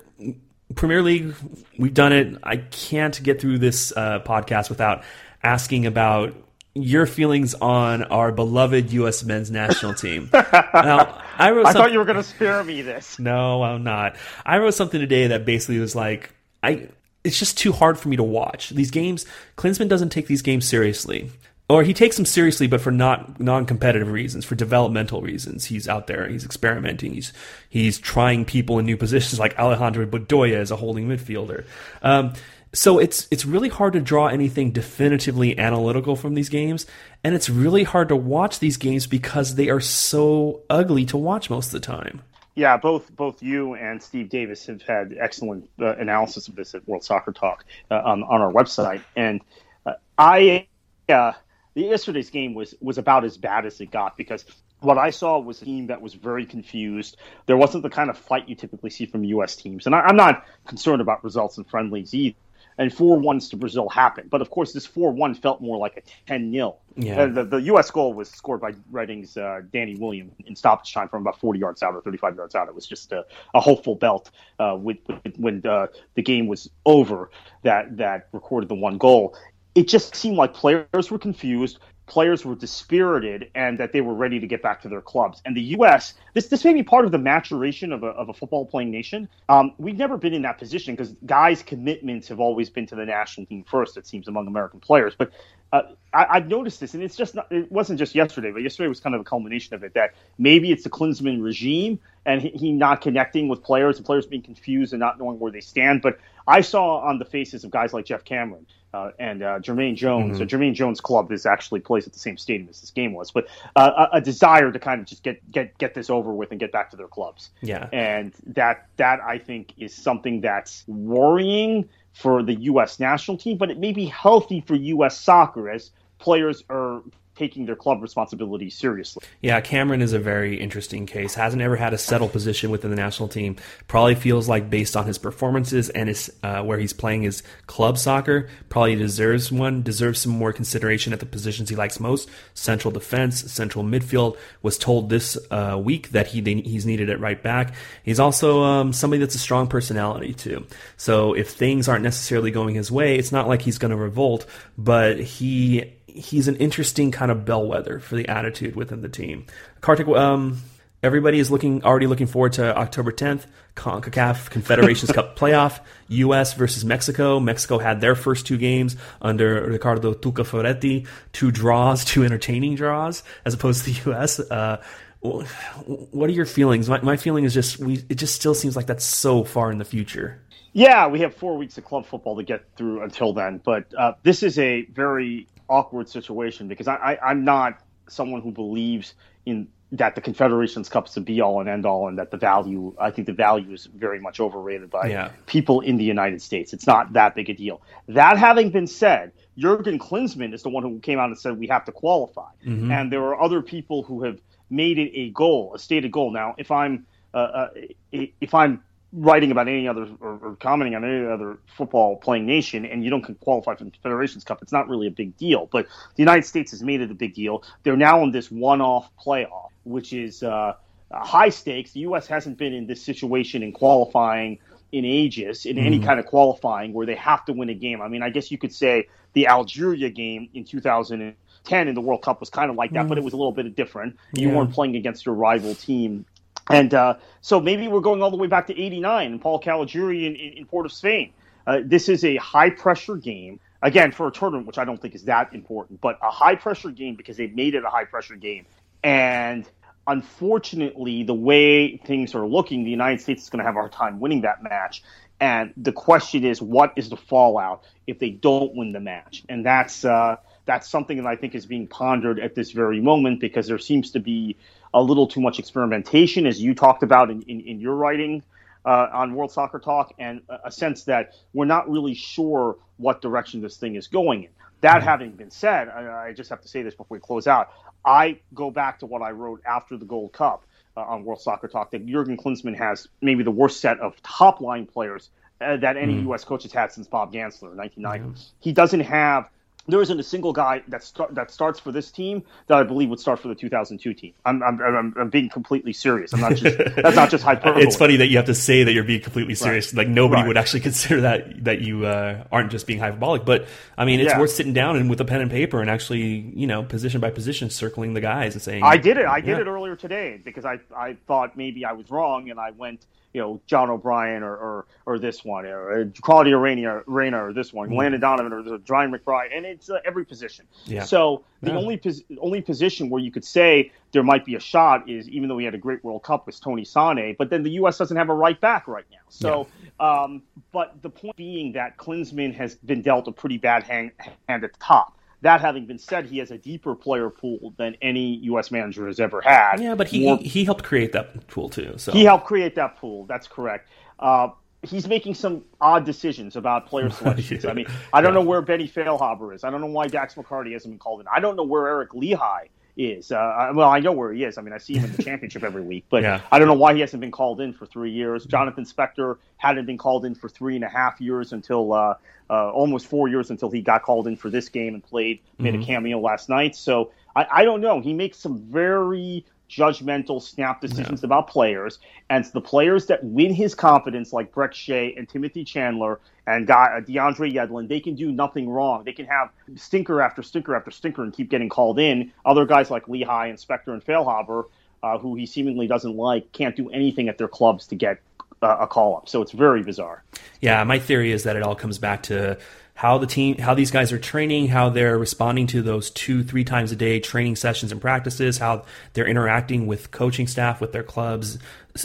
Premier 0.76 1.02
League, 1.02 1.34
we've 1.78 1.94
done 1.94 2.14
it. 2.14 2.38
I 2.44 2.58
can't 2.58 3.22
get 3.24 3.42
through 3.42 3.60
this 3.60 3.92
uh, 3.96 4.20
podcast 4.20 4.70
without 4.70 5.04
asking 5.44 5.86
about 5.86 6.36
your 6.76 7.06
feelings 7.06 7.56
on 7.56 8.04
our 8.04 8.32
beloved 8.32 8.92
U.S. 8.92 9.24
men's 9.24 9.50
national 9.50 9.94
team. 9.94 10.30
now, 10.34 11.22
I, 11.38 11.52
wrote 11.52 11.66
I 11.66 11.74
thought 11.74 11.92
you 11.92 12.00
were 12.00 12.06
going 12.06 12.18
to 12.18 12.24
spare 12.24 12.64
me 12.64 12.82
this. 12.82 13.18
No, 13.20 13.64
I'm 13.64 13.84
not. 13.84 14.16
I 14.46 14.60
wrote 14.60 14.76
something 14.76 15.00
today 15.00 15.28
that 15.28 15.46
basically 15.46 15.80
was 15.80 15.96
like, 15.96 16.34
I. 16.64 16.90
It's 17.22 17.38
just 17.38 17.58
too 17.58 17.74
hard 17.74 18.00
for 18.00 18.08
me 18.08 18.16
to 18.16 18.24
watch 18.24 18.70
these 18.70 18.92
games. 18.92 19.26
Klinsmann 19.58 19.90
doesn't 19.90 20.10
take 20.10 20.28
these 20.28 20.42
games 20.42 20.66
seriously 20.66 21.30
or 21.70 21.84
he 21.84 21.94
takes 21.94 22.16
them 22.16 22.26
seriously, 22.26 22.66
but 22.66 22.82
for 22.82 22.92
not 22.92 23.40
non-competitive 23.40 24.12
reasons, 24.12 24.44
for 24.44 24.56
developmental 24.56 25.22
reasons. 25.22 25.66
He's 25.66 25.88
out 25.88 26.08
there, 26.08 26.28
he's 26.28 26.44
experimenting, 26.44 27.14
he's 27.14 27.32
he's 27.70 28.00
trying 28.00 28.44
people 28.44 28.80
in 28.80 28.86
new 28.86 28.98
positions, 28.98 29.40
like 29.40 29.58
Alejandro 29.58 30.06
Bedoya 30.08 30.56
as 30.56 30.72
a 30.72 30.76
holding 30.76 31.08
midfielder. 31.08 31.66
Um, 32.02 32.34
so 32.74 33.00
it's 33.00 33.28
it's 33.32 33.46
really 33.46 33.70
hard 33.70 33.94
to 33.94 34.00
draw 34.00 34.28
anything 34.28 34.72
definitively 34.72 35.58
analytical 35.58 36.16
from 36.16 36.34
these 36.34 36.50
games, 36.50 36.88
and 37.24 37.36
it's 37.36 37.50
really 37.50 37.84
hard 37.84 38.10
to 38.10 38.16
watch 38.16 38.60
these 38.60 38.78
games 38.78 39.06
because 39.06 39.56
they 39.56 39.70
are 39.70 39.80
so 39.80 40.62
ugly 40.70 41.06
to 41.06 41.18
watch 41.18 41.50
most 41.50 41.68
of 41.68 41.74
the 41.74 41.80
time. 41.80 42.22
Yeah, 42.56 42.78
both 42.78 43.16
both 43.16 43.42
you 43.42 43.76
and 43.76 44.02
Steve 44.02 44.30
Davis 44.30 44.66
have 44.66 44.82
had 44.82 45.16
excellent 45.20 45.70
uh, 45.80 45.96
analysis 45.96 46.48
of 46.48 46.56
this 46.56 46.74
at 46.74 46.88
World 46.88 47.04
Soccer 47.04 47.32
Talk 47.32 47.64
uh, 47.92 48.02
on 48.04 48.24
on 48.24 48.42
our 48.42 48.52
website, 48.52 49.02
and 49.16 49.42
uh, 49.86 49.94
I. 50.18 50.66
Uh, 51.08 51.34
yesterday's 51.76 52.30
game 52.30 52.54
was 52.54 52.76
was 52.82 52.98
about 52.98 53.26
as 53.26 53.38
bad 53.38 53.66
as 53.66 53.80
it 53.82 53.92
got 53.92 54.18
because 54.18 54.46
what 54.82 54.98
I 54.98 55.10
saw 55.10 55.40
was 55.40 55.62
a 55.62 55.66
team 55.66 55.88
that 55.88 56.02
was 56.02 56.14
very 56.14 56.46
confused. 56.46 57.18
There 57.46 57.58
wasn't 57.58 57.84
the 57.84 57.90
kind 57.90 58.10
of 58.10 58.18
fight 58.18 58.48
you 58.48 58.56
typically 58.56 58.90
see 58.90 59.06
from 59.06 59.24
U.S. 59.26 59.56
teams, 59.56 59.86
and 59.86 59.96
I, 59.96 60.10
am 60.10 60.16
not 60.16 60.46
concerned 60.66 61.02
about 61.02 61.24
results 61.24 61.58
in 61.58 61.64
friendlies 61.66 62.14
either. 62.14 62.38
And 62.78 62.94
four 62.94 63.20
ones 63.20 63.50
to 63.50 63.58
Brazil 63.58 63.90
happened, 63.90 64.30
but 64.30 64.42
of 64.42 64.50
course 64.50 64.72
this 64.72 64.86
four 64.86 65.12
one 65.12 65.36
felt 65.36 65.60
more 65.60 65.78
like 65.78 65.98
a 65.98 66.02
ten 66.26 66.50
0 66.50 66.78
Yeah. 66.96 67.26
The, 67.26 67.44
the, 67.44 67.58
U.S. 67.58 67.92
goal 67.92 68.14
was 68.14 68.30
scored 68.30 68.62
by 68.62 68.72
Reading's 68.90 69.36
uh, 69.36 69.60
Danny 69.74 69.98
William 69.98 70.32
in 70.46 70.56
stoppage 70.56 70.94
time 70.94 71.10
from 71.10 71.24
about 71.24 71.42
40 71.42 71.60
yards 71.60 71.84
out 71.84 71.94
or 71.94 72.02
35 72.02 72.38
yards 72.38 72.56
out. 72.56 72.70
It 72.70 72.76
was 72.76 72.88
just 72.88 73.12
a, 73.12 73.26
a 73.54 73.60
hopeful 73.60 73.96
belt 73.96 74.32
uh, 74.60 74.78
with, 74.80 75.00
with, 75.10 75.36
when 75.38 75.68
uh, 75.68 75.88
the 76.16 76.22
game 76.22 76.48
was 76.48 76.70
over 76.86 77.32
that 77.64 77.98
that 77.98 78.30
recorded 78.32 78.70
the 78.70 78.76
one 78.76 78.98
goal 78.98 79.36
it 79.76 79.88
just 79.88 80.16
seemed 80.16 80.38
like 80.38 80.54
players 80.54 81.12
were 81.12 81.20
confused. 81.20 81.80
players 82.08 82.44
were 82.44 82.56
dispirited 82.56 83.52
and 83.54 83.80
that 83.80 83.94
they 83.94 84.02
were 84.02 84.16
ready 84.16 84.40
to 84.40 84.48
get 84.48 84.64
back 84.64 84.82
to 84.82 84.90
their 84.90 85.02
clubs. 85.02 85.44
And 85.46 85.56
the 85.56 85.62
U.S. 85.78 86.16
this 86.34 86.48
this 86.48 86.66
may 86.66 86.74
be 86.74 86.82
part 86.82 87.06
of 87.06 87.12
the 87.12 87.20
maturation 87.20 87.94
of 87.94 88.02
a, 88.04 88.08
of 88.08 88.30
a 88.30 88.34
football 88.34 88.66
playing 88.66 88.90
nation. 88.90 89.30
Um, 89.48 89.74
we've 89.78 89.98
never 89.98 90.18
been 90.18 90.34
in 90.34 90.42
that 90.42 90.58
position 90.58 90.96
because 90.96 91.14
guys' 91.26 91.62
commitments 91.62 92.28
have 92.28 92.40
always 92.40 92.70
been 92.70 92.88
to 92.88 92.96
the 92.96 93.06
national 93.06 93.46
team 93.46 93.64
first. 93.64 93.96
It 93.96 94.08
seems 94.08 94.28
among 94.28 94.48
American 94.48 94.80
players, 94.80 95.14
but 95.16 95.32
uh, 95.72 95.84
I, 96.12 96.40
have 96.40 96.48
noticed 96.48 96.80
this, 96.80 96.96
and 96.96 97.04
it's 97.04 97.16
just 97.16 97.36
not, 97.36 97.52
it 97.52 97.72
wasn't 97.72 98.00
just 98.00 98.16
yesterday, 98.16 98.52
but 98.52 98.64
yesterday 98.64 98.88
was 98.88 99.00
kind 99.00 99.14
of 99.14 99.22
a 99.22 99.24
culmination 99.24 99.76
of 99.76 99.84
it. 99.84 99.94
That 99.94 100.16
maybe 100.40 100.72
it's 100.72 100.84
the 100.84 100.90
Klinsmann 100.90 101.44
regime 101.44 102.00
and 102.26 102.42
he, 102.42 102.50
he, 102.50 102.72
not 102.72 103.02
connecting 103.02 103.48
with 103.48 103.64
players, 103.64 103.98
and 103.98 104.06
players 104.06 104.26
being 104.26 104.42
confused 104.42 104.94
and 104.94 105.00
not 105.00 105.20
knowing 105.20 105.40
where 105.40 105.52
they 105.52 105.62
stand. 105.62 106.02
But 106.02 106.18
I 106.48 106.62
saw 106.62 107.02
on 107.02 107.20
the 107.20 107.26
faces 107.26 107.64
of 107.64 107.70
guys 107.70 107.94
like 107.94 108.06
Geoff 108.06 108.26
Cameron 108.26 108.66
uh, 108.94 109.12
and 109.20 109.44
uh, 109.44 109.60
Jermaine 109.60 109.96
Jones. 109.96 110.40
Mm-hmm. 110.40 110.56
Jermaine 110.56 110.74
Jones' 110.74 111.00
club 111.02 111.32
is 111.32 111.46
actually 111.46 111.80
plays 111.80 112.08
at 112.08 112.14
the 112.14 112.20
same 112.20 112.38
stadium 112.38 112.70
as 112.70 112.82
this 112.82 112.92
game 112.92 113.14
was, 113.14 113.32
but 113.32 113.48
uh, 113.76 114.08
a, 114.12 114.18
a, 114.18 114.22
desire 114.22 114.72
to 114.72 114.80
kind 114.80 115.00
of 115.00 115.06
just 115.06 115.24
get 115.24 115.40
get 115.52 115.78
get 115.78 115.94
this 115.94 116.10
over 116.10 116.34
with 116.34 116.52
and 116.52 116.60
get 116.60 116.72
back 116.72 116.90
to 116.92 116.98
their 116.98 117.08
clubs. 117.08 117.52
Yeah, 117.62 117.88
and 117.94 118.34
that 118.48 118.88
that 118.98 119.20
I 119.22 119.38
think 119.38 119.74
is 119.78 119.94
something 119.94 120.42
that's 120.42 120.84
worrying 120.88 121.88
for 122.14 122.42
the 122.42 122.56
U.S. 122.56 123.00
national 123.00 123.38
team, 123.38 123.58
but 123.58 123.70
it 123.70 123.78
may 123.78 123.92
be 123.92 124.06
healthy 124.06 124.62
for 124.62 124.76
U.S. 124.76 125.20
soccer 125.20 125.70
as 125.70 125.92
players 126.18 126.64
are 126.70 127.02
taking 127.40 127.66
their 127.66 127.76
club 127.76 128.02
responsibilities 128.02 128.76
seriously. 128.76 129.24
Yeah, 129.42 129.62
Cameron 129.62 130.02
is 130.02 130.12
a 130.12 130.20
very 130.20 130.60
interesting 130.60 131.06
case. 131.06 131.34
Hasn't 131.34 131.62
ever 131.62 131.78
had 131.78 131.94
a 131.94 131.98
settled 131.98 132.34
position 132.34 132.70
within 132.70 132.92
the 132.92 132.98
national 132.98 133.30
team. 133.30 133.56
Probably 133.88 134.16
feels 134.16 134.50
like 134.50 134.70
based 134.70 134.98
on 134.98 135.06
his 135.06 135.18
performances 135.18 135.90
and 135.90 136.10
his 136.10 136.32
uh, 136.44 136.62
where 136.64 136.78
he's 136.78 136.92
playing 136.92 137.24
his 137.24 137.42
club 137.66 137.98
soccer, 137.98 138.50
probably 138.68 138.96
deserves 138.96 139.52
one. 139.52 139.82
Deserves 139.82 140.20
some 140.20 140.34
more 140.34 140.52
consideration 140.52 141.14
at 141.14 141.22
the 141.22 141.26
positions 141.26 141.70
he 141.70 141.76
likes 141.76 142.00
most: 142.00 142.30
central 142.54 142.92
defense, 142.92 143.52
central 143.52 143.84
midfield. 143.84 144.38
Was 144.62 144.78
told 144.78 145.10
this 145.10 145.38
uh, 145.50 145.80
week 145.82 146.10
that 146.10 146.28
he 146.28 146.42
he's 146.62 146.86
needed 146.86 147.10
at 147.10 147.20
right 147.22 147.42
back. 147.42 147.74
He's 148.04 148.20
also 148.20 148.62
um, 148.64 148.92
somebody 148.92 149.22
that's 149.22 149.36
a 149.36 149.40
strong 149.40 149.68
personality 149.68 150.34
too. 150.34 150.68
So 150.98 151.34
if 151.34 151.50
things 151.50 151.88
aren't 151.88 152.04
necessarily 152.04 152.52
going 152.52 152.76
his 152.76 152.92
way, 152.92 153.18
it's 153.18 153.32
not 153.32 153.48
like 153.48 153.62
he's 153.62 153.78
going 153.78 153.92
to 153.92 153.98
revolt, 153.98 154.46
but 154.78 155.20
he 155.20 155.94
he's 156.20 156.48
an 156.48 156.56
interesting 156.58 157.12
kind 157.12 157.32
of 157.32 157.46
bellwether 157.46 158.00
for 158.00 158.16
the 158.16 158.28
attitude 158.28 158.76
within 158.76 159.02
the 159.02 159.10
team. 159.10 159.46
Kartik, 159.82 160.08
um, 160.08 160.62
everybody 161.02 161.40
is 161.40 161.50
looking 161.50 161.84
already 161.84 162.08
looking 162.08 162.28
forward 162.28 162.54
to 162.54 162.78
October 162.78 163.12
10th, 163.12 163.46
CONCACAF 163.76 164.50
Confederations 164.52 165.12
Cup 165.12 165.38
playoff, 165.38 165.80
U.S. 166.10 166.54
versus 166.54 166.84
Mexico. 166.84 167.40
Mexico 167.40 167.80
had 167.80 168.02
their 168.02 168.16
first 168.16 168.46
two 168.46 168.58
games 168.58 168.98
under 169.22 169.64
Ricardo 169.66 170.14
Tuca 170.14 170.46
Ferretti, 170.46 171.08
two 171.32 171.52
draws, 171.52 172.04
two 172.06 172.24
entertaining 172.24 172.76
draws, 172.76 173.24
as 173.46 173.54
opposed 173.54 173.86
to 173.86 173.94
the 173.94 174.12
U.S. 174.12 174.40
Uh, 174.40 174.84
what 175.22 176.30
are 176.30 176.34
your 176.34 176.46
feelings? 176.46 176.90
My, 176.90 177.02
my 177.02 177.18
feeling 177.18 177.44
is 177.44 177.54
just 177.54 177.78
we. 177.78 178.06
It 178.08 178.16
just 178.16 178.36
still 178.36 178.54
seems 178.54 178.76
like 178.78 178.86
that's 178.86 179.04
so 179.04 179.44
far 179.44 179.70
in 179.70 179.78
the 179.78 179.86
future. 179.86 180.42
Yeah, 180.72 181.08
we 181.08 181.22
have 181.22 181.36
four 181.36 181.58
weeks 181.58 181.78
of 181.78 181.84
club 181.84 182.06
football 182.06 182.38
to 182.38 182.44
get 182.44 182.64
through 182.78 183.02
until 183.02 183.34
then, 183.34 183.60
but 183.64 183.92
uh, 183.98 184.14
this 184.24 184.44
is 184.44 184.58
a 184.60 184.86
very 184.86 185.48
awkward 185.70 186.10
situation 186.10 186.68
because 186.68 186.88
I, 186.88 186.96
I 186.96 187.30
I'm 187.30 187.44
not 187.44 187.80
someone 188.08 188.42
who 188.42 188.52
believes 188.52 189.14
in 189.46 189.68
that 189.92 190.14
the 190.14 190.22
Confederations 190.22 190.88
Cup 190.88 191.08
is 191.08 191.16
the 191.16 191.22
be 191.22 191.42
all 191.42 191.60
and 191.60 191.68
end 191.68 191.86
all, 191.86 192.08
and 192.08 192.20
that 192.20 192.30
the 192.30 192.38
value, 192.38 192.96
I 193.00 193.10
think 193.10 193.26
the 193.26 193.34
value 193.34 193.74
is 193.74 193.88
very 193.88 194.20
much 194.20 194.40
overrated 194.40 194.90
by 194.92 195.08
yeah. 195.08 195.32
people 195.48 195.82
in 195.82 195.98
the 195.98 196.04
United 196.04 196.42
States. 196.44 196.74
It's 196.74 196.86
not 196.86 197.14
that 197.14 197.34
big 197.34 197.50
a 197.50 197.54
deal. 197.54 197.82
That 198.08 198.38
having 198.38 198.70
been 198.70 198.86
said, 198.86 199.32
Jurgen 199.58 199.98
Klinsmann 199.98 200.54
is 200.54 200.62
the 200.62 200.70
one 200.70 200.84
who 200.84 201.00
came 201.00 201.18
out 201.18 201.30
and 201.30 201.38
said 201.40 201.58
we 201.58 201.68
have 201.68 201.86
to 201.86 201.92
qualify, 201.92 202.52
mm-hmm. 202.66 202.92
and 202.92 203.12
there 203.12 203.24
are 203.24 203.42
other 203.42 203.64
people 203.64 204.04
who 204.04 204.24
have 204.24 204.40
made 204.70 205.00
it 205.00 205.12
a 205.16 205.32
goal, 205.32 205.74
a 205.74 205.80
stated 205.80 206.12
goal. 206.12 206.32
Now, 206.32 206.54
if 206.58 206.70
I'm 206.70 207.08
uh, 207.34 207.38
uh, 207.38 207.70
if 208.12 208.54
I'm 208.54 208.84
writing 209.12 209.52
about 209.52 209.68
any 209.68 209.88
other 209.88 210.08
or, 210.20 210.40
or, 210.42 210.56
commenting 210.56 210.96
on 210.96 211.04
any 211.04 211.26
other 211.26 211.58
football 211.76 212.18
playing 212.18 212.46
nation 212.46 212.86
and 212.86 213.04
you 213.04 213.10
don't 213.10 213.40
qualify 213.40 213.76
for 213.76 213.84
the 213.84 213.92
Federations 214.04 214.44
Cup, 214.44 214.62
it's 214.62 214.72
not 214.72 214.88
really 214.88 215.08
a 215.08 215.12
big 215.12 215.36
deal. 215.38 215.68
But 215.72 215.88
the 216.16 216.22
United 216.22 216.46
States 216.46 216.72
has 216.72 216.84
made 216.84 217.02
it 217.02 217.10
a 217.10 217.16
big 217.16 217.34
deal. 217.34 217.64
They're 217.84 217.98
now 217.98 218.24
in 218.24 218.32
this 218.32 218.52
one-off 218.52 219.10
playoff, 219.24 219.70
which 219.84 220.14
is 220.14 220.44
uh, 220.44 220.74
high 221.12 221.50
stakes. 221.50 221.92
The 221.92 222.02
U.S. 222.02 222.28
hasn't 222.28 222.58
been 222.58 222.74
in 222.74 222.86
this 222.86 223.04
situation 223.04 223.64
in 223.64 223.72
qualifying 223.72 224.60
in 224.92 225.06
ages 225.06 225.66
in 225.66 225.78
mm. 225.78 225.86
any 225.86 226.00
kind 226.00 226.20
of 226.20 226.26
qualifying 226.26 226.94
where 226.94 227.06
they 227.06 227.16
have 227.16 227.46
to 227.46 227.54
win 227.54 227.70
a 227.70 227.74
game. 227.74 228.02
I 228.02 228.08
mean, 228.08 228.24
I 228.24 228.30
guess 228.30 228.52
you 228.52 228.58
could 228.58 228.74
say 228.74 229.08
the 229.34 229.48
Algeria 229.48 230.10
game 230.10 230.50
in 230.54 230.66
2010 230.66 231.88
in 231.88 231.96
the 231.96 232.02
World 232.02 232.24
Cup 232.24 232.40
was 232.40 232.50
kind 232.50 232.70
of 232.70 232.76
like 232.76 232.92
that, 232.94 233.06
mm. 233.06 233.10
but 233.10 233.18
it 233.18 233.24
was 233.24 233.34
a 233.34 233.38
little 233.38 233.52
bit 233.52 233.76
different. 233.76 234.18
You 234.34 234.50
yeah. 234.50 234.56
weren't 234.56 234.74
playing 234.74 234.96
against 234.96 235.26
your 235.26 235.36
rival 235.36 235.76
team 235.76 236.26
and 236.70 236.94
uh, 236.94 237.16
so 237.42 237.60
maybe 237.60 237.88
we're 237.88 238.00
going 238.00 238.22
all 238.22 238.32
the 238.32 238.38
way 238.38 238.48
back 238.48 238.68
to 238.68 238.80
89 238.80 239.32
and 239.32 239.42
Paul 239.42 239.60
Caligiuri 239.60 240.26
in, 240.26 240.36
in, 240.36 240.58
in 240.60 240.66
Port 240.66 240.86
of 240.86 240.92
Spain. 240.92 241.34
Uh, 241.66 241.80
this 241.84 242.10
is 242.10 242.24
a 242.24 242.38
high 242.38 242.70
pressure 242.70 243.16
game. 243.16 243.60
Again, 243.82 244.12
for 244.12 244.28
a 244.28 244.32
tournament, 244.32 244.68
which 244.68 244.78
I 244.78 244.86
don't 244.86 245.02
think 245.02 245.16
is 245.16 245.24
that 245.24 245.54
important, 245.54 246.02
but 246.02 246.20
a 246.22 246.30
high 246.30 246.56
pressure 246.56 246.92
game 246.92 247.16
because 247.16 247.38
they 247.38 247.48
made 247.48 247.76
it 247.76 247.86
a 247.86 247.90
high 247.90 248.04
pressure 248.04 248.36
game. 248.36 248.66
And 249.04 249.70
unfortunately, 250.06 251.24
the 251.24 251.34
way 251.34 251.98
things 251.98 252.36
are 252.36 252.46
looking, 252.46 252.84
the 252.84 252.90
United 252.90 253.22
States 253.22 253.44
is 253.44 253.50
going 253.50 253.60
to 253.60 253.66
have 253.66 253.76
a 253.76 253.80
hard 253.80 253.92
time 253.94 254.20
winning 254.20 254.42
that 254.42 254.62
match. 254.64 255.04
And 255.40 255.74
the 255.78 255.94
question 255.94 256.44
is, 256.44 256.62
what 256.62 256.94
is 256.98 257.10
the 257.10 257.16
fallout 257.16 257.86
if 258.06 258.20
they 258.20 258.32
don't 258.32 258.76
win 258.76 258.92
the 258.92 259.00
match? 259.00 259.44
And 259.48 259.66
that's 259.66 260.04
uh, 260.04 260.36
that's 260.66 260.90
something 260.90 261.18
that 261.18 261.26
I 261.26 261.38
think 261.38 261.56
is 261.56 261.66
being 261.66 261.88
pondered 261.88 262.40
at 262.40 262.56
this 262.56 262.72
very 262.72 263.00
moment 263.00 263.40
because 263.40 263.68
there 263.68 263.80
seems 263.80 264.12
to 264.12 264.20
be 264.20 264.58
a 264.94 265.02
little 265.02 265.28
too 265.28 265.42
much 265.42 265.60
experimentation, 265.60 266.46
as 266.46 266.62
you 266.62 266.74
talked 266.74 267.04
about 267.04 267.30
in, 267.30 267.42
in, 267.44 267.62
in 267.62 267.80
your 267.80 267.96
writing 267.96 268.44
uh, 268.86 269.08
on 269.12 269.36
World 269.36 269.52
Soccer 269.52 269.80
Talk, 269.80 270.14
and 270.20 270.42
a 270.64 270.72
sense 270.72 271.04
that 271.04 271.34
we're 271.54 271.66
not 271.66 271.90
really 271.90 272.14
sure 272.14 272.78
what 272.98 273.22
direction 273.22 273.62
this 273.62 273.78
thing 273.78 273.96
is 273.96 274.08
going 274.08 274.44
in. 274.44 274.50
That 274.82 274.98
mm-hmm. 274.98 275.08
having 275.08 275.32
been 275.32 275.52
said, 275.52 275.90
I, 275.90 276.28
I, 276.28 276.34
just 276.34 276.50
have 276.50 276.62
to 276.62 276.68
say 276.68 276.82
this 276.84 276.96
before 276.96 277.18
we 277.18 277.20
close 277.20 277.48
out. 277.48 277.72
I 278.06 278.40
go 278.54 278.72
back 278.72 279.00
to 279.00 279.06
what 279.06 279.22
I 279.22 279.32
wrote 279.32 279.62
after 279.66 279.98
the 279.98 280.06
Gold 280.06 280.32
Cup 280.32 280.64
uh, 280.96 281.02
on 281.02 281.26
World 281.26 281.42
Soccer 281.42 281.68
Talk 281.68 281.92
that 281.92 282.06
Jurgen 282.06 282.38
Klinsmann 282.38 282.78
has 282.78 283.08
maybe 283.22 283.44
the 283.44 283.52
worst 283.52 283.82
set 283.82 284.00
of 284.00 284.22
top 284.24 284.62
line 284.62 284.86
players 284.86 285.30
uh, 285.60 285.78
that 285.78 285.98
any 285.98 286.14
mm. 286.14 286.24
U.S. 286.24 286.46
coach 286.46 286.64
has 286.64 286.72
had 286.72 286.92
since 286.94 287.08
Bob 287.08 287.34
Gansler 287.34 287.72
in 287.72 287.78
1990. 287.78 288.42
He 288.60 288.72
doesn't 288.72 289.02
have 289.02 289.50
there 289.88 290.02
isn't 290.02 290.20
a 290.20 290.24
single 290.24 290.54
guy 290.54 290.84
that 290.88 291.04
start, 291.04 291.34
that 291.36 291.52
starts 291.52 291.80
for 291.80 291.92
this 291.92 292.12
team 292.12 292.44
that 292.68 292.78
I 292.78 292.84
believe 292.84 293.10
would 293.10 293.20
start 293.20 293.40
for 293.40 293.48
the 293.48 293.56
2002 293.56 294.14
team. 294.14 294.34
I'm 294.46 294.62
I'm, 294.62 294.82
I'm, 294.82 295.14
I'm 295.18 295.30
being 295.30 295.50
completely 295.50 295.94
serious. 295.94 296.34
I'm 296.34 296.42
not 296.42 296.56
just 296.56 296.78
that's 296.96 297.16
not 297.16 297.30
just 297.30 297.44
hyperbole. 297.44 297.84
It's 297.84 297.96
funny 297.96 298.18
that 298.18 298.28
you 298.28 298.38
have 298.38 298.46
to 298.46 298.56
say 298.56 298.84
that 298.84 298.94
you're 298.94 299.04
being 299.04 299.22
completely 299.22 299.56
serious. 299.56 299.94
Right. 299.94 300.06
Like 300.06 300.08
nobody 300.10 300.42
right. 300.42 300.48
would 300.48 300.58
actually 300.58 300.80
consider 300.90 301.22
that 301.22 301.64
that 301.64 301.82
you 301.82 302.06
uh, 302.06 302.44
aren't 302.52 302.72
just 302.72 302.88
being 302.88 303.00
hyperbolic. 303.00 303.46
But 303.46 303.68
I 303.98 304.06
mean, 304.06 304.20
it's 304.20 304.32
yeah. 304.32 304.40
worth 304.40 304.52
sitting 304.52 304.74
down 304.74 304.96
and 304.96 305.10
with 305.10 305.22
a 305.22 305.26
pen 305.26 305.42
and 305.42 305.52
paper 305.52 305.82
and 305.82 305.90
actually 305.90 306.52
you 306.54 306.68
know 306.68 306.84
position 306.84 307.22
by 307.22 307.32
position 307.32 307.70
circling 307.70 308.14
the 308.14 308.22
guys 308.22 308.54
and 308.54 308.62
saying. 308.62 308.84
I 308.84 308.98
did 308.98 309.18
it. 309.18 309.26
I 309.26 309.42
did 309.42 309.58
yeah. 309.58 309.62
it 309.62 309.68
earlier 309.68 309.96
today 309.96 310.40
because 310.44 310.66
I 310.66 310.80
I 310.96 311.18
thought 311.28 311.58
maybe 311.58 311.86
I 311.86 311.94
was 311.94 312.10
wrong 312.12 312.50
and 312.50 312.60
I 312.60 312.72
went 312.72 313.06
you 313.34 313.42
know 313.42 313.62
John 313.68 313.90
O'Brien 313.90 314.44
or 314.44 314.56
or, 314.56 314.86
or 315.06 315.20
this 315.20 315.44
one 315.46 315.66
or 315.66 316.12
Claudio 316.22 316.58
Reyna, 316.58 317.04
Reyna 317.06 317.46
or 317.46 317.54
this 317.54 317.72
one, 317.72 317.90
mm. 317.90 317.98
Landon 317.98 318.22
Donovan 318.22 318.54
or 318.54 318.80
Ryan 318.88 319.12
McBride, 319.12 319.56
and 319.56 319.66
it's 319.66 319.90
uh, 319.90 320.00
every 320.06 320.26
position. 320.26 320.66
Yeah. 320.86 321.04
So 321.04 321.44
the 321.62 321.72
yeah. 321.72 321.78
only 321.78 321.98
pos- 321.98 322.24
only 322.40 322.62
position 322.62 323.10
where 323.10 323.22
you 323.22 323.32
could 323.32 323.46
say 323.46 323.92
there 324.12 324.24
might 324.24 324.46
be 324.46 324.56
a 324.56 324.60
shot 324.60 325.08
is 325.10 325.30
even 325.30 325.50
though 325.50 325.56
we 325.56 325.66
had 325.66 325.76
a 325.76 325.80
great 325.80 326.04
World 326.04 326.24
Cup 326.24 326.48
with 326.48 326.60
Tony 326.60 326.84
Sanneh, 326.84 327.38
but 327.38 327.50
then 327.50 327.64
the 327.64 327.72
U.S. 327.72 327.98
doesn't 327.98 328.18
have 328.18 328.30
a 328.30 328.34
right 328.34 328.60
back 328.60 328.88
right 328.88 329.06
now. 329.12 329.18
So, 329.30 329.68
yeah. 330.00 330.24
um, 330.24 330.42
but 330.72 331.02
the 331.02 331.10
point 331.10 331.36
being 331.36 331.74
that 331.74 331.98
Klinsmann 331.98 332.54
has 332.56 332.76
been 332.76 333.02
dealt 333.02 333.28
a 333.28 333.32
pretty 333.32 333.58
bad 333.58 333.84
hand, 333.84 334.12
hand 334.48 334.64
at 334.64 334.74
the 334.74 334.80
top. 334.80 335.19
That 335.42 335.62
having 335.62 335.86
been 335.86 335.98
said, 335.98 336.26
he 336.26 336.38
has 336.40 336.52
a 336.52 336.58
deeper 336.58 336.96
player 336.96 337.30
pool 337.30 337.74
than 337.78 337.96
any 338.02 338.36
U.S. 338.44 338.72
manager 338.72 339.08
has 339.08 339.20
ever 339.20 339.40
had. 339.42 339.80
Yeah, 339.80 339.96
but 339.96 340.08
he 340.10 340.26
More, 340.26 340.38
he 340.38 340.66
helped 340.66 340.84
create 340.84 341.14
that 341.14 341.48
pool 341.48 341.70
too. 341.70 341.94
So 341.98 342.12
he 342.12 342.26
helped 342.26 342.46
create 342.46 342.76
that 342.76 342.98
pool. 342.98 343.26
That's 343.26 343.48
correct. 343.48 343.88
Uh, 344.20 344.50
he's 344.84 345.08
making 345.08 345.36
some 345.36 345.64
odd 345.80 346.06
decisions 346.06 346.56
about 346.56 346.88
player 346.88 347.10
selections. 347.10 347.64
yeah. 347.64 347.70
I 347.70 347.74
mean, 347.74 347.88
I 348.12 348.22
don't 348.22 348.34
yeah. 348.34 348.42
know 348.42 348.46
where 348.46 348.62
Benny 348.62 348.88
Feilhaber 348.88 349.56
is. 349.56 349.64
I 349.64 349.70
don't 349.70 349.82
know 349.82 349.88
why 349.88 350.08
Dax 350.08 350.36
McCarty 350.36 350.74
hasn't 350.74 350.94
been 350.94 351.00
called 351.00 351.22
in. 351.22 351.28
I 351.34 351.40
don't 351.40 351.56
know 351.56 351.64
where 351.64 351.88
Eric 351.88 352.12
Lichaj 352.12 352.68
is. 353.00 353.32
Uh, 353.32 353.72
well, 353.74 353.90
I 353.90 354.00
know 354.00 354.12
where 354.12 354.34
he 354.34 354.44
is. 354.44 354.58
I 354.58 354.62
mean, 354.62 354.74
I 354.74 354.78
see 354.78 354.96
him 354.96 355.06
in 355.06 355.16
the 355.16 355.24
championship 355.30 355.64
every 355.64 355.82
week, 355.82 356.06
but 356.10 356.22
yeah. 356.24 356.42
I 356.52 356.60
don't 356.60 356.68
know 356.68 356.74
why 356.74 356.94
he 356.94 357.00
hasn't 357.00 357.22
been 357.22 357.32
called 357.32 357.62
in 357.62 357.74
for 357.74 357.86
three 357.86 358.12
years. 358.12 358.46
Jonathan 358.46 358.84
Spector 358.84 359.38
hadn't 359.58 359.86
been 359.86 359.98
called 359.98 360.26
in 360.26 360.36
for 360.36 360.50
three 360.50 360.76
and 360.76 360.84
a 360.84 360.90
half 360.90 361.22
years 361.22 361.54
until 361.54 361.94
uh, 361.94 362.16
uh, 362.50 362.72
almost 362.72 363.08
four 363.08 363.28
years 363.28 363.52
until 363.52 363.70
he 363.70 363.82
got 363.82 364.04
called 364.04 364.28
in 364.28 364.36
for 364.36 364.50
this 364.50 364.70
game 364.70 364.94
and 364.94 365.04
played, 365.04 365.40
made 365.58 365.74
mm-hmm. 365.74 365.84
a 365.84 365.86
cameo 365.86 366.20
last 366.20 366.50
night. 366.50 366.76
So 366.76 367.12
I, 367.36 367.48
I 367.50 367.64
don't 367.64 367.82
know. 367.82 368.02
He 368.02 368.14
makes 368.14 368.38
some 368.38 368.60
very 368.60 369.46
judgmental 369.70 370.42
snap 370.42 370.82
decisions 370.82 371.24
about 371.24 371.48
players. 371.48 372.00
And 372.30 372.44
it's 372.44 372.52
the 372.52 372.62
players 372.62 373.06
that 373.08 373.24
win 373.24 373.54
his 373.54 373.76
confidence, 373.76 374.34
like 374.34 374.52
Brek 374.52 374.74
Shea 374.74 375.14
and 375.16 375.30
Timothy 375.30 375.64
Chandler 375.64 376.20
and 376.48 376.66
guy, 376.66 376.98
uh, 376.98 377.02
DeAndre 377.02 377.54
Yedlin, 377.54 377.88
they 377.88 378.00
can 378.00 378.16
do 378.16 378.32
nothing 378.32 378.68
wrong. 378.70 379.04
They 379.04 379.14
can 379.14 379.28
have 379.28 379.50
stinker 379.76 380.22
after 380.22 380.42
stinker 380.42 380.76
after 380.76 380.92
stinker 380.92 381.24
and 381.24 381.32
keep 381.32 381.50
getting 381.50 381.70
called 381.70 382.00
in. 382.00 382.32
Other 382.46 382.66
guys 382.66 382.90
like 382.90 383.06
Lichaj 383.06 383.50
and 383.50 383.58
Spector 383.58 383.94
and 383.94 384.04
Feilhaber, 384.04 384.64
uh, 385.04 385.18
who 385.20 385.36
he 385.36 385.46
seemingly 385.46 385.88
doesn't 385.88 386.16
like, 386.16 386.52
can't 386.52 386.76
do 386.76 386.90
anything 386.90 387.30
at 387.30 387.38
their 387.38 387.48
clubs 387.48 387.88
to 387.88 387.96
get 387.96 388.20
uh, 388.62 388.78
a 388.82 388.88
call 388.88 389.18
up. 389.18 389.30
So 389.30 389.42
it's 389.42 389.52
very 389.52 389.84
bizarre. 389.84 390.24
Yeah, 390.62 390.84
my 390.84 391.00
theory 391.00 391.32
is 391.32 391.44
that 391.44 391.56
it 391.56 391.64
all 391.64 391.76
comes 391.76 392.00
back 392.00 392.24
to 392.24 392.58
how 393.00 393.18
the 393.18 393.26
team, 393.26 393.58
how 393.58 393.74
these 393.74 393.92
guys 393.92 394.12
are 394.12 394.20
training, 394.20 394.68
how 394.68 394.90
they're 394.90 395.18
responding 395.18 395.66
to 395.66 395.82
those 395.82 396.10
two, 396.10 396.44
three 396.44 396.66
times 396.66 396.92
a 396.92 396.98
day 396.98 397.18
training 397.18 397.56
sessions 397.56 397.94
and 397.94 398.02
practices, 398.02 398.58
how 398.58 398.84
they're 399.14 399.26
interacting 399.26 399.88
with 399.88 400.12
coaching 400.12 400.48
staff, 400.48 400.82
with 400.82 400.92
their 400.92 401.02
clubs. 401.02 401.58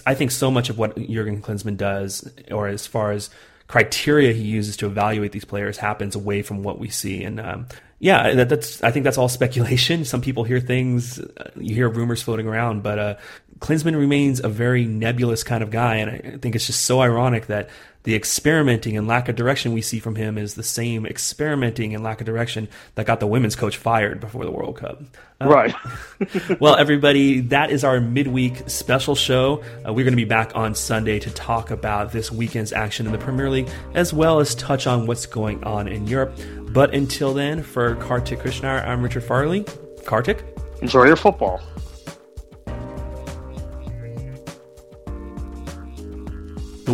I 0.07 0.15
think 0.15 0.31
so 0.31 0.53
much 0.53 0.71
of 0.71 0.79
what 0.79 0.97
Jurgen 0.97 1.43
Klinsmann 1.43 1.77
does, 1.77 2.33
or 2.49 2.69
as 2.69 2.87
far 2.87 3.11
as 3.11 3.29
criteria 3.67 4.33
he 4.33 4.45
uses 4.45 4.77
to 4.77 4.87
evaluate 4.87 5.33
these 5.33 5.45
players, 5.45 5.79
happens 5.79 6.15
away 6.15 6.43
from 6.43 6.63
what 6.63 6.79
we 6.79 6.91
see. 6.91 7.25
And 7.25 7.41
um, 7.41 7.67
yeah, 7.99 8.33
that, 8.33 8.49
that's 8.49 8.81
I 8.85 8.93
think 8.93 9.03
that's 9.03 9.19
all 9.19 9.29
speculation. 9.29 10.05
Some 10.05 10.21
people 10.21 10.45
hear 10.45 10.61
things, 10.61 11.19
uh, 11.19 11.51
you 11.57 11.75
hear 11.75 11.89
rumors 11.89 12.23
floating 12.23 12.47
around, 12.47 12.85
but 12.85 12.99
uh, 13.01 13.15
Klinsmann 13.61 13.97
remains 13.99 14.41
a 14.41 14.49
very 14.49 14.85
nebulous 14.85 15.43
kind 15.43 15.63
of 15.63 15.71
guy, 15.71 15.97
and 15.97 16.11
I 16.11 16.39
think 16.39 16.55
it's 16.55 16.67
just 16.67 16.85
so 16.85 17.01
ironic 17.01 17.47
that 17.47 17.71
the 18.05 18.15
experimenting 18.15 18.99
and 18.99 19.09
lack 19.09 19.31
of 19.31 19.37
direction 19.37 19.73
we 19.73 19.81
see 19.81 19.99
from 19.99 20.15
him 20.15 20.37
is 20.37 20.55
the 20.55 20.63
same 20.63 21.07
experimenting 21.07 21.95
and 21.95 22.05
lack 22.05 22.21
of 22.21 22.27
direction 22.27 22.69
that 22.97 23.07
got 23.07 23.19
the 23.19 23.27
women's 23.27 23.57
coach 23.57 23.79
fired 23.79 24.21
before 24.21 24.45
the 24.45 24.51
World 24.51 24.77
Cup. 24.77 25.03
Uh, 25.41 25.49
right. 25.49 25.75
well, 26.61 26.77
everybody, 26.77 27.41
that 27.41 27.71
is 27.71 27.83
our 27.83 28.01
midweek 28.01 28.69
special 28.69 29.15
show. 29.15 29.65
Uh, 29.87 29.93
we're 29.93 30.05
going 30.05 30.13
to 30.13 30.17
be 30.17 30.25
back 30.25 30.53
on 30.55 30.75
Sunday 30.75 31.19
to 31.19 31.31
talk 31.31 31.71
about 31.71 32.13
this 32.13 32.31
weekend's 32.31 32.75
action 32.75 33.07
in 33.07 33.13
the 33.13 33.19
Premier 33.19 33.49
League, 33.49 33.71
as 33.95 34.13
well 34.13 34.39
as 34.39 34.55
touch 34.55 34.87
on 34.87 35.07
what's 35.07 35.25
going 35.25 35.65
on 35.65 35.89
in 35.89 36.07
Europe. 36.07 36.39
But 36.75 36.95
until 36.95 37.33
then, 37.33 37.63
for 37.63 37.95
Kartik 37.97 38.41
Krishnaiyer, 38.41 38.87
I'm 38.87 39.03
Richard 39.03 39.25
Farley. 39.25 39.65
Kartik? 40.05 40.45
Enjoy 40.83 41.05
your 41.07 41.17
football. 41.17 41.63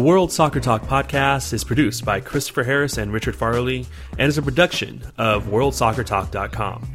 The 0.00 0.06
World 0.06 0.32
Soccer 0.32 0.60
Talk 0.60 0.84
podcast 0.84 1.52
is 1.52 1.62
produced 1.62 2.06
by 2.06 2.20
Christopher 2.20 2.64
Harris 2.64 2.96
and 2.96 3.12
Richard 3.12 3.36
Farley 3.36 3.84
and 4.18 4.28
is 4.28 4.38
a 4.38 4.42
production 4.42 5.02
of 5.18 5.48
WorldSoccerTalk.com. 5.48 6.88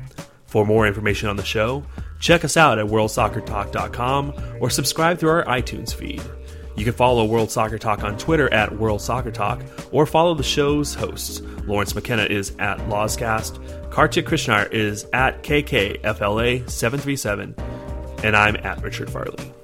For 0.48 0.66
more 0.66 0.88
information 0.88 1.30
on 1.30 1.36
the 1.36 1.46
show, 1.46 1.84
check 2.20 2.44
us 2.44 2.58
out 2.58 2.80
at 2.80 2.88
WorldSoccerTalk.com 2.88 4.58
or 4.60 4.72
subscribe 4.72 5.20
through 5.20 5.30
our 5.30 5.46
iTunes 5.46 5.94
feed. 5.94 6.24
You 6.76 6.84
can 6.84 6.94
follow 6.94 7.26
World 7.26 7.52
Soccer 7.52 7.78
Talk 7.78 8.04
on 8.04 8.18
Twitter 8.18 8.52
at 8.52 8.76
World 8.76 9.02
Soccer 9.02 9.30
Talk 9.30 9.62
or 9.92 10.08
follow 10.08 10.34
the 10.34 10.42
show's 10.42 10.96
hosts. 10.96 11.42
Lawrence 11.68 11.94
McKenna 11.94 12.24
is 12.24 12.56
at 12.58 12.80
Lawscast, 12.90 13.92
Kartik 13.92 14.26
Krishnaiyer 14.26 14.74
is 14.74 15.06
at 15.14 15.44
KKFLA737, 15.44 18.24
and 18.24 18.36
I'm 18.36 18.56
at 18.56 18.82
Richard 18.82 19.12
Farley. 19.12 19.55